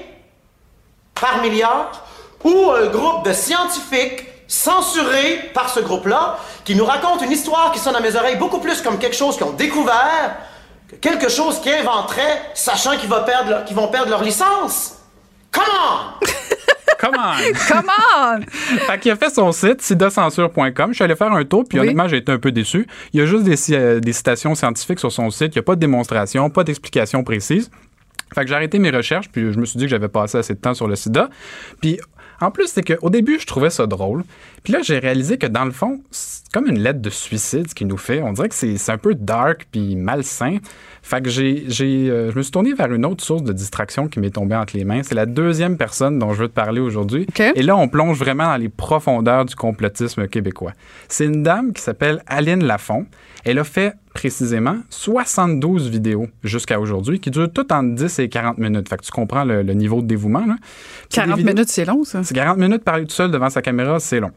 [1.14, 1.90] par milliard,
[2.44, 7.78] ou un groupe de scientifiques censurés par ce groupe-là qui nous raconte une histoire qui
[7.78, 10.36] sonne à mes oreilles beaucoup plus comme quelque chose qu'ils ont découvert
[11.00, 14.94] quelque chose qu'ils inventeraient sachant qu'ils vont perdre leur, qu'ils vont perdre leur licence.
[15.52, 16.26] Come on!
[16.98, 17.52] Come on!
[17.68, 18.40] Come on!
[18.86, 20.88] fait qu'il a fait son site, sidacensure.com.
[20.90, 21.84] Je suis allé faire un tour, puis Oui.
[21.84, 22.86] honnêtement, j'ai été un peu déçu.
[23.12, 25.54] Il y a juste des, euh, des citations scientifiques sur son site.
[25.54, 27.70] Il n'y a pas de démonstration, pas d'explication précise.
[28.34, 30.54] Fait que j'ai arrêté mes recherches, puis je me suis dit que j'avais passé assez
[30.54, 31.30] de temps sur le sida.
[31.80, 31.98] Puis
[32.40, 34.24] en plus, c'est qu'au début, je trouvais ça drôle.
[34.62, 37.74] Puis là, j'ai réalisé que dans le fond, c'est comme une lettre de suicide ce
[37.74, 38.22] qu'il nous fait.
[38.22, 40.58] On dirait que c'est un peu dark puis malsain.
[41.02, 44.08] Fait que j'ai, j'ai, euh, je me suis tourné vers une autre source de distraction
[44.08, 45.02] qui m'est tombée entre les mains.
[45.02, 47.26] C'est la deuxième personne dont je veux te parler aujourd'hui.
[47.54, 50.72] Et là, on plonge vraiment dans les profondeurs du complotisme québécois.
[51.08, 53.06] C'est une dame qui s'appelle Aline Lafont.
[53.44, 58.58] Elle a fait précisément 72 vidéos jusqu'à aujourd'hui qui durent toutes entre 10 et 40
[58.58, 58.88] minutes.
[58.88, 60.44] Fait que tu comprends le, le niveau de dévouement.
[60.44, 60.56] Là.
[61.08, 62.24] C'est des 40 vidéos- minutes, c'est long, ça.
[62.24, 64.32] c'est 40 minutes parler tout seul devant sa caméra, c'est long.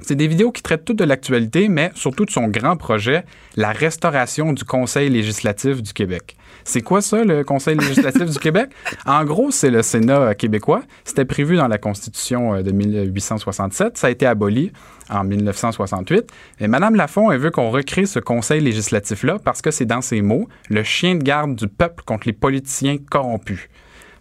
[0.00, 3.24] C'est des vidéos qui traitent toutes de l'actualité, mais surtout de son grand projet,
[3.56, 6.36] la restauration du Conseil législatif du Québec.
[6.64, 8.70] C'est quoi ça, le Conseil législatif du Québec?
[9.06, 10.82] En gros, c'est le Sénat euh, québécois.
[11.04, 13.96] C'était prévu dans la Constitution euh, de 1867.
[13.96, 14.72] Ça a été aboli
[15.08, 16.30] en 1968.
[16.60, 20.22] Et Mme Lafont, elle veut qu'on recrée ce Conseil législatif-là parce que c'est dans ses
[20.22, 23.68] mots, le chien de garde du peuple contre les politiciens corrompus.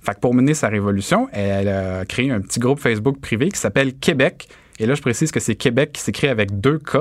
[0.02, 3.60] Fait que pour mener sa révolution, elle a créé un petit groupe Facebook privé qui
[3.60, 4.47] s'appelle Québec.
[4.80, 6.97] Et là, je précise que c'est Québec qui s'écrit avec deux K.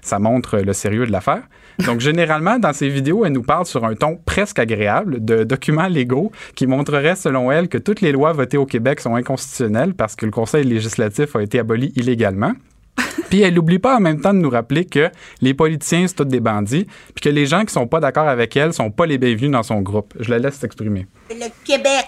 [0.00, 1.42] Ça montre le sérieux de l'affaire.
[1.86, 5.86] Donc, généralement, dans ses vidéos, elle nous parle sur un ton presque agréable de documents
[5.86, 10.16] légaux qui montreraient, selon elle, que toutes les lois votées au Québec sont inconstitutionnelles parce
[10.16, 12.52] que le Conseil législatif a été aboli illégalement.
[13.30, 15.08] Puis elle n'oublie pas en même temps de nous rappeler que
[15.40, 18.56] les politiciens, c'est tous des bandits, puis que les gens qui sont pas d'accord avec
[18.56, 20.12] elle sont pas les bienvenus dans son groupe.
[20.20, 21.06] Je la laisse s'exprimer.
[21.30, 22.06] Le Québec,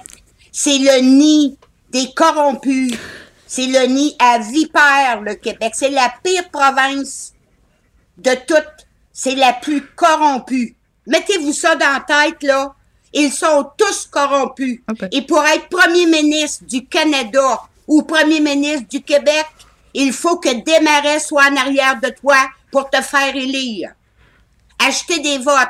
[0.53, 1.57] c'est le nid
[1.91, 2.99] des corrompus.
[3.55, 5.75] C'est le nid à vipère, le Québec.
[5.77, 7.35] C'est la pire province
[8.19, 8.89] de toutes.
[9.13, 10.75] C'est la plus corrompue.
[11.07, 12.75] Mettez-vous ça dans la tête, là.
[13.13, 14.81] Ils sont tous corrompus.
[15.13, 19.47] Et pour être premier ministre du Canada ou premier ministre du Québec,
[19.93, 23.93] il faut que Desmarais soit en arrière de toi pour te faire élire.
[24.85, 25.69] Acheter des votes,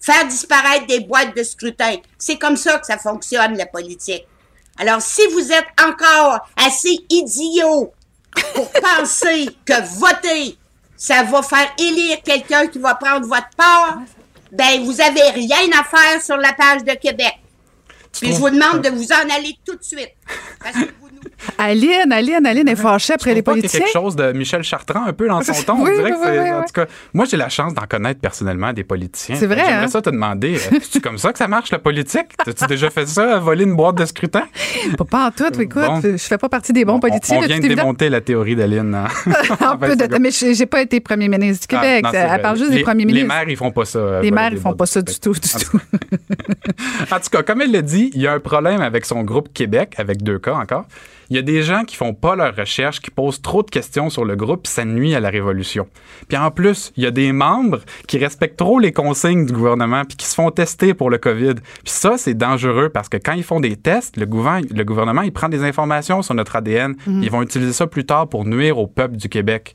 [0.00, 1.96] faire disparaître des boîtes de scrutin.
[2.16, 4.24] C'est comme ça que ça fonctionne, la politique.
[4.78, 7.92] Alors, si vous êtes encore assez idiot
[8.54, 10.58] pour penser que voter,
[10.96, 13.98] ça va faire élire quelqu'un qui va prendre votre part,
[14.50, 17.34] ben, vous avez rien à faire sur la page de Québec.
[18.12, 20.12] Puis je vous demande de vous en aller tout de suite.
[20.62, 20.90] Parce que
[21.58, 23.80] Aline, Aline, Aline est fâchée après les politiciens.
[23.80, 25.74] quelque chose de Michel Chartrand un peu dans son ton.
[25.82, 27.74] Oui, On dirait oui, que c'est- oui, oui, en tout cas, moi, j'ai la chance
[27.74, 29.36] d'en connaître personnellement des politiciens.
[29.36, 29.88] C'est vrai, J'aimerais hein?
[29.88, 32.26] ça te demander, euh, c'est comme ça que ça marche, la politique?
[32.46, 34.44] As-tu déjà fait ça, voler une boîte de scrutin?
[34.98, 36.00] Pas, pas en tout, écoute, Bon.
[36.02, 37.38] je fais pas partie des bons politiciens.
[37.38, 38.94] On vient de démonter la théorie d'Aline.
[38.94, 39.08] hein.
[39.60, 42.04] Un peu de- mais j'ai pas été premier ministre du Ah, Québec.
[42.04, 43.28] non, c'est Elle parle juste les, des premiers Les ministres.
[43.28, 43.98] maires, ils font pas ça.
[43.98, 45.40] euh, Les maires, ils font pas ça du scrutin.
[45.40, 45.80] tout, du tout.
[47.10, 49.52] En tout cas, comme elle le dit, il y a un problème avec son groupe
[49.52, 50.84] Québec, avec deux cas encore.
[51.30, 54.10] Il y a des gens qui font pas leurs recherches, qui posent trop de questions
[54.10, 55.88] sur le groupe, puis ça nuit à la révolution.
[56.28, 60.04] Puis en plus, il y a des membres qui respectent trop les consignes du gouvernement,
[60.04, 61.54] puis qui se font tester pour le COVID.
[61.54, 65.22] Puis ça, c'est dangereux parce que quand ils font des tests, le, gouvernement, le gouvernement,
[65.22, 66.94] il prend des informations sur notre ADN.
[67.06, 67.22] Mhm.
[67.22, 69.74] Ils vont utiliser ça plus tard pour nuire au peuple du Québec.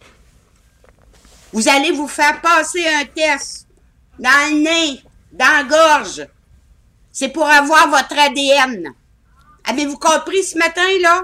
[1.51, 3.67] Vous allez vous faire passer un test
[4.19, 5.01] dans le nez,
[5.31, 6.27] dans la gorge.
[7.11, 8.93] C'est pour avoir votre ADN.
[9.65, 11.23] Avez-vous compris ce matin, là?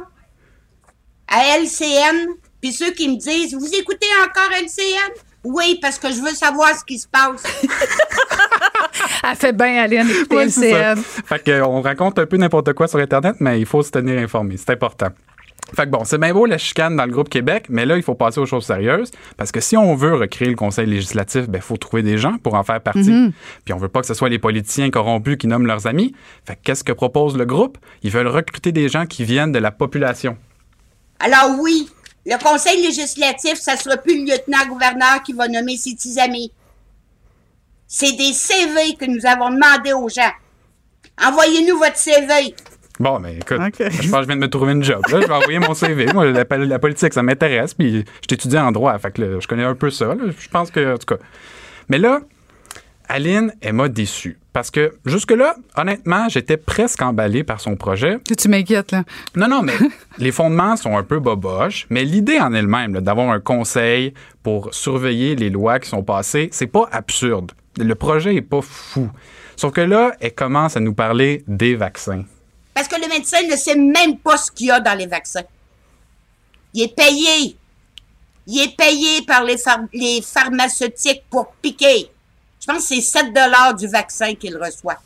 [1.27, 2.27] À LCN,
[2.61, 5.14] puis ceux qui me disent, vous écoutez encore LCN?
[5.43, 7.43] Oui, parce que je veux savoir ce qui se passe.
[9.23, 10.65] Elle fait bien, Aline, Ouais, ça.
[10.65, 11.02] LCN.
[11.02, 14.57] Fait qu'on raconte un peu n'importe quoi sur Internet, mais il faut se tenir informé.
[14.57, 15.10] C'est important.
[15.73, 18.03] Fait que bon, c'est bien beau la chicane dans le groupe Québec, mais là, il
[18.03, 19.11] faut passer aux choses sérieuses.
[19.35, 22.53] Parce que si on veut recréer le conseil législatif, il faut trouver des gens pour
[22.53, 23.10] en faire partie.
[23.10, 23.31] Mhm.
[23.65, 26.14] Puis on veut pas que ce soit les politiciens corrompus qui nomment leurs amis.
[26.45, 27.77] Fait que qu'est-ce que propose le groupe?
[28.03, 30.38] Ils veulent recruter des gens qui viennent de la population.
[31.19, 31.89] Alors oui,
[32.25, 36.51] le conseil législatif, ça sera plus le lieutenant-gouverneur qui va nommer ses petits amis.
[37.87, 40.31] C'est des CV que nous avons demandé aux gens.
[41.23, 42.55] Envoyez-nous votre CV.
[42.99, 45.01] Bon, mais écoute, je pense que je viens de me trouver une job.
[45.09, 46.05] Là, je vais envoyer mon CV.
[46.13, 47.73] Moi, la, la politique, ça m'intéresse.
[47.73, 48.97] Puis, je t'étudie en droit.
[48.99, 50.07] Fait que là, je connais un peu ça.
[50.07, 50.15] là.
[50.37, 51.21] Je pense que, en tout cas.
[51.89, 52.21] Mais là,
[53.10, 54.38] Aline, elle m'a déçu.
[54.53, 58.19] Parce que jusque-là, honnêtement, j'étais presque emballé par son projet.
[58.38, 59.03] Tu m'inquiètes, là.
[59.36, 59.73] Non, non, mais
[60.18, 61.88] les fondements sont un peu boboches.
[61.90, 64.14] Mais l'idée en elle-même, d'avoir un conseil
[64.44, 67.52] pour surveiller les lois qui sont passées, c'est pas absurde.
[67.77, 69.10] Le projet est pas fou.
[69.57, 72.23] Sauf que là, elle commence à nous parler des vaccins.
[72.73, 75.44] Parce que le médecin ne sait même pas ce qu'il y a dans les vaccins.
[76.73, 77.56] Il est payé.
[78.48, 82.10] Il est payé par les, phar- les pharmaceutiques pour piquer.
[82.65, 83.27] Je pense que c'est 7
[83.77, 84.97] du vaccin qu'il reçoit.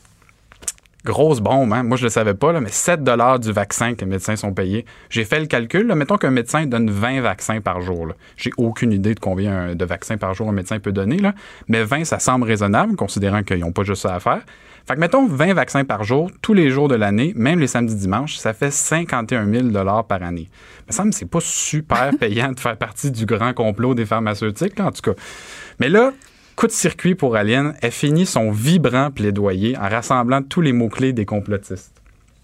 [1.04, 1.84] Grosse bombe, hein?
[1.84, 4.86] Moi, je le savais pas, là, mais 7 du vaccin que les médecins sont payés.
[5.10, 5.86] J'ai fait le calcul.
[5.86, 8.14] Là, mettons qu'un médecin donne 20 vaccins par jour.
[8.38, 11.18] J'ai aucune idée de combien euh, de vaccins par jour un médecin peut donner.
[11.18, 11.34] Là.
[11.68, 14.42] Mais 20, ça semble raisonnable, considérant qu'ils n'ont pas juste ça à faire.
[14.88, 17.96] Fait que, mettons, 20 vaccins par jour, tous les jours de l'année, même les samedis
[17.96, 19.68] dimanches, ça fait 51 000
[20.08, 20.50] par année.
[20.84, 24.06] Il me semble que c'est pas super payant de faire partie du grand complot des
[24.06, 25.20] pharmaceutiques, là, en tout cas.
[25.80, 26.14] Mais là,
[26.60, 31.14] coup de circuit pour Aline, elle finit son vibrant plaidoyer en rassemblant tous les mots-clés
[31.14, 31.94] des complotistes.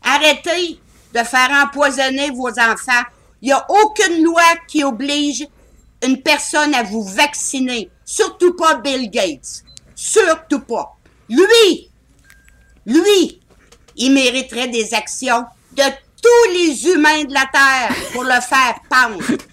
[0.02, 0.80] Arrêtez
[1.14, 3.04] de faire empoisonner vos enfants.
[3.42, 5.46] Il n'y a aucune loi qui oblige
[6.02, 7.90] une personne à vous vacciner.
[8.06, 9.66] Surtout pas Bill Gates.
[9.96, 10.96] Surtout pas.
[11.28, 11.90] Lui,
[12.86, 13.42] lui,
[13.98, 15.44] il mériterait des actions
[15.76, 15.84] de
[16.26, 19.24] tous les humains de la Terre pour le faire pendre.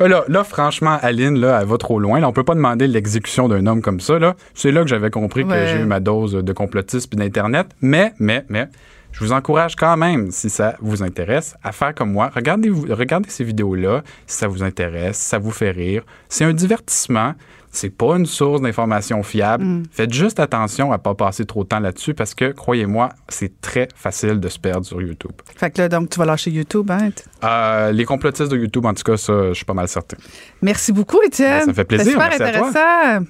[0.00, 2.18] Euh, Là, là, franchement, Aline, là, elle va trop loin.
[2.18, 4.18] Là, on peut pas demander l'exécution d'un homme comme ça.
[4.18, 4.34] Là.
[4.54, 7.66] C'est là que j'avais compris que j'ai eu ma dose de complotisme et d'Internet.
[7.82, 8.68] Mais, mais, mais,
[9.12, 12.30] je vous encourage quand même, si ça vous intéresse, à faire comme moi.
[12.34, 16.02] Regardez, regardez ces vidéos-là, si ça vous intéresse, si ça vous fait rire.
[16.28, 17.34] C'est un divertissement.
[17.76, 19.64] C'est pas une source d'information fiable.
[19.64, 19.82] Mm.
[19.90, 23.88] Faites juste attention à pas passer trop de temps là-dessus parce que, croyez-moi, c'est très
[23.94, 25.32] facile de se perdre sur YouTube.
[25.56, 27.10] Fait que là, donc, tu vas lâcher YouTube, hein?
[27.44, 30.16] Euh, les complotistes de YouTube, en tout cas, ça, je suis pas mal certain.
[30.62, 31.60] Merci beaucoup, Étienne.
[31.60, 32.06] Ben, ça fait plaisir.
[32.06, 32.68] C'était super Merci à toi.
[32.68, 33.26] intéressant.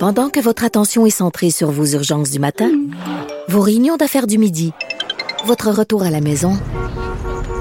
[0.00, 2.70] Pendant que votre attention est centrée sur vos urgences du matin,
[3.48, 4.72] vos réunions d'affaires du midi,
[5.44, 6.58] votre retour à la maison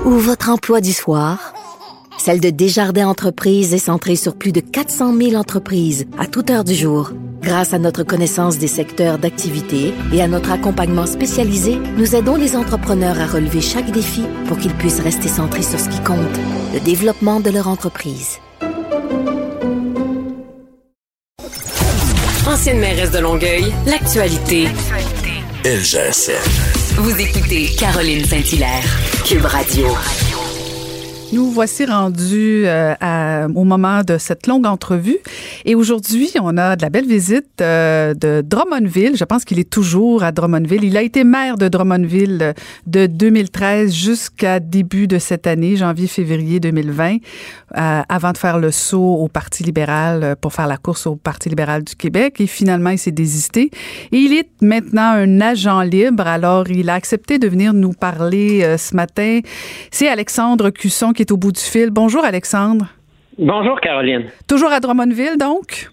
[0.05, 1.53] ou votre emploi du soir,
[2.29, 6.63] celle de Desjardins Entreprises est centrée sur plus de 400 000 entreprises à toute heure
[6.63, 7.11] du jour.
[7.41, 12.55] Grâce à notre connaissance des secteurs d'activité et à notre accompagnement spécialisé, nous aidons les
[12.55, 16.19] entrepreneurs à relever chaque défi pour qu'ils puissent rester centrés sur ce qui compte,
[16.71, 18.37] le développement de leur entreprise.
[22.47, 24.67] Ancienne mairesse de Longueuil, l'actualité.
[25.83, 26.33] Ça.
[26.95, 28.85] Vous écoutez Caroline Saint-Hilaire,
[29.25, 29.87] Cube Radio.
[31.31, 35.17] Nous voici rendus euh, à- au moment de cette longue entrevue.
[35.63, 39.15] Et aujourd'hui, on a de la belle visite euh, de Drummondville.
[39.15, 40.83] Je pense qu'il est toujours à Drummondville.
[40.83, 42.53] Il a été maire de Drummondville euh,
[42.87, 47.17] de 2013 jusqu'à début de cette année, janvier-février 2020,
[47.77, 51.15] euh, avant de faire le saut au Parti libéral euh, pour faire la course au
[51.15, 52.41] Parti libéral du Québec.
[52.41, 53.69] Et finalement, il s'est désisté.
[54.11, 56.25] Et il est maintenant un agent libre.
[56.25, 59.41] Alors, il a accepté de venir nous parler euh, ce matin.
[59.91, 61.89] C'est Alexandre Cusson qui est au bout du fil.
[61.91, 62.85] Bonjour, Alexandre.
[63.37, 64.25] Bonjour, Caroline.
[64.47, 65.89] Toujours à Drummondville, donc?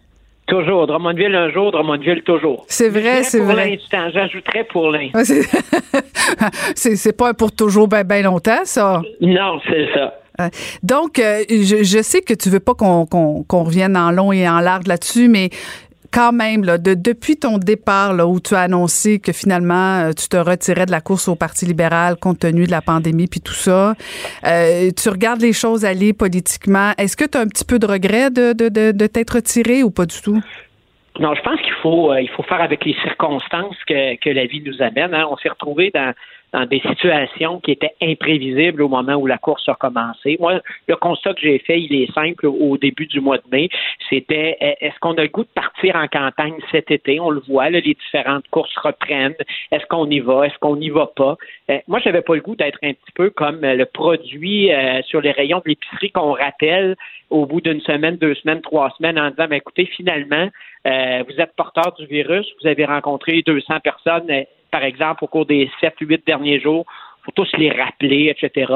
[0.48, 0.86] Toujours.
[0.86, 2.64] Drummondville un jour, Drummondville toujours.
[2.68, 3.70] C'est vrai, c'est pour vrai.
[3.70, 4.10] l'instant.
[4.12, 5.18] J'ajouterais pour l'instant.
[6.40, 9.00] Ouais, c'est- pas pour toujours bien ben longtemps, ça?
[9.20, 10.14] Non, c'est ça.
[10.40, 10.48] Euh,
[10.82, 13.04] Donc, euh, je, je sais que tu veux pas qu'on
[13.50, 15.50] revienne en long et en large là-dessus, mais
[16.16, 20.12] quand même, là, de- depuis ton départ, là, où tu as annoncé que finalement euh,
[20.12, 23.40] tu te retirais de la course au Parti libéral compte tenu de la pandémie puis
[23.42, 23.94] tout ça,
[24.46, 26.92] euh, tu regardes les choses aller politiquement.
[26.96, 29.82] Est-ce que tu as un petit peu de regret de, de, de, de t'être retiré
[29.82, 30.40] ou pas du tout?
[31.20, 34.46] Non, je pense qu'il faut, euh, il faut faire avec les circonstances que, que la
[34.46, 35.12] vie nous amène.
[35.14, 35.26] hein.
[35.30, 36.12] On s'est retrouvé dans,
[36.52, 40.36] dans des situations qui étaient imprévisibles au moment où la course a commencé.
[40.40, 43.68] Moi, le constat que j'ai fait, il est simple au début du mois de mai.
[44.08, 47.20] C'était est-ce qu'on a le goût de partir en campagne cet été?
[47.20, 49.34] On le voit, là, les différentes courses reprennent.
[49.72, 50.46] Est-ce qu'on y va?
[50.46, 51.36] Est-ce qu'on n'y va pas?
[51.70, 55.20] Euh, moi, j'avais pas le goût d'être un petit peu comme le produit euh, sur
[55.20, 56.96] les rayons de l'épicerie qu'on rappelle
[57.30, 60.48] au bout d'une semaine, deux semaines, trois semaines en disant, ben, écoutez, finalement,
[60.84, 64.30] vous êtes porteur du virus, vous avez rencontré 200 personnes
[64.70, 66.84] par exemple, au cours des sept, huit derniers jours.
[67.24, 68.72] Faut tous les rappeler, etc.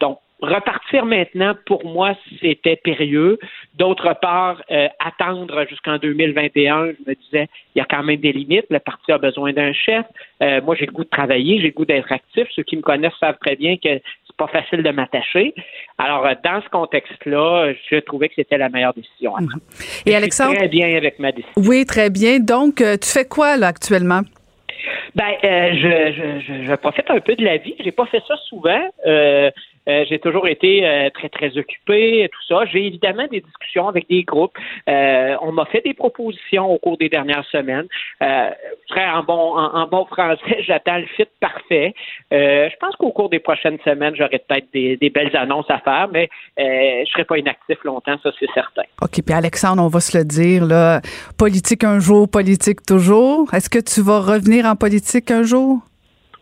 [0.00, 3.38] Donc, repartir maintenant, pour moi, c'était périlleux.
[3.76, 8.32] D'autre part, euh, attendre jusqu'en 2021, je me disais, il y a quand même des
[8.32, 8.66] limites.
[8.68, 10.04] Le parti a besoin d'un chef.
[10.42, 12.46] Euh, moi, j'ai le goût de travailler, j'ai le goût d'être actif.
[12.50, 14.00] Ceux qui me connaissent savent très bien que
[14.36, 15.54] pas facile de m'attacher.
[15.98, 19.34] Alors, euh, dans ce contexte-là, je trouvais que c'était la meilleure décision.
[20.06, 21.54] Et Alexandre, très bien avec ma décision.
[21.56, 22.38] Oui, très bien.
[22.40, 24.22] Donc, tu fais quoi là actuellement?
[25.14, 27.74] Ben, euh, je, je, je, profite un peu de la vie.
[27.78, 28.82] J'ai pas fait ça souvent.
[29.06, 29.50] Euh,
[29.88, 32.64] euh, j'ai toujours été euh, très, très occupé, tout ça.
[32.66, 34.56] J'ai évidemment des discussions avec des groupes.
[34.88, 37.86] Euh, on m'a fait des propositions au cours des dernières semaines.
[38.20, 41.94] en bon, en, bon français, j'attends le fit parfait.
[42.30, 46.08] je pense qu'au cours des prochaines semaines, j'aurai peut-être des, des, belles annonces à faire,
[46.12, 46.28] mais
[46.58, 48.82] je serai pas inactif longtemps, ça c'est certain.
[49.02, 51.00] OK, puis Alexandre, on va se le dire, là,
[51.38, 53.52] politique un jour, politique toujours.
[53.54, 55.80] Est-ce que tu vas revenir en politique un jour?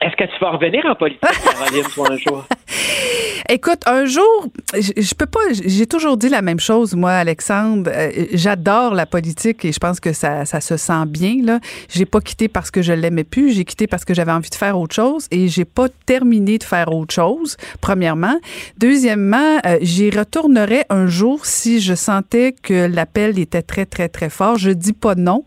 [0.00, 2.44] Est-ce que tu vas revenir en politique, Caroline, un jour?
[3.54, 5.40] Écoute, un jour, je, peux pas.
[5.52, 7.90] J'ai toujours dit la même chose, moi, Alexandre.
[7.94, 11.34] Euh, j'adore la politique et je pense que ça, ça se sent bien.
[11.44, 11.60] Là,
[11.90, 13.52] j'ai pas quitté parce que je l'aimais plus.
[13.52, 16.64] J'ai quitté parce que j'avais envie de faire autre chose et j'ai pas terminé de
[16.64, 17.58] faire autre chose.
[17.82, 18.40] Premièrement,
[18.78, 24.30] deuxièmement, euh, j'y retournerais un jour si je sentais que l'appel était très très très
[24.30, 24.56] fort.
[24.56, 25.44] Je dis pas non,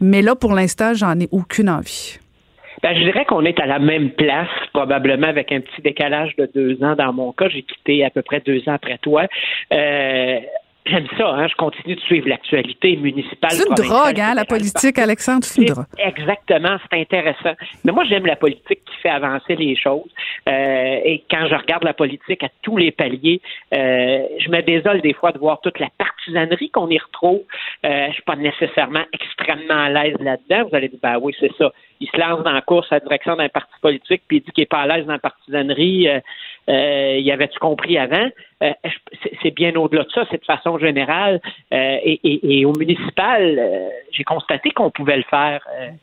[0.00, 2.18] mais là, pour l'instant, j'en ai aucune envie.
[2.84, 6.44] Ben, je dirais qu'on est à la même place, probablement avec un petit décalage de
[6.54, 7.48] deux ans dans mon cas.
[7.48, 9.24] J'ai quitté à peu près deux ans après toi.
[9.72, 10.38] Euh,
[10.86, 11.46] J'aime ça, hein?
[11.48, 13.52] je continue de suivre l'actualité municipale.
[13.52, 15.86] C'est une drogue, hein, la politique, Alexandre, c'est une drogue.
[15.96, 17.54] Exactement, c'est intéressant.
[17.84, 20.10] Mais moi, j'aime la politique qui fait avancer les choses.
[20.46, 23.40] Euh, et quand je regarde la politique à tous les paliers,
[23.72, 27.40] euh, je me désole des fois de voir toute la partisanerie qu'on y retrouve.
[27.86, 30.68] Euh, je suis pas nécessairement extrêmement à l'aise là-dedans.
[30.68, 31.72] Vous allez dire, ben oui, c'est ça.
[32.00, 34.50] Il se lance dans la course à la direction d'un parti politique, puis il dit
[34.52, 36.08] qu'il n'est pas à l'aise dans la partisanerie.
[36.08, 36.20] Euh,
[36.68, 38.28] euh, y avait-tu compris avant?
[38.62, 38.72] Euh,
[39.42, 41.40] c'est bien au-delà de ça, c'est de façon générale?
[41.72, 45.60] Euh, et, au municipal, euh, j'ai constaté qu'on pouvait le faire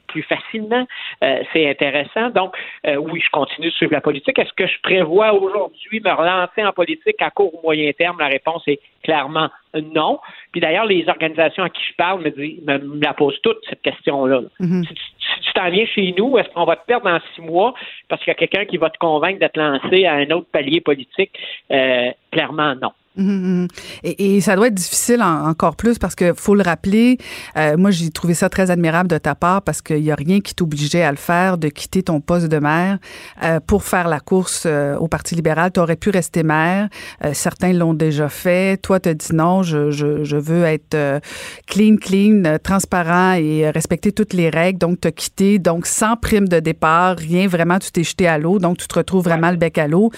[0.08, 0.86] plus facilement.
[1.22, 2.30] c'est intéressant.
[2.30, 2.56] Donc,
[2.86, 4.38] oui, je continue de suivre la politique.
[4.38, 8.18] Est-ce que je prévois aujourd'hui me relancer en politique à court ou moyen terme?
[8.20, 9.50] La réponse est clairement
[9.80, 10.20] non.
[10.52, 13.82] Puis d'ailleurs, les organisations à qui je parle me, disent, me, la posent toutes, cette
[13.82, 14.42] question-là.
[14.60, 14.88] Mm-hmm.
[14.88, 14.94] Si,
[15.42, 17.74] tu t'en viens chez nous, est-ce qu'on va te perdre dans six mois
[18.08, 20.82] parce qu'il y a quelqu'un qui va te convaincre d'être lancé à un autre palier
[20.82, 21.32] politique?
[21.72, 22.92] Euh, clairement, non.
[23.18, 23.68] Hum, hum, hum.
[24.04, 27.18] Et, ça doit être difficile encore plus parce que faut le rappeler.
[27.58, 30.40] Euh, moi, j'ai trouvé ça très admirable de ta part parce qu'il n'y a rien
[30.40, 33.00] qui t'obligeait à le faire, de quitter ton poste de maire
[33.44, 35.72] euh, pour faire la course euh, au Parti libéral.
[35.74, 36.88] Tu aurais pu rester maire.
[37.34, 38.82] certains l'ont déjà fait.
[38.82, 41.22] Toi, tu dit non, je, je, je veux être
[41.68, 44.80] clean, clean, transparent et respecter toutes les règles.
[44.80, 45.60] Donc, tu as quitté.
[45.60, 48.58] Donc, sans prime de départ, rien vraiment, tu t'es jeté à l'eau.
[48.58, 50.12] Donc, tu te retrouves vraiment le bec à l'eau.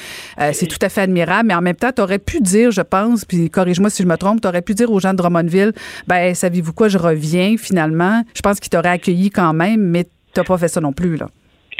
[0.51, 1.47] C'est tout à fait admirable.
[1.47, 4.15] Mais en même temps, tu aurais pu dire, je pense, puis corrige-moi si je me
[4.17, 5.73] trompe, tu aurais pu dire aux gens de Drummondville,
[6.07, 8.21] ben, savez-vous quoi, je reviens finalement.
[8.35, 11.17] Je pense qu'ils t'auraient accueilli quand même, mais tu n'as pas fait ça non plus,
[11.17, 11.27] là.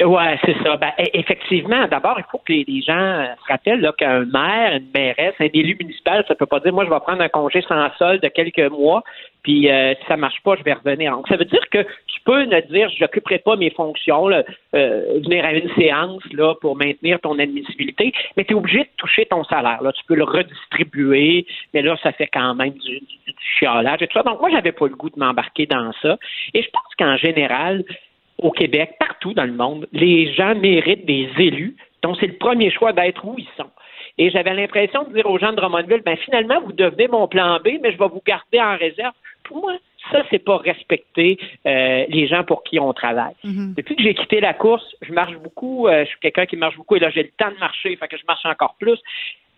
[0.02, 0.76] Oui, c'est ça.
[0.76, 4.88] Ben, e, effectivement, d'abord, il faut que les, gens euh, se rappellent qu'un maire, une
[4.92, 7.88] mairesse, un élu municipal, ça peut pas dire moi je vais prendre un congé sans
[7.96, 9.04] solde de quelques mois,
[9.42, 11.12] puis euh, si ça marche pas, je vais revenir.
[11.12, 11.86] Donc, ça veut dire que
[12.24, 14.44] peux ne dire je n'occuperai pas mes fonctions, là,
[14.74, 18.88] euh, venir à une séance là, pour maintenir ton admissibilité, mais tu es obligé de
[18.96, 19.82] toucher ton salaire.
[19.82, 19.92] Là.
[19.92, 24.18] Tu peux le redistribuer, mais là, ça fait quand même du, du, chiolage et tout
[24.18, 24.22] ça.
[24.22, 26.18] Donc, moi, j'avais pas le goût de m'embarquer dans ça.
[26.54, 27.84] Et je pense qu'en général,
[28.38, 32.70] au Québec, partout dans le monde, les gens méritent des élus dont c'est le premier
[32.70, 33.70] choix d'être où ils sont.
[34.18, 37.58] Et j'avais l'impression de dire aux gens de Drummondville, ben finalement, vous devenez mon plan
[37.58, 39.14] B, mais je vais vous garder en réserve.
[39.44, 39.72] Pour moi,
[40.10, 43.34] ça, c'est pas respecter euh, les gens pour qui on travaille.
[43.44, 43.74] Mm-hmm.
[43.74, 46.76] Depuis que j'ai quitté la course, je marche beaucoup, euh, je suis quelqu'un qui marche
[46.76, 48.98] beaucoup et là, j'ai le temps de marcher, fait que je marche encore plus.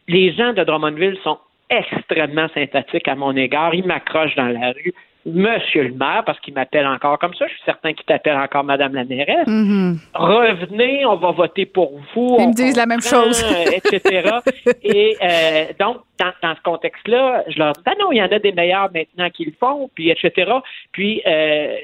[0.08, 3.74] Les gens de Drummondville sont extrêmement sympathiques à mon égard.
[3.74, 4.94] Ils m'accrochent dans la rue
[5.28, 8.62] Monsieur le maire, parce qu'il m'appelle encore comme ça, je suis certain qu'il t'appelle encore
[8.62, 9.48] Madame la mairesse.
[9.48, 9.98] Mhm.
[10.14, 12.36] Revenez, on va voter pour vous.
[12.38, 13.44] Ils me disent la même chose.
[13.72, 14.30] etc.
[14.84, 18.30] Et euh, donc, dans, dans ce contexte-là, je leur dis, ben non, il y en
[18.30, 20.52] a des meilleurs maintenant qui le font, puis etc.
[20.92, 21.76] Puis, euh,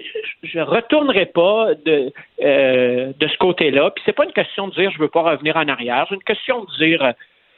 [0.45, 2.13] je retournerai pas de,
[2.45, 3.91] euh, de ce côté-là.
[3.91, 6.07] Puis, c'est pas une question de dire, je veux pas revenir en arrière.
[6.09, 7.13] C'est une question de dire,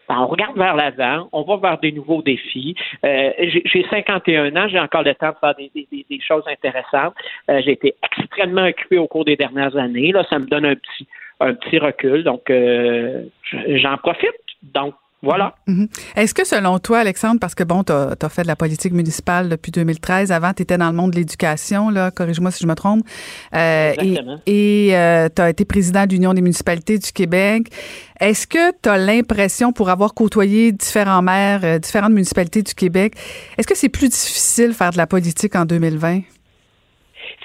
[0.08, 2.74] ben, on regarde vers l'avant, on va vers des nouveaux défis.
[3.04, 7.14] Euh, j'ai j'ai 51 ans, j'ai encore le temps de faire des, choses intéressantes.
[7.50, 10.12] Euh, j'ai été extrêmement occupé au cours des dernières années.
[10.12, 11.06] Là, ça me donne un petit
[11.40, 12.22] un petit recul.
[12.22, 14.30] Donc, euh, je- j'en profite.
[14.62, 14.94] Donc,
[15.24, 15.54] voilà.
[15.66, 15.88] Mhm.
[16.16, 19.48] Est-ce que selon toi, Alexandre, parce que bon, tu as, fait de la politique municipale
[19.48, 22.74] depuis 2013, avant tu étais dans le monde de l'éducation, là, corrige-moi si je me
[22.74, 23.02] trompe,
[23.54, 24.38] euh, Exactement.
[24.46, 24.90] et
[25.34, 27.68] tu as été président de l'Union des municipalités du Québec.
[28.20, 33.14] Est-ce que tu as l'impression, pour avoir côtoyé différents maires, euh, différentes municipalités du Québec,
[33.58, 36.20] est-ce que c'est plus difficile de faire de la politique en 2020?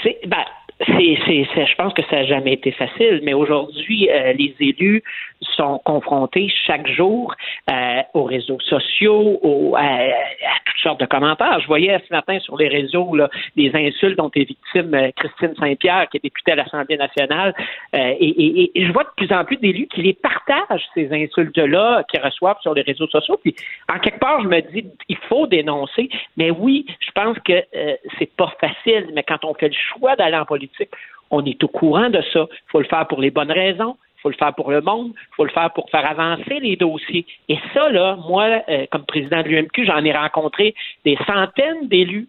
[0.04, 0.38] C'est, ben,
[0.86, 4.56] c'est, c'est, c'est- je pense que ça n'a jamais été facile, mais aujourd'hui, euh, les
[4.60, 5.04] élus
[5.42, 7.34] sont confrontés chaque jour
[7.70, 11.60] euh, aux réseaux sociaux, aux, à, à toutes sortes de commentaires.
[11.62, 15.54] Je voyais ce matin sur les réseaux là, des insultes dont est victime euh, Christine
[15.60, 17.54] Saint-Pierre, qui est députée à l'Assemblée nationale,
[17.96, 21.12] Euh, et, et- et je vois de plus en plus d'élus qui les partagent, ces
[21.12, 23.38] insultes-là, qu'ils reçoivent sur les réseaux sociaux.
[23.42, 23.56] Puis,
[23.94, 26.10] en quelque part, je me dis, il faut dénoncer.
[26.38, 30.16] Mais oui, je pense que euh, c'est pas facile, mais quand on fait le choix
[30.16, 30.90] d'aller en politique,
[31.32, 32.46] on est au courant de ça.
[32.52, 33.98] Il faut le faire pour les bonnes raisons.
[34.20, 36.76] Il faut le faire pour le monde, il faut le faire pour faire avancer les
[36.76, 37.26] dossiers.
[37.48, 40.76] Et ça, là, moi, euh, comme président de l'UMQ, j'en ai rencontré
[41.06, 42.28] des centaines d'élus.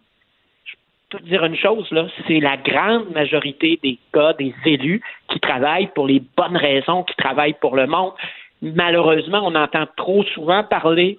[0.63, 0.73] Je
[1.09, 5.41] peux te dire une chose, là, c'est la grande majorité des cas, des élus qui
[5.41, 8.13] travaillent pour les bonnes raisons, qui travaillent pour le monde.
[8.61, 11.17] Malheureusement, on entend trop souvent parler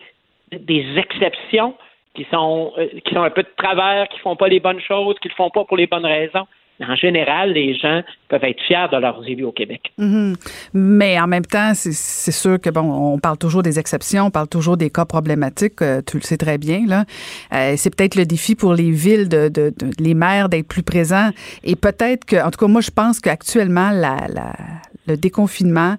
[0.52, 1.74] des exceptions
[2.14, 5.18] qui sont, euh, qui sont un peu de travers, qui font pas les bonnes choses,
[5.20, 6.46] qui le font pas pour les bonnes raisons.
[6.88, 9.92] En général, les gens peuvent être fiers de leurs élus au Québec.
[9.98, 10.34] Mhm.
[10.74, 11.92] Mais en même temps, c'est-
[12.32, 12.80] sûr que bon,
[13.14, 15.82] on parle toujours des exceptions, on parle toujours des cas problématiques.
[15.82, 17.04] euh, tu le sais très bien là.
[17.52, 21.30] Euh, c'est peut-être le défi pour les villes, de, de- les maires d'être plus présents.
[21.64, 24.26] Et peut-être que, en tout cas, moi, je pense qu'actuellement, la-
[25.06, 25.96] le déconfinement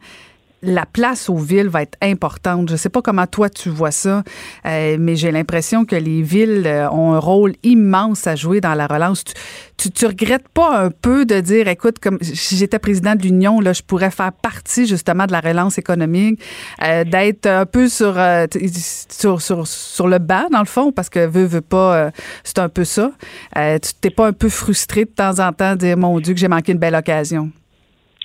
[0.64, 2.69] la place aux villes va être importante.
[2.69, 4.23] Je sais pas comment toi tu vois ça,
[4.65, 8.73] euh, mais j'ai l'impression que les villes euh, ont un rôle immense à jouer dans
[8.73, 9.23] la relance.
[9.23, 9.34] Tu,
[9.77, 13.60] tu, tu regrettes pas un peu de dire, écoute, comme si j'étais président de l'Union,
[13.60, 16.40] là, je pourrais faire partie justement de la relance économique,
[16.81, 18.45] euh, d'être un peu sur, euh,
[19.10, 22.11] sur, sur, sur le banc, dans le fond, parce que veux, veux pas, euh,
[22.44, 23.11] c'est un peu ça.
[23.56, 26.40] Tu t'es pas un peu frustré de temps en temps de dire, mon Dieu, que
[26.40, 27.52] j'ai manqué une belle occasion?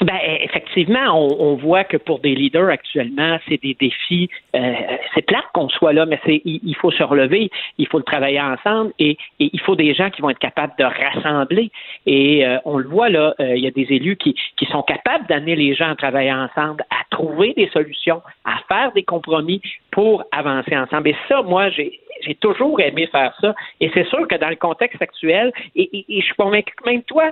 [0.00, 4.30] Ben, effectivement, on, on voit que pour des leaders actuellement, c'est des défis.
[4.54, 4.74] euh,
[5.12, 8.04] c'est plate qu'on soit là, mais c'est il, il faut se relever, il faut le
[8.04, 11.72] travailler ensemble et, et il faut des gens qui vont être capables de rassembler.
[12.06, 14.82] Et euh, on le voit là, euh, il y a des élus qui, qui sont
[14.82, 19.60] capables d'amener les gens à travailler ensemble, à trouver des solutions, à faire des compromis
[19.90, 21.08] pour avancer ensemble.
[21.08, 23.54] Et ça, moi, j'ai j'ai toujours aimé faire ça.
[23.80, 27.30] Et c'est sûr que dans le contexte actuel, et, je suis convaincu que même toi,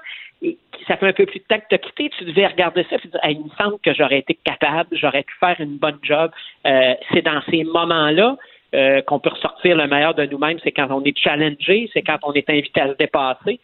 [0.86, 2.96] ça fait un peu plus de temps que tu as quitté, tu devais regarder ça
[2.96, 6.30] et dire, il me semble que j'aurais été capable, j'aurais pu faire une bonne job.
[6.66, 8.36] Euh, c'est dans ces moments-là
[8.74, 12.18] euh, qu'on peut ressortir le meilleur de nous-mêmes, c'est quand on est challengé, c'est quand
[12.22, 13.60] on est invité à se dépasser.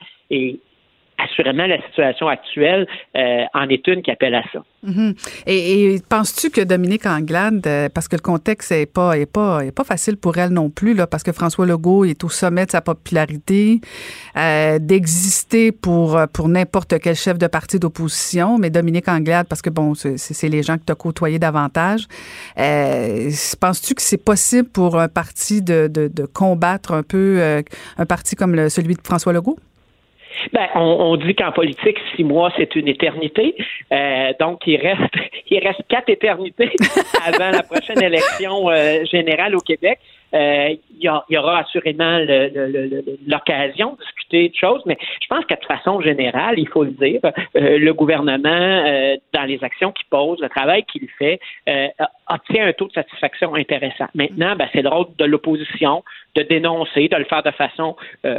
[1.18, 2.86] Assurément, la situation actuelle
[3.16, 4.62] euh, en est une qui appelle à ça.
[4.82, 5.14] Mhm.
[5.46, 9.64] Et, et penses-tu que Dominique Anglade, euh, parce que le contexte est pas est pas
[9.64, 12.66] est pas facile pour elle non plus là, parce que François Legault est au sommet
[12.66, 13.80] de sa popularité,
[14.36, 19.62] euh, d'exister pour euh, pour n'importe quel chef de parti d'opposition, mais Dominique Anglade, parce
[19.62, 22.08] que bon, c'est c'est les gens que tu as côtoyés davantage.
[22.58, 23.30] Euh,
[23.60, 27.62] penses-tu que c'est possible pour un parti de, de, de combattre un peu euh,
[27.98, 29.58] un parti comme le, celui de François Legault?
[30.52, 33.54] Ben, on, on dit qu'en politique, six mois, c'est une éternité.
[33.92, 35.14] Euh, donc, il reste,
[35.50, 36.72] il reste quatre éternités
[37.26, 39.98] avant la prochaine élection euh, générale au Québec.
[40.34, 42.18] Euh, y a- il y aura assurément
[43.26, 46.90] l'occasion de discuter de choses, mais je pense que de façon générale, il faut le
[46.92, 51.38] dire, euh, le gouvernement, euh, dans les actions qu'il pose, le travail qu'il fait,
[51.68, 51.88] euh,
[52.28, 54.06] obtient un taux de satisfaction intéressant.
[54.14, 56.02] Maintenant, ben, c'est le rôle de l'opposition
[56.34, 57.94] de dénoncer, de le faire de façon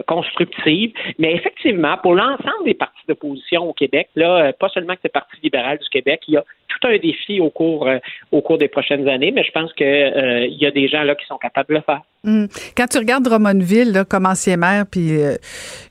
[0.08, 0.94] constructive.
[1.20, 5.36] Mais effectivement, pour l'ensemble des partis d'opposition au Québec, là, pas seulement que le Parti
[5.44, 7.88] libéral du Québec, il y a tout un défi au cours,
[8.32, 11.26] au cours des prochaines années, mais je pense qu'il y a des gens là qui
[11.28, 12.02] sont capables de le faire.
[12.26, 12.48] Hum.
[12.78, 15.36] Quand tu regardes Drummondville là, comme ancien maire, puis euh,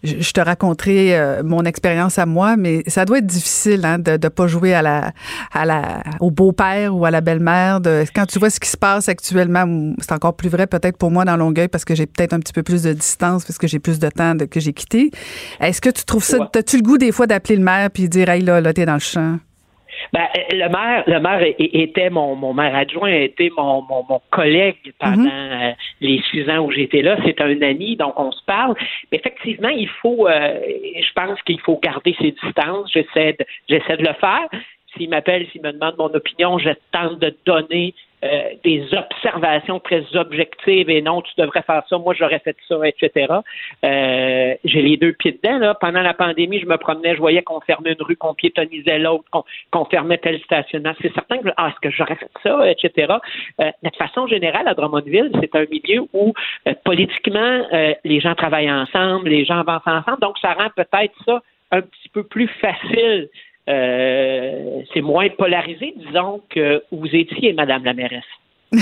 [0.03, 3.99] je, je te raconterai euh, mon expérience à moi, mais ça doit être difficile hein,
[3.99, 5.13] de ne pas jouer à la,
[5.53, 7.83] à la, au beau-père ou à la belle-mère.
[7.83, 11.11] De, quand tu vois ce qui se passe actuellement, c'est encore plus vrai peut-être pour
[11.11, 13.67] moi dans Longueuil parce que j'ai peut-être un petit peu plus de distance parce que
[13.67, 15.11] j'ai plus de temps de, que j'ai quitté.
[15.61, 18.31] Est-ce que tu trouves ça, as-tu le goût des fois d'appeler le maire puis dire,
[18.31, 19.37] hey là, là, t'es dans le champ?
[20.12, 24.93] Ben, le maire, le maire était mon, mon maire adjoint, était mon, mon, mon collègue
[24.99, 25.31] pendant Mhm.
[25.33, 25.70] euh,
[26.01, 27.16] les six ans où j'étais là.
[27.24, 28.74] C'est un ami, donc on se parle.
[29.11, 30.59] Mais effectivement, il faut, euh,
[31.01, 32.91] je pense qu'il faut garder ses distances.
[32.93, 34.49] J'essaie de, j'essaie de le faire.
[34.97, 40.05] S'il m'appelle, s'il me demande mon opinion, je tente de donner euh, des observations très
[40.15, 43.35] objectives et non, tu devrais faire ça, moi j'aurais fait ça, etc.
[43.85, 45.59] Euh, j'ai les deux pieds dedans.
[45.59, 45.74] Là.
[45.74, 49.24] Pendant la pandémie, je me promenais, je voyais qu'on fermait une rue, qu'on piétonnisait l'autre,
[49.70, 50.93] qu'on, fermait tel stationnement.
[51.03, 53.15] C'est certain que ah, est-ce que j'aurais fait ça, etc.
[53.61, 56.32] Euh, mais de façon générale, à Drummondville, c'est un milieu où
[56.69, 57.66] euh, politiquement,
[58.05, 61.43] les gens travaillent ensemble, les gens avancent ensemble, donc ça rend peut-être ça
[61.73, 63.28] un petit peu plus facile.
[63.68, 68.24] Euh, c'est moins polarisé, disons, que vous étiez, Madame la mairesse.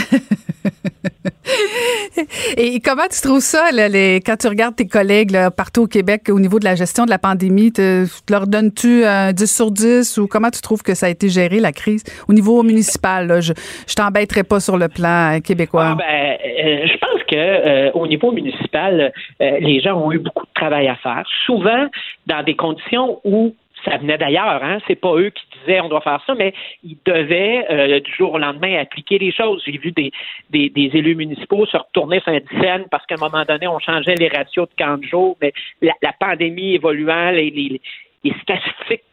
[2.56, 5.86] Et comment tu trouves ça, là, les, quand tu regardes tes collègues là, partout au
[5.86, 7.72] Québec au niveau de la gestion de la pandémie?
[7.72, 11.28] Te, leur donnes-tu un 10 sur 10 ou comment tu trouves que ça a été
[11.28, 12.04] géré, la crise?
[12.28, 13.52] Au niveau municipal, là, je
[13.86, 15.92] je t'embêterai pas sur le plan euh, québécois.
[15.92, 20.18] Ah, ben, euh, je pense que euh, au niveau municipal, euh, les gens ont eu
[20.18, 21.86] beaucoup de travail à faire, souvent
[22.26, 23.54] dans des conditions où
[23.84, 24.78] ça venait d'ailleurs, hein.
[24.86, 26.52] C'est pas eux qui disaient on doit faire ça, mais
[26.84, 29.62] ils devaient euh, du jour au lendemain appliquer les choses.
[29.64, 30.10] J'ai vu des,
[30.50, 33.78] des, des élus municipaux se retourner sur un dizaine parce qu'à un moment donné, on
[33.78, 35.52] changeait les ratios de camp de jour, mais
[35.82, 37.80] la, la pandémie évoluant, les, les,
[38.24, 39.04] les statistiques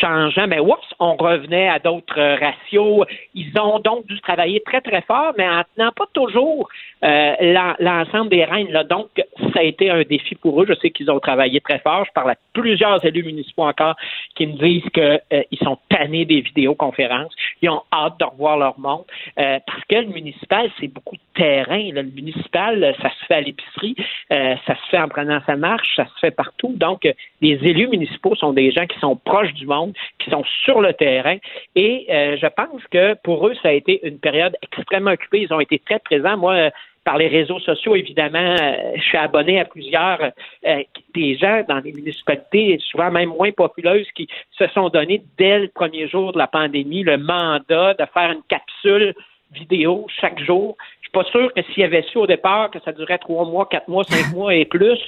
[0.00, 3.06] changeant, mais oups, on revenait à d'autres euh, ratios.
[3.34, 6.68] Ils ont donc dû travailler très, très fort, mais en tenant pas toujours
[7.04, 8.72] euh, l'en- l'ensemble des règnes.
[8.88, 9.08] Donc,
[9.52, 10.66] ça a été un défi pour eux.
[10.68, 12.04] Je sais qu'ils ont travaillé très fort.
[12.06, 13.96] Je parle à plusieurs élus municipaux encore
[14.34, 17.34] qui me disent qu'ils sont tannés des vidéoconférences.
[17.62, 19.04] Ils ont hâte de revoir leur monde.
[19.38, 21.82] Euh, parce que le municipal, c'est beaucoup de terrain.
[21.92, 22.02] là.
[22.02, 23.96] Le municipal, euh, ça se fait à l'épicerie,
[24.32, 26.72] euh, ça se fait en prenant sa marche, ça se fait partout.
[26.76, 30.44] Donc, euh, les élus municipaux sont des gens qui sont proches du monde, qui sont
[30.64, 31.36] sur le terrain.
[31.74, 35.42] Et euh, je pense que pour eux, ça a été une période extrêmement occupée.
[35.42, 36.36] Ils ont été très présents.
[36.36, 36.70] Moi,
[37.08, 40.20] par les réseaux sociaux, évidemment, euh, je suis abonné à plusieurs
[40.66, 40.82] euh,
[41.14, 45.68] des gens dans les municipalités, souvent même moins populeuses, qui se sont donnés dès le
[45.68, 49.14] premier jour de la pandémie le mandat de faire une capsule
[49.52, 50.76] vidéo chaque jour.
[51.00, 53.46] Je suis pas sûr que s'il y avait su au départ que ça durait trois
[53.46, 54.98] mois, quatre mois, cinq mois et plus,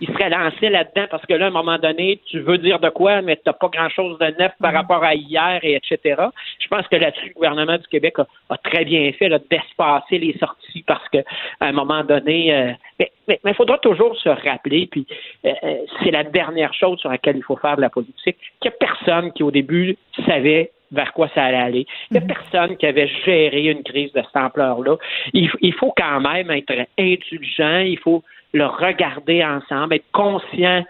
[0.00, 2.88] il serait lancé là-dedans parce que là, à un moment donné, tu veux dire de
[2.88, 6.22] quoi, mais tu n'as pas grand-chose de neuf par rapport à hier et etc.
[6.58, 10.36] Je pense que là-dessus, le gouvernement du Québec a, a très bien fait d'espacer les
[10.38, 11.18] sorties parce que
[11.60, 15.06] à un moment donné, euh, mais il mais, il faudra toujours se rappeler, puis
[15.44, 18.70] euh, euh, c'est la dernière chose sur laquelle il faut faire de la politique, qu'il
[18.70, 19.96] n'y a personne qui au début
[20.26, 21.86] savait vers quoi ça allait aller.
[22.10, 24.96] Il n'y a personne qui avait géré une crise de cette ampleur-là.
[25.32, 28.22] Il, il faut quand même être indulgent, il faut
[28.52, 30.84] le regarder ensemble, être conscient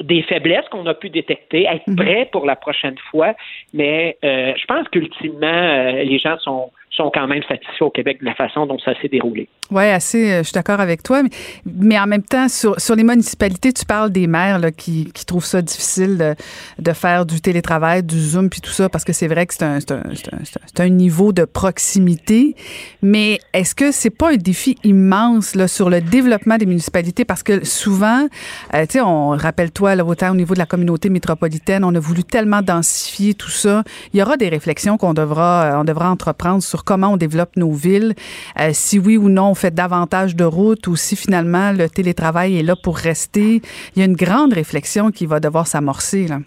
[0.00, 3.34] des faiblesses qu'on a pu détecter, être prêt pour la prochaine fois.
[3.72, 8.18] Mais euh, je pense qu'ultimement, euh, les gens sont, sont quand même satisfaits au Québec
[8.20, 9.48] de la façon dont ça s'est déroulé.
[9.70, 11.22] Oui, assez, euh, je suis d'accord avec toi.
[11.64, 16.36] Mais, en même temps, sur, les municipalités, tu parles des maires qui, trouvent ça difficile
[16.78, 20.80] de, faire du télétravail, du Zoom, puis tout ça, parce que c'est vrai que c'est
[20.80, 22.54] un, niveau de proximité.
[23.02, 27.24] Mais est-ce que c'est pas un défi immense sur le développement des municipalités?
[27.24, 28.28] Parce que souvent,
[28.74, 32.22] euh, tu sais, on rappelle-toi, autant au niveau de la communauté métropolitaine, on a voulu
[32.22, 33.82] tellement densifier tout ça.
[34.12, 37.56] Il y aura des réflexions qu'on devra, euh, on devra entreprendre sur comment on développe
[37.56, 38.14] nos villes,
[38.60, 42.58] euh, si oui ou non on fait davantage de routes ou si finalement le télétravail
[42.58, 43.60] est là pour rester.
[43.94, 46.26] Il y a une grande réflexion qui va devoir s'amorcer.
[46.28, 46.38] Là.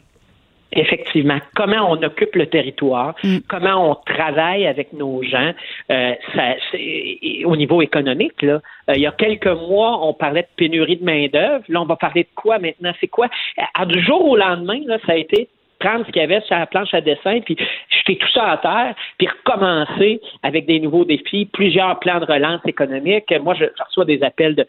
[0.74, 1.38] Effectivement.
[1.56, 3.16] Comment on occupe le territoire,
[3.48, 5.54] comment on travaille avec nos gens,
[5.90, 8.42] euh, ça, c'est- au niveau économique.
[8.42, 11.64] Là, Euh, il y a quelques mois, on parlait de pénurie de main d'œuvre.
[11.68, 12.92] Là, on va parler de quoi maintenant?
[13.02, 13.28] C'est quoi?
[13.74, 15.50] À du jour au lendemain, là, ça a été
[15.80, 17.58] prendre ce qu'il y avait sur la planche à dessin, puis
[17.90, 22.62] jeter tout ça à terre, puis recommencer avec des nouveaux défis, plusieurs plans de relance
[22.66, 23.34] économique.
[23.42, 24.66] Moi, je, reçois des appels de,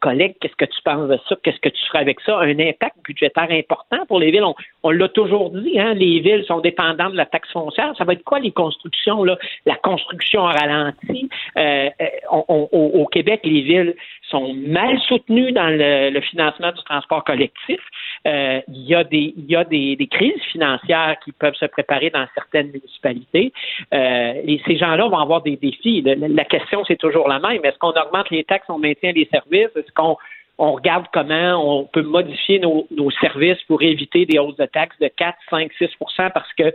[0.00, 0.34] collègues.
[0.40, 1.36] Qu'est-ce que tu penses de ça?
[1.42, 2.38] Qu'est-ce que tu ferais avec ça?
[2.38, 4.44] Un impact budgétaire important pour les villes.
[4.82, 5.94] On, l'a toujours dit, hein?
[5.94, 7.92] les villes sont dépendantes de la taxe foncière.
[7.98, 9.24] Ça va être quoi les constructions?
[9.24, 9.36] Là?
[9.66, 11.28] La construction a ralenti.
[11.56, 13.94] Euh, euh, au, Québec, les villes
[14.28, 17.80] sont mal soutenus dans le, le financement du transport collectif.
[18.26, 21.66] Euh, il y a, des, il y a des, des, crises financières qui peuvent se
[21.66, 23.52] préparer dans certaines municipalités.
[23.92, 26.02] Euh, et ces gens-là vont avoir des défis.
[26.02, 27.64] La, question, c'est toujours la même.
[27.64, 29.70] Est-ce qu'on augmente les taxes, on maintient les services?
[29.76, 30.16] Est-ce qu'on
[30.58, 34.98] on regarde comment on peut modifier nos, nos, services pour éviter des hausses de taxes
[35.00, 36.72] de 4, 5, 6% parce que euh,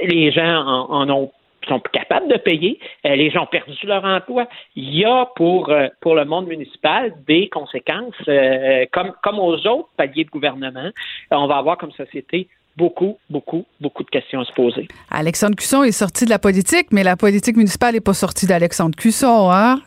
[0.00, 1.32] les gens en, en ont
[1.66, 2.78] sont plus capables de payer.
[3.06, 4.46] Euh, les gens ont perdu leur emploi.
[4.76, 9.54] Il y a pour, euh, pour le monde municipal des conséquences, euh, comme, comme aux
[9.66, 10.90] autres paliers de gouvernement.
[11.30, 14.88] on va avoir comme société beaucoup, beaucoup, beaucoup de questions à se poser.
[15.10, 18.96] Alexandre Cusson est sorti de la politique, mais la politique municipale n'est pas sortie d'Alexandre
[18.96, 19.50] Cusson.
[19.50, 19.80] Hein?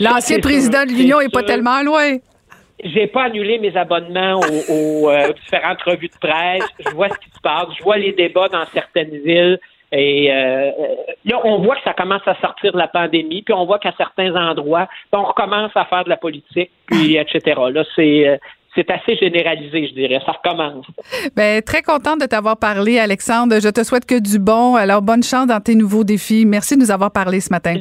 [0.00, 2.16] L'ancien président de l'Union n'est pas tellement loin.
[2.82, 6.64] J'ai pas annulé mes abonnements aux, aux, aux différentes revues de presse.
[6.84, 7.66] Je vois ce qui se passe.
[7.78, 9.60] Je vois les débats dans certaines villes.
[9.92, 10.70] Et euh,
[11.26, 13.92] là, on voit que ça commence à sortir de la pandémie, puis on voit qu'à
[13.98, 17.60] certains endroits, on recommence à faire de la politique, puis etc.
[17.70, 18.36] Là, c'est euh,
[18.74, 20.18] c'est assez généralisé, je dirais.
[20.24, 20.86] Ça recommence.
[21.36, 23.56] Bien, très contente de t'avoir parlé, Alexandre.
[23.60, 24.76] Je te souhaite que du bon.
[24.76, 26.46] Alors, bonne chance dans tes nouveaux défis.
[26.46, 27.74] Merci de nous avoir parlé ce matin.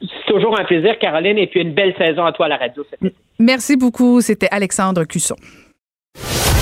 [0.00, 2.86] C'est toujours un plaisir, Caroline, et puis une belle saison à toi à la radio.
[3.40, 4.20] Merci beaucoup.
[4.20, 5.34] C'était Alexandre Cusson.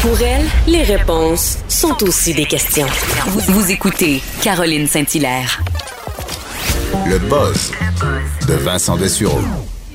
[0.06, 2.86] Pour elle, les réponses sont aussi des questions.
[3.26, 5.60] Vous, écoutez Caroline Saint-Hilaire.
[7.08, 7.72] Le buzz
[8.46, 9.40] de Vincent Dessureau.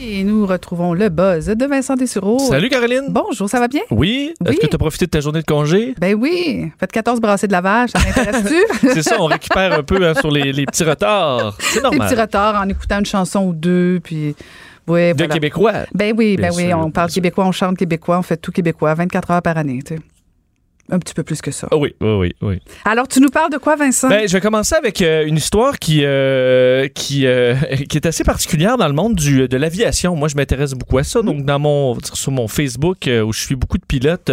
[0.02, 2.40] Et nous retrouvons le buzz de Vincent Dessureau.
[2.40, 3.06] Salut Caroline.
[3.08, 3.84] Bonjour, ça va bien?
[3.90, 4.34] Oui.
[4.46, 5.96] Est-ce que tu as profité de ta journée de congé?
[5.98, 6.70] Ben oui.
[6.78, 8.88] Faites 14 brassées de lavage, ça m'intéresse-tu?
[8.94, 11.56] C'est ça, on récupère un peu hein, sur les, les, petits retards.
[11.58, 12.02] C'est normal.
[12.02, 14.36] Les petits retards en écoutant une chanson ou deux, puis...
[14.88, 15.34] Oui, de voilà.
[15.34, 15.74] québécois.
[15.94, 18.94] Ben oui, ben oui, sûr, on parle québécois, on chante québécois, on fait tout québécois,
[18.94, 20.02] 24 heures par année, tu sais.
[20.90, 21.68] Un petit peu plus que ça.
[21.72, 22.60] Oui, oui, oui, oui.
[22.84, 24.10] Alors, tu nous parles de quoi, Vincent?
[24.10, 27.56] Ben, je vais commencer avec euh, une histoire qui, euh, qui, euh,
[27.90, 30.16] qui est assez particulière dans le monde du, de l'aviation.
[30.16, 31.22] Moi, je m'intéresse beaucoup à ça.
[31.22, 34.32] Donc, dans mon, sur mon Facebook, où je suis beaucoup de pilotes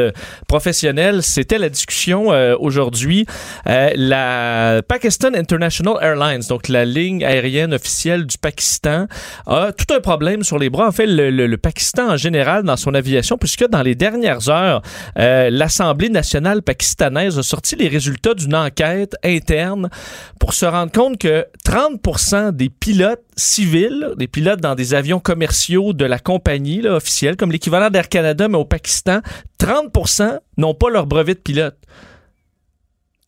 [0.48, 3.26] professionnels, c'était la discussion aujourd'hui.
[3.66, 9.06] la Pakistan International Airlines, donc la ligne aérienne officielle du Pakistan,
[9.46, 10.88] a tout un problème sur les bras.
[10.88, 14.48] En fait, le, le, le Pakistan en général dans son aviation, puisque dans les dernières
[14.48, 14.82] heures,
[15.16, 19.88] l'Assemblée nationale pakistanaise a sorti les résultats d'une enquête interne
[20.40, 25.92] pour se rendre compte que 30 des pilotes civils, des pilotes dans des avions commerciaux
[25.92, 29.20] de la compagnie officielle, comme l'équivalent d'Air Canada, mais au Pakistan,
[29.60, 31.76] 30% n'ont pas leur brevet de pilote.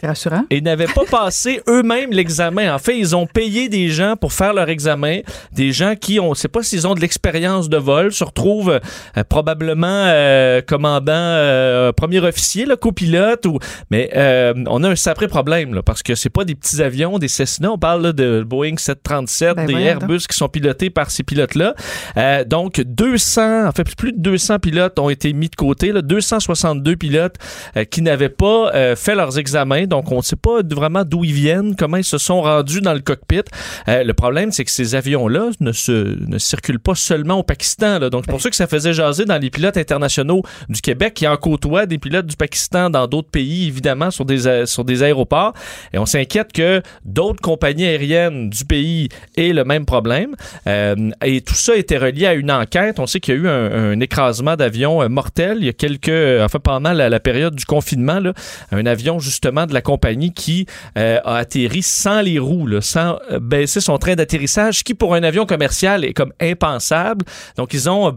[0.07, 0.45] Rassurant?
[0.51, 2.75] Et n'avaient pas passé eux-mêmes l'examen.
[2.75, 5.21] En fait, ils ont payé des gens pour faire leur examen.
[5.53, 8.81] Des gens qui, on ne sait pas s'ils ont de l'expérience de vol, se retrouvent
[9.17, 13.47] euh, probablement euh, commandant, euh, premier officier, là, copilote.
[13.47, 13.59] Ou...
[13.91, 17.19] Mais euh, on a un sacré problème là, parce que c'est pas des petits avions,
[17.19, 17.73] des Cessna.
[17.73, 21.75] On parle là, de Boeing 737, Ben des Airbus qui sont pilotés par ces pilotes-là.
[22.17, 25.93] Euh, donc, 200, en fait, plus de 200 pilotes ont été mis de côté.
[25.93, 27.37] Là, 262 pilotes
[27.77, 29.87] euh, qui n'avaient pas euh, fait leurs examens.
[29.91, 32.95] Donc, on ne sait pas vraiment d'où ils viennent, comment ils se sont rendus dans
[32.95, 33.43] le cockpit.
[33.89, 37.99] Euh, le problème, c'est que ces avions-là ne, se, ne circulent pas seulement au Pakistan.
[37.99, 38.09] Là.
[38.09, 41.27] Donc, c'est pour ça que ça faisait jaser dans les pilotes internationaux du Québec qui
[41.29, 45.03] en côtoient des pilotes du Pakistan dans d'autres pays, évidemment, sur des, a- sur des
[45.03, 45.53] aéroports.
[45.93, 50.37] Et on s'inquiète que d'autres compagnies aériennes du pays aient le même problème.
[50.67, 52.99] Euh, et tout ça était relié à une enquête.
[53.01, 55.73] On sait qu'il y a eu un, un écrasement d'avion euh, mortel il y a
[55.73, 58.33] quelques, euh, enfin pendant la, la période du confinement, là,
[58.71, 60.67] un avion justement de la compagnie qui
[60.97, 65.15] euh, a atterri sans les roues, là, sans euh, baisser son train d'atterrissage, qui pour
[65.15, 67.25] un avion commercial est comme impensable.
[67.57, 68.13] Donc ils ont euh,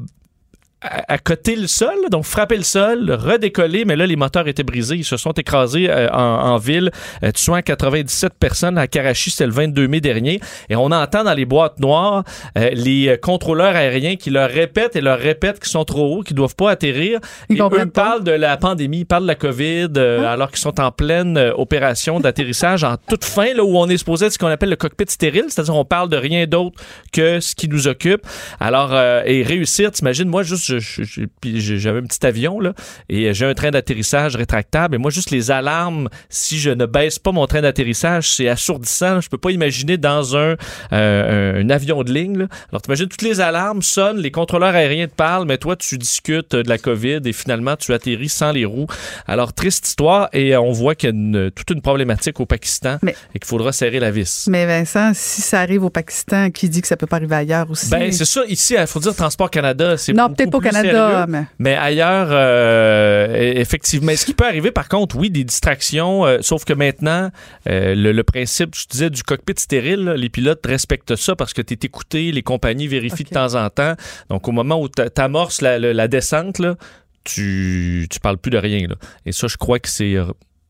[0.83, 4.63] à, à côté le sol, donc frapper le sol, redécoller, mais là, les moteurs étaient
[4.63, 4.95] brisés.
[4.95, 6.91] Ils se sont écrasés euh, en, en ville,
[7.23, 10.39] euh, tuant 97 personnes à Karachi, c'était le 22 mai dernier.
[10.69, 12.23] Et on entend dans les boîtes noires
[12.57, 16.21] euh, les euh, contrôleurs aériens qui leur répètent et leur répètent qu'ils sont trop hauts,
[16.21, 17.19] qu'ils doivent pas atterrir.
[17.49, 20.59] Ils et eux parlent de la pandémie, ils parlent de la COVID, euh, alors qu'ils
[20.59, 24.33] sont en pleine euh, opération d'atterrissage en toute fin, là où on est supposé être
[24.33, 26.81] ce qu'on appelle le cockpit stérile, c'est-à-dire on parle de rien d'autre
[27.11, 28.25] que ce qui nous occupe.
[28.59, 32.73] Alors, euh, et réussir, t'imagines, moi, juste, j'avais un petit avion, là,
[33.09, 37.19] et j'ai un train d'atterrissage rétractable, et moi, juste les alarmes, si je ne baisse
[37.19, 39.21] pas mon train d'atterrissage, c'est assourdissant.
[39.21, 40.55] Je peux pas imaginer dans un,
[40.91, 42.47] euh, un avion de ligne, là.
[42.71, 46.55] Alors, t'imagines, toutes les alarmes sonnent, les contrôleurs aériens te parlent, mais toi, tu discutes
[46.55, 48.87] de la COVID, et finalement, tu atterris sans les roues.
[49.27, 52.45] Alors, triste histoire, et euh, on voit qu'il y a une- toute une problématique au
[52.45, 54.47] Pakistan, et qu'il faudra serrer la vis.
[54.49, 57.69] Mais Vincent, si ça arrive au Pakistan, qui dit que ça peut pas arriver ailleurs
[57.69, 57.89] aussi?
[57.89, 58.41] Ben, c'est ça.
[58.47, 61.45] Ici, il faut dire Transport Canada, c'est non, peut-être pas Canada, sérieux.
[61.59, 64.07] mais- ailleurs, euh, e- effectivement.
[64.07, 67.29] Mais ce qui peut arriver, par contre, oui, des distractions, euh, sauf que maintenant,
[67.69, 71.53] euh, le, le principe, je disais, du cockpit stérile, là, les pilotes respectent ça parce
[71.53, 73.93] que tu es écouté, les compagnies vérifient de temps en temps.
[74.29, 76.75] Donc, au moment où tu amorces la, la- la descente, là,
[77.23, 78.87] tu, tu parles plus de rien.
[78.87, 78.95] Là.
[79.25, 80.25] Et ça, je crois que c'est euh,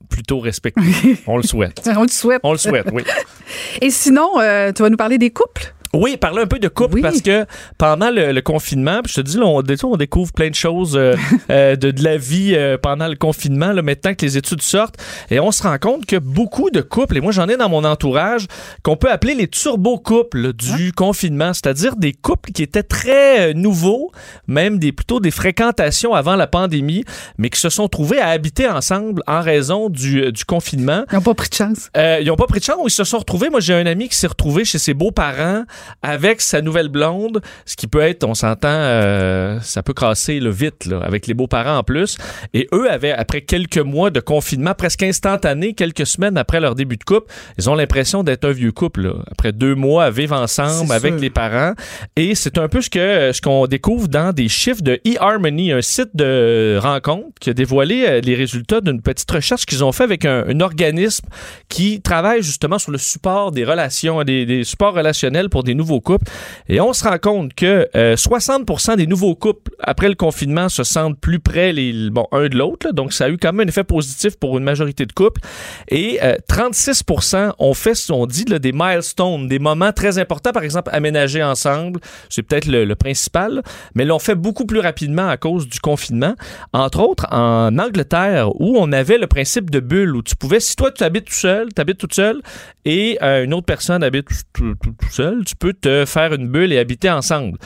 [0.09, 0.81] plutôt respecté.
[1.27, 1.81] On le souhaite.
[1.97, 2.41] On le souhaite.
[2.43, 3.03] On le souhaite, oui.
[3.81, 5.73] Et sinon, euh, tu vas nous parler des couples?
[5.95, 7.45] Oui, parler un peu de couple parce que
[7.77, 10.97] pendant le, le confinement, puis je te dis, là, on, on découvre plein de choses
[10.97, 11.15] euh,
[11.51, 14.95] euh, de, de la vie euh, pendant le confinement, là, maintenant que les études sortent,
[15.29, 17.83] et on se rend compte que beaucoup de couples, et moi j'en ai dans mon
[17.83, 18.47] entourage,
[18.81, 24.11] qu'on peut appeler les turbo-couples du confinement, c'est-à-dire des couples qui étaient très euh, nouveaux,
[24.47, 27.03] même des plutôt des fréquentations avant la pandémie,
[27.37, 31.03] mais qui se sont trouvés à habiter ensemble en raison du, du confinement.
[31.11, 31.89] Ils n'ont pas pris de chance.
[31.97, 33.49] Euh, ils n'ont pas pris de chance ils se sont retrouvés.
[33.49, 35.63] Moi, j'ai un ami qui s'est retrouvé chez ses beaux-parents
[36.01, 40.49] avec sa nouvelle blonde, ce qui peut être, on s'entend, euh, ça peut casser le
[40.49, 42.17] vite, là, avec les beaux-parents en plus.
[42.53, 46.97] Et eux avaient, après quelques mois de confinement presque instantané, quelques semaines après leur début
[46.97, 50.35] de couple, ils ont l'impression d'être un vieux couple, là, après deux mois à vivre
[50.35, 51.21] ensemble avec sûr.
[51.21, 51.73] les parents.
[52.15, 55.81] Et c'est un peu ce que ce qu'on découvre dans des chiffres de eHarmony, un
[55.81, 60.03] site de rencontre qui a dévoilé euh, les résultats d'une petite recherche qu'ils ont fait
[60.03, 61.25] avec un, un organisme
[61.69, 66.01] qui travaille justement sur le support des relations, des, des supports relationnels pour des nouveaux
[66.01, 66.25] couples.
[66.69, 70.83] Et on se rend compte que euh, 60% des nouveaux couples après le confinement se
[70.83, 72.91] sentent plus près les, bon, un de l'autre.
[72.93, 75.41] Donc ça a eu quand même un effet positif pour une majorité de couples.
[75.89, 80.89] Et euh, 36% ont fait, on dit, des milestones, des moments très importants, par exemple,
[80.93, 81.99] aménager ensemble.
[82.29, 83.63] C'est peut-être le, principal,
[83.95, 86.35] mais l'ont fait beaucoup plus rapidement à cause du confinement.
[86.73, 90.75] Entre autres, en Angleterre, où on avait le principe de bulle, où tu pouvais, si
[90.75, 92.41] toi tu habites tout seul, tu habites toute seule,
[92.85, 96.73] et euh, une autre personne habite tout- tout- tout seul, tu te faire une bulle
[96.73, 97.57] et habiter ensemble.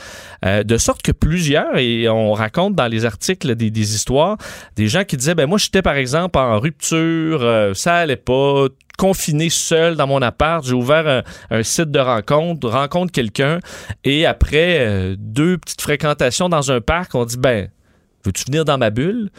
[0.44, 4.36] Euh, de sorte que plusieurs, et on raconte dans les articles des, histoires,
[4.76, 8.66] des gens qui disaient, ben moi j'étais par exemple en rupture, euh, ça allait pas,
[8.98, 11.22] confiné seul dans mon appart, j'ai ouvert un,
[11.56, 13.60] un site de rencontre, rencontre quelqu'un,
[14.04, 17.68] et après euh, deux petites fréquentations dans un parc, on dit, ben,
[18.24, 19.30] veux-tu venir dans ma bulle?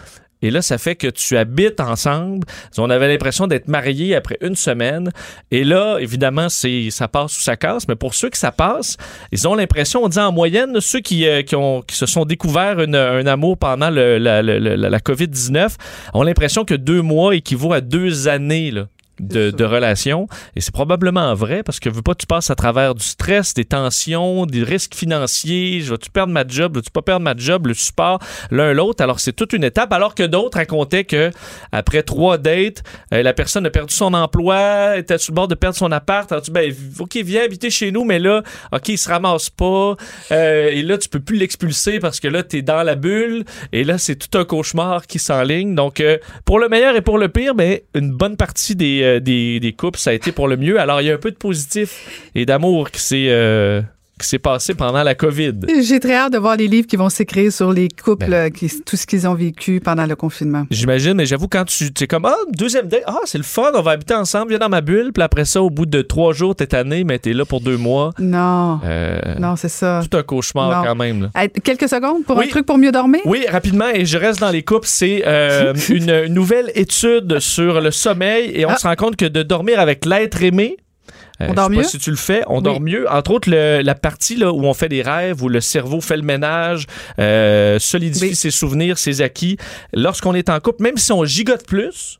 [0.42, 2.48] Et là, ça fait que tu habites ensemble.
[2.78, 5.12] On avait l'impression d'être mariés après une semaine.
[5.52, 7.88] Et là, évidemment, c'est ça passe ou ça casse.
[7.88, 8.96] Mais pour ceux que ça passe,
[9.32, 13.26] ils ont l'impression, on dit en moyenne, ceux qui, euh, qui, se sont découverts un
[13.28, 15.76] amour pendant le- la- la COVID-19
[16.14, 18.72] ont l'impression que deux mois équivaut à deux années.
[18.72, 18.88] Là
[19.20, 20.28] de, de relation.
[20.56, 23.66] Et c'est probablement vrai parce que veux pas, tu passes à travers du stress, des
[23.66, 25.82] tensions, des risques financiers.
[25.82, 26.76] Je vais-tu perdre ma job?
[26.76, 27.68] Veux-tu pas perdre ma job?
[27.68, 28.20] Le support,
[28.52, 29.04] l'un l'autre.
[29.04, 29.92] Alors, c'est toute une étape.
[29.94, 31.32] Alors que d'autres racontaient que
[31.72, 32.84] après trois dates,
[33.14, 36.32] euh, la personne a perdu son emploi, était sur le bord de perdre son appart.
[36.32, 39.50] Alors, tu dis, ben, OK, viens habiter chez nous, mais là, OK, il se ramasse
[39.50, 39.96] pas.
[40.32, 43.44] Euh, et là, tu peux plus l'expulser parce que là, tu es dans la bulle.
[43.72, 45.76] Et là, c'est tout un cauchemar qui s'enligne.
[45.76, 49.60] Donc, euh, pour le meilleur et pour le pire, mais une bonne partie des, des,
[49.60, 50.80] des couples, ça a été pour le mieux.
[50.80, 53.82] Alors, il y a un peu de positif et d'amour qui s'est euh,
[54.20, 55.54] qui s'est passé pendant la COVID.
[55.82, 58.52] J'ai très hâte de voir les livres qui vont s'écrire sur les couples, Ben.
[58.52, 60.66] qui, tout ce qu'ils ont vécu pendant le confinement.
[60.70, 63.82] J'imagine, mais j'avoue, quand tu es comme, ah, deuxième date, ah, c'est le fun, on
[63.82, 66.56] va habiter ensemble, viens dans ma bulle, puis après ça, au bout de trois jours,
[66.56, 68.12] t'es tanné, mais t'es là pour deux mois.
[68.20, 68.80] Non.
[68.86, 70.02] Euh, Non, c'est ça.
[70.10, 70.88] Tout un cauchemar Non.
[70.88, 71.30] quand même.
[71.34, 71.48] là.
[71.64, 72.46] Quelques secondes pour Oui.
[72.46, 73.22] un truc pour mieux dormir?
[73.26, 77.82] Oui, rapidement, et je reste dans les couples, c'est euh, une, une nouvelle étude sur
[77.82, 78.78] le sommeil, et on Ah.
[78.78, 80.78] se rend compte que de dormir avec l'être aimé,
[81.42, 81.84] euh, On je dort pas mieux?
[81.84, 82.64] si tu le fais, on Oui.
[82.64, 83.10] dort mieux.
[83.10, 86.18] Entre autres, le- la partie là, où on fait des rêves, où le cerveau fait
[86.18, 86.86] le ménage,
[87.20, 88.36] euh, solidifie Oui.
[88.36, 89.58] ses souvenirs, ses acquis.
[89.94, 92.19] Lorsqu'on est en couple, même si on gigote plus,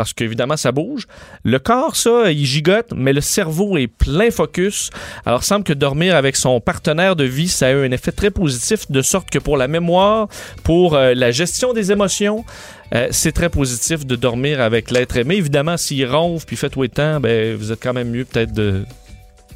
[0.00, 1.06] parce qu'évidemment ça bouge.
[1.44, 4.88] Le corps, ça, il gigote, mais le cerveau est plein focus.
[5.26, 8.30] Alors, semble que dormir avec son partenaire de vie, ça a eu un effet très
[8.30, 10.28] positif, de sorte que pour la mémoire,
[10.64, 12.46] pour euh, la gestion des émotions,
[12.94, 15.34] euh, c'est très positif de dormir avec l'être aimé.
[15.34, 18.54] Évidemment, s'il ronfle puis fait tout le temps, ben, vous êtes quand même mieux peut-être
[18.54, 18.86] de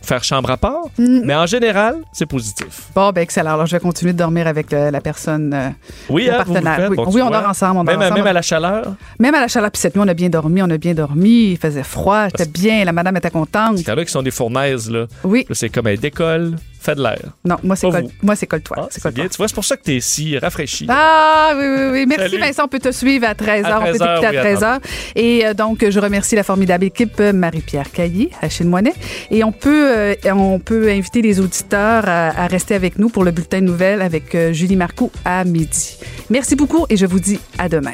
[0.05, 0.85] faire chambre à part.
[0.99, 1.21] Mm.
[1.25, 2.89] Mais en général, c'est positif.
[2.95, 3.55] Bon, ben excellent.
[3.55, 5.69] Alors, je vais continuer de dormir avec euh, la personne, euh,
[6.09, 6.91] Oui, le hein, vous vous partenaire.
[6.91, 7.41] oui, bon, Oui, tu on vois.
[7.41, 7.79] dort ensemble.
[7.81, 8.19] On Même, à- ensemble.
[8.21, 8.95] même à la chaleur.
[9.19, 9.71] Même à la chaleur.
[9.71, 10.63] Puis cette nuit, on a bien dormi.
[10.63, 11.53] On a bien dormi.
[11.53, 12.27] Il faisait froid.
[12.37, 12.85] C'était bien.
[12.85, 13.81] La madame était contente.
[13.81, 15.07] Il y en a qui sont des fournaises, là.
[15.25, 15.47] Oui.
[15.53, 17.19] C'est comme elle décolle, fait de l'air.
[17.45, 18.05] Non, moi, c'est col...
[18.23, 18.77] moi, c'est colle-toi.
[18.81, 19.27] Ah, c'est bien.
[19.29, 20.87] Tu vois, c'est pour ça que t'es si rafraîchi.
[20.89, 22.07] Ah oui, oui, oui.
[22.07, 22.43] Merci Salut.
[22.43, 22.65] Vincent.
[22.65, 23.65] On peut te suivre à 13h.
[23.65, 24.81] À on peut 13h, t'écouter oui, à 13h.
[25.17, 28.95] Et euh, donc, je remercie la formidable équipe euh, Marie-Pierre Caillé, Achille Moinet.
[29.31, 33.25] Et on peut, euh, on peut inviter les auditeurs à, à rester avec nous pour
[33.25, 35.99] le bulletin de nouvelles avec euh, Julie Marcoux à midi.
[36.31, 37.93] Merci beaucoup et je vous dis à demain.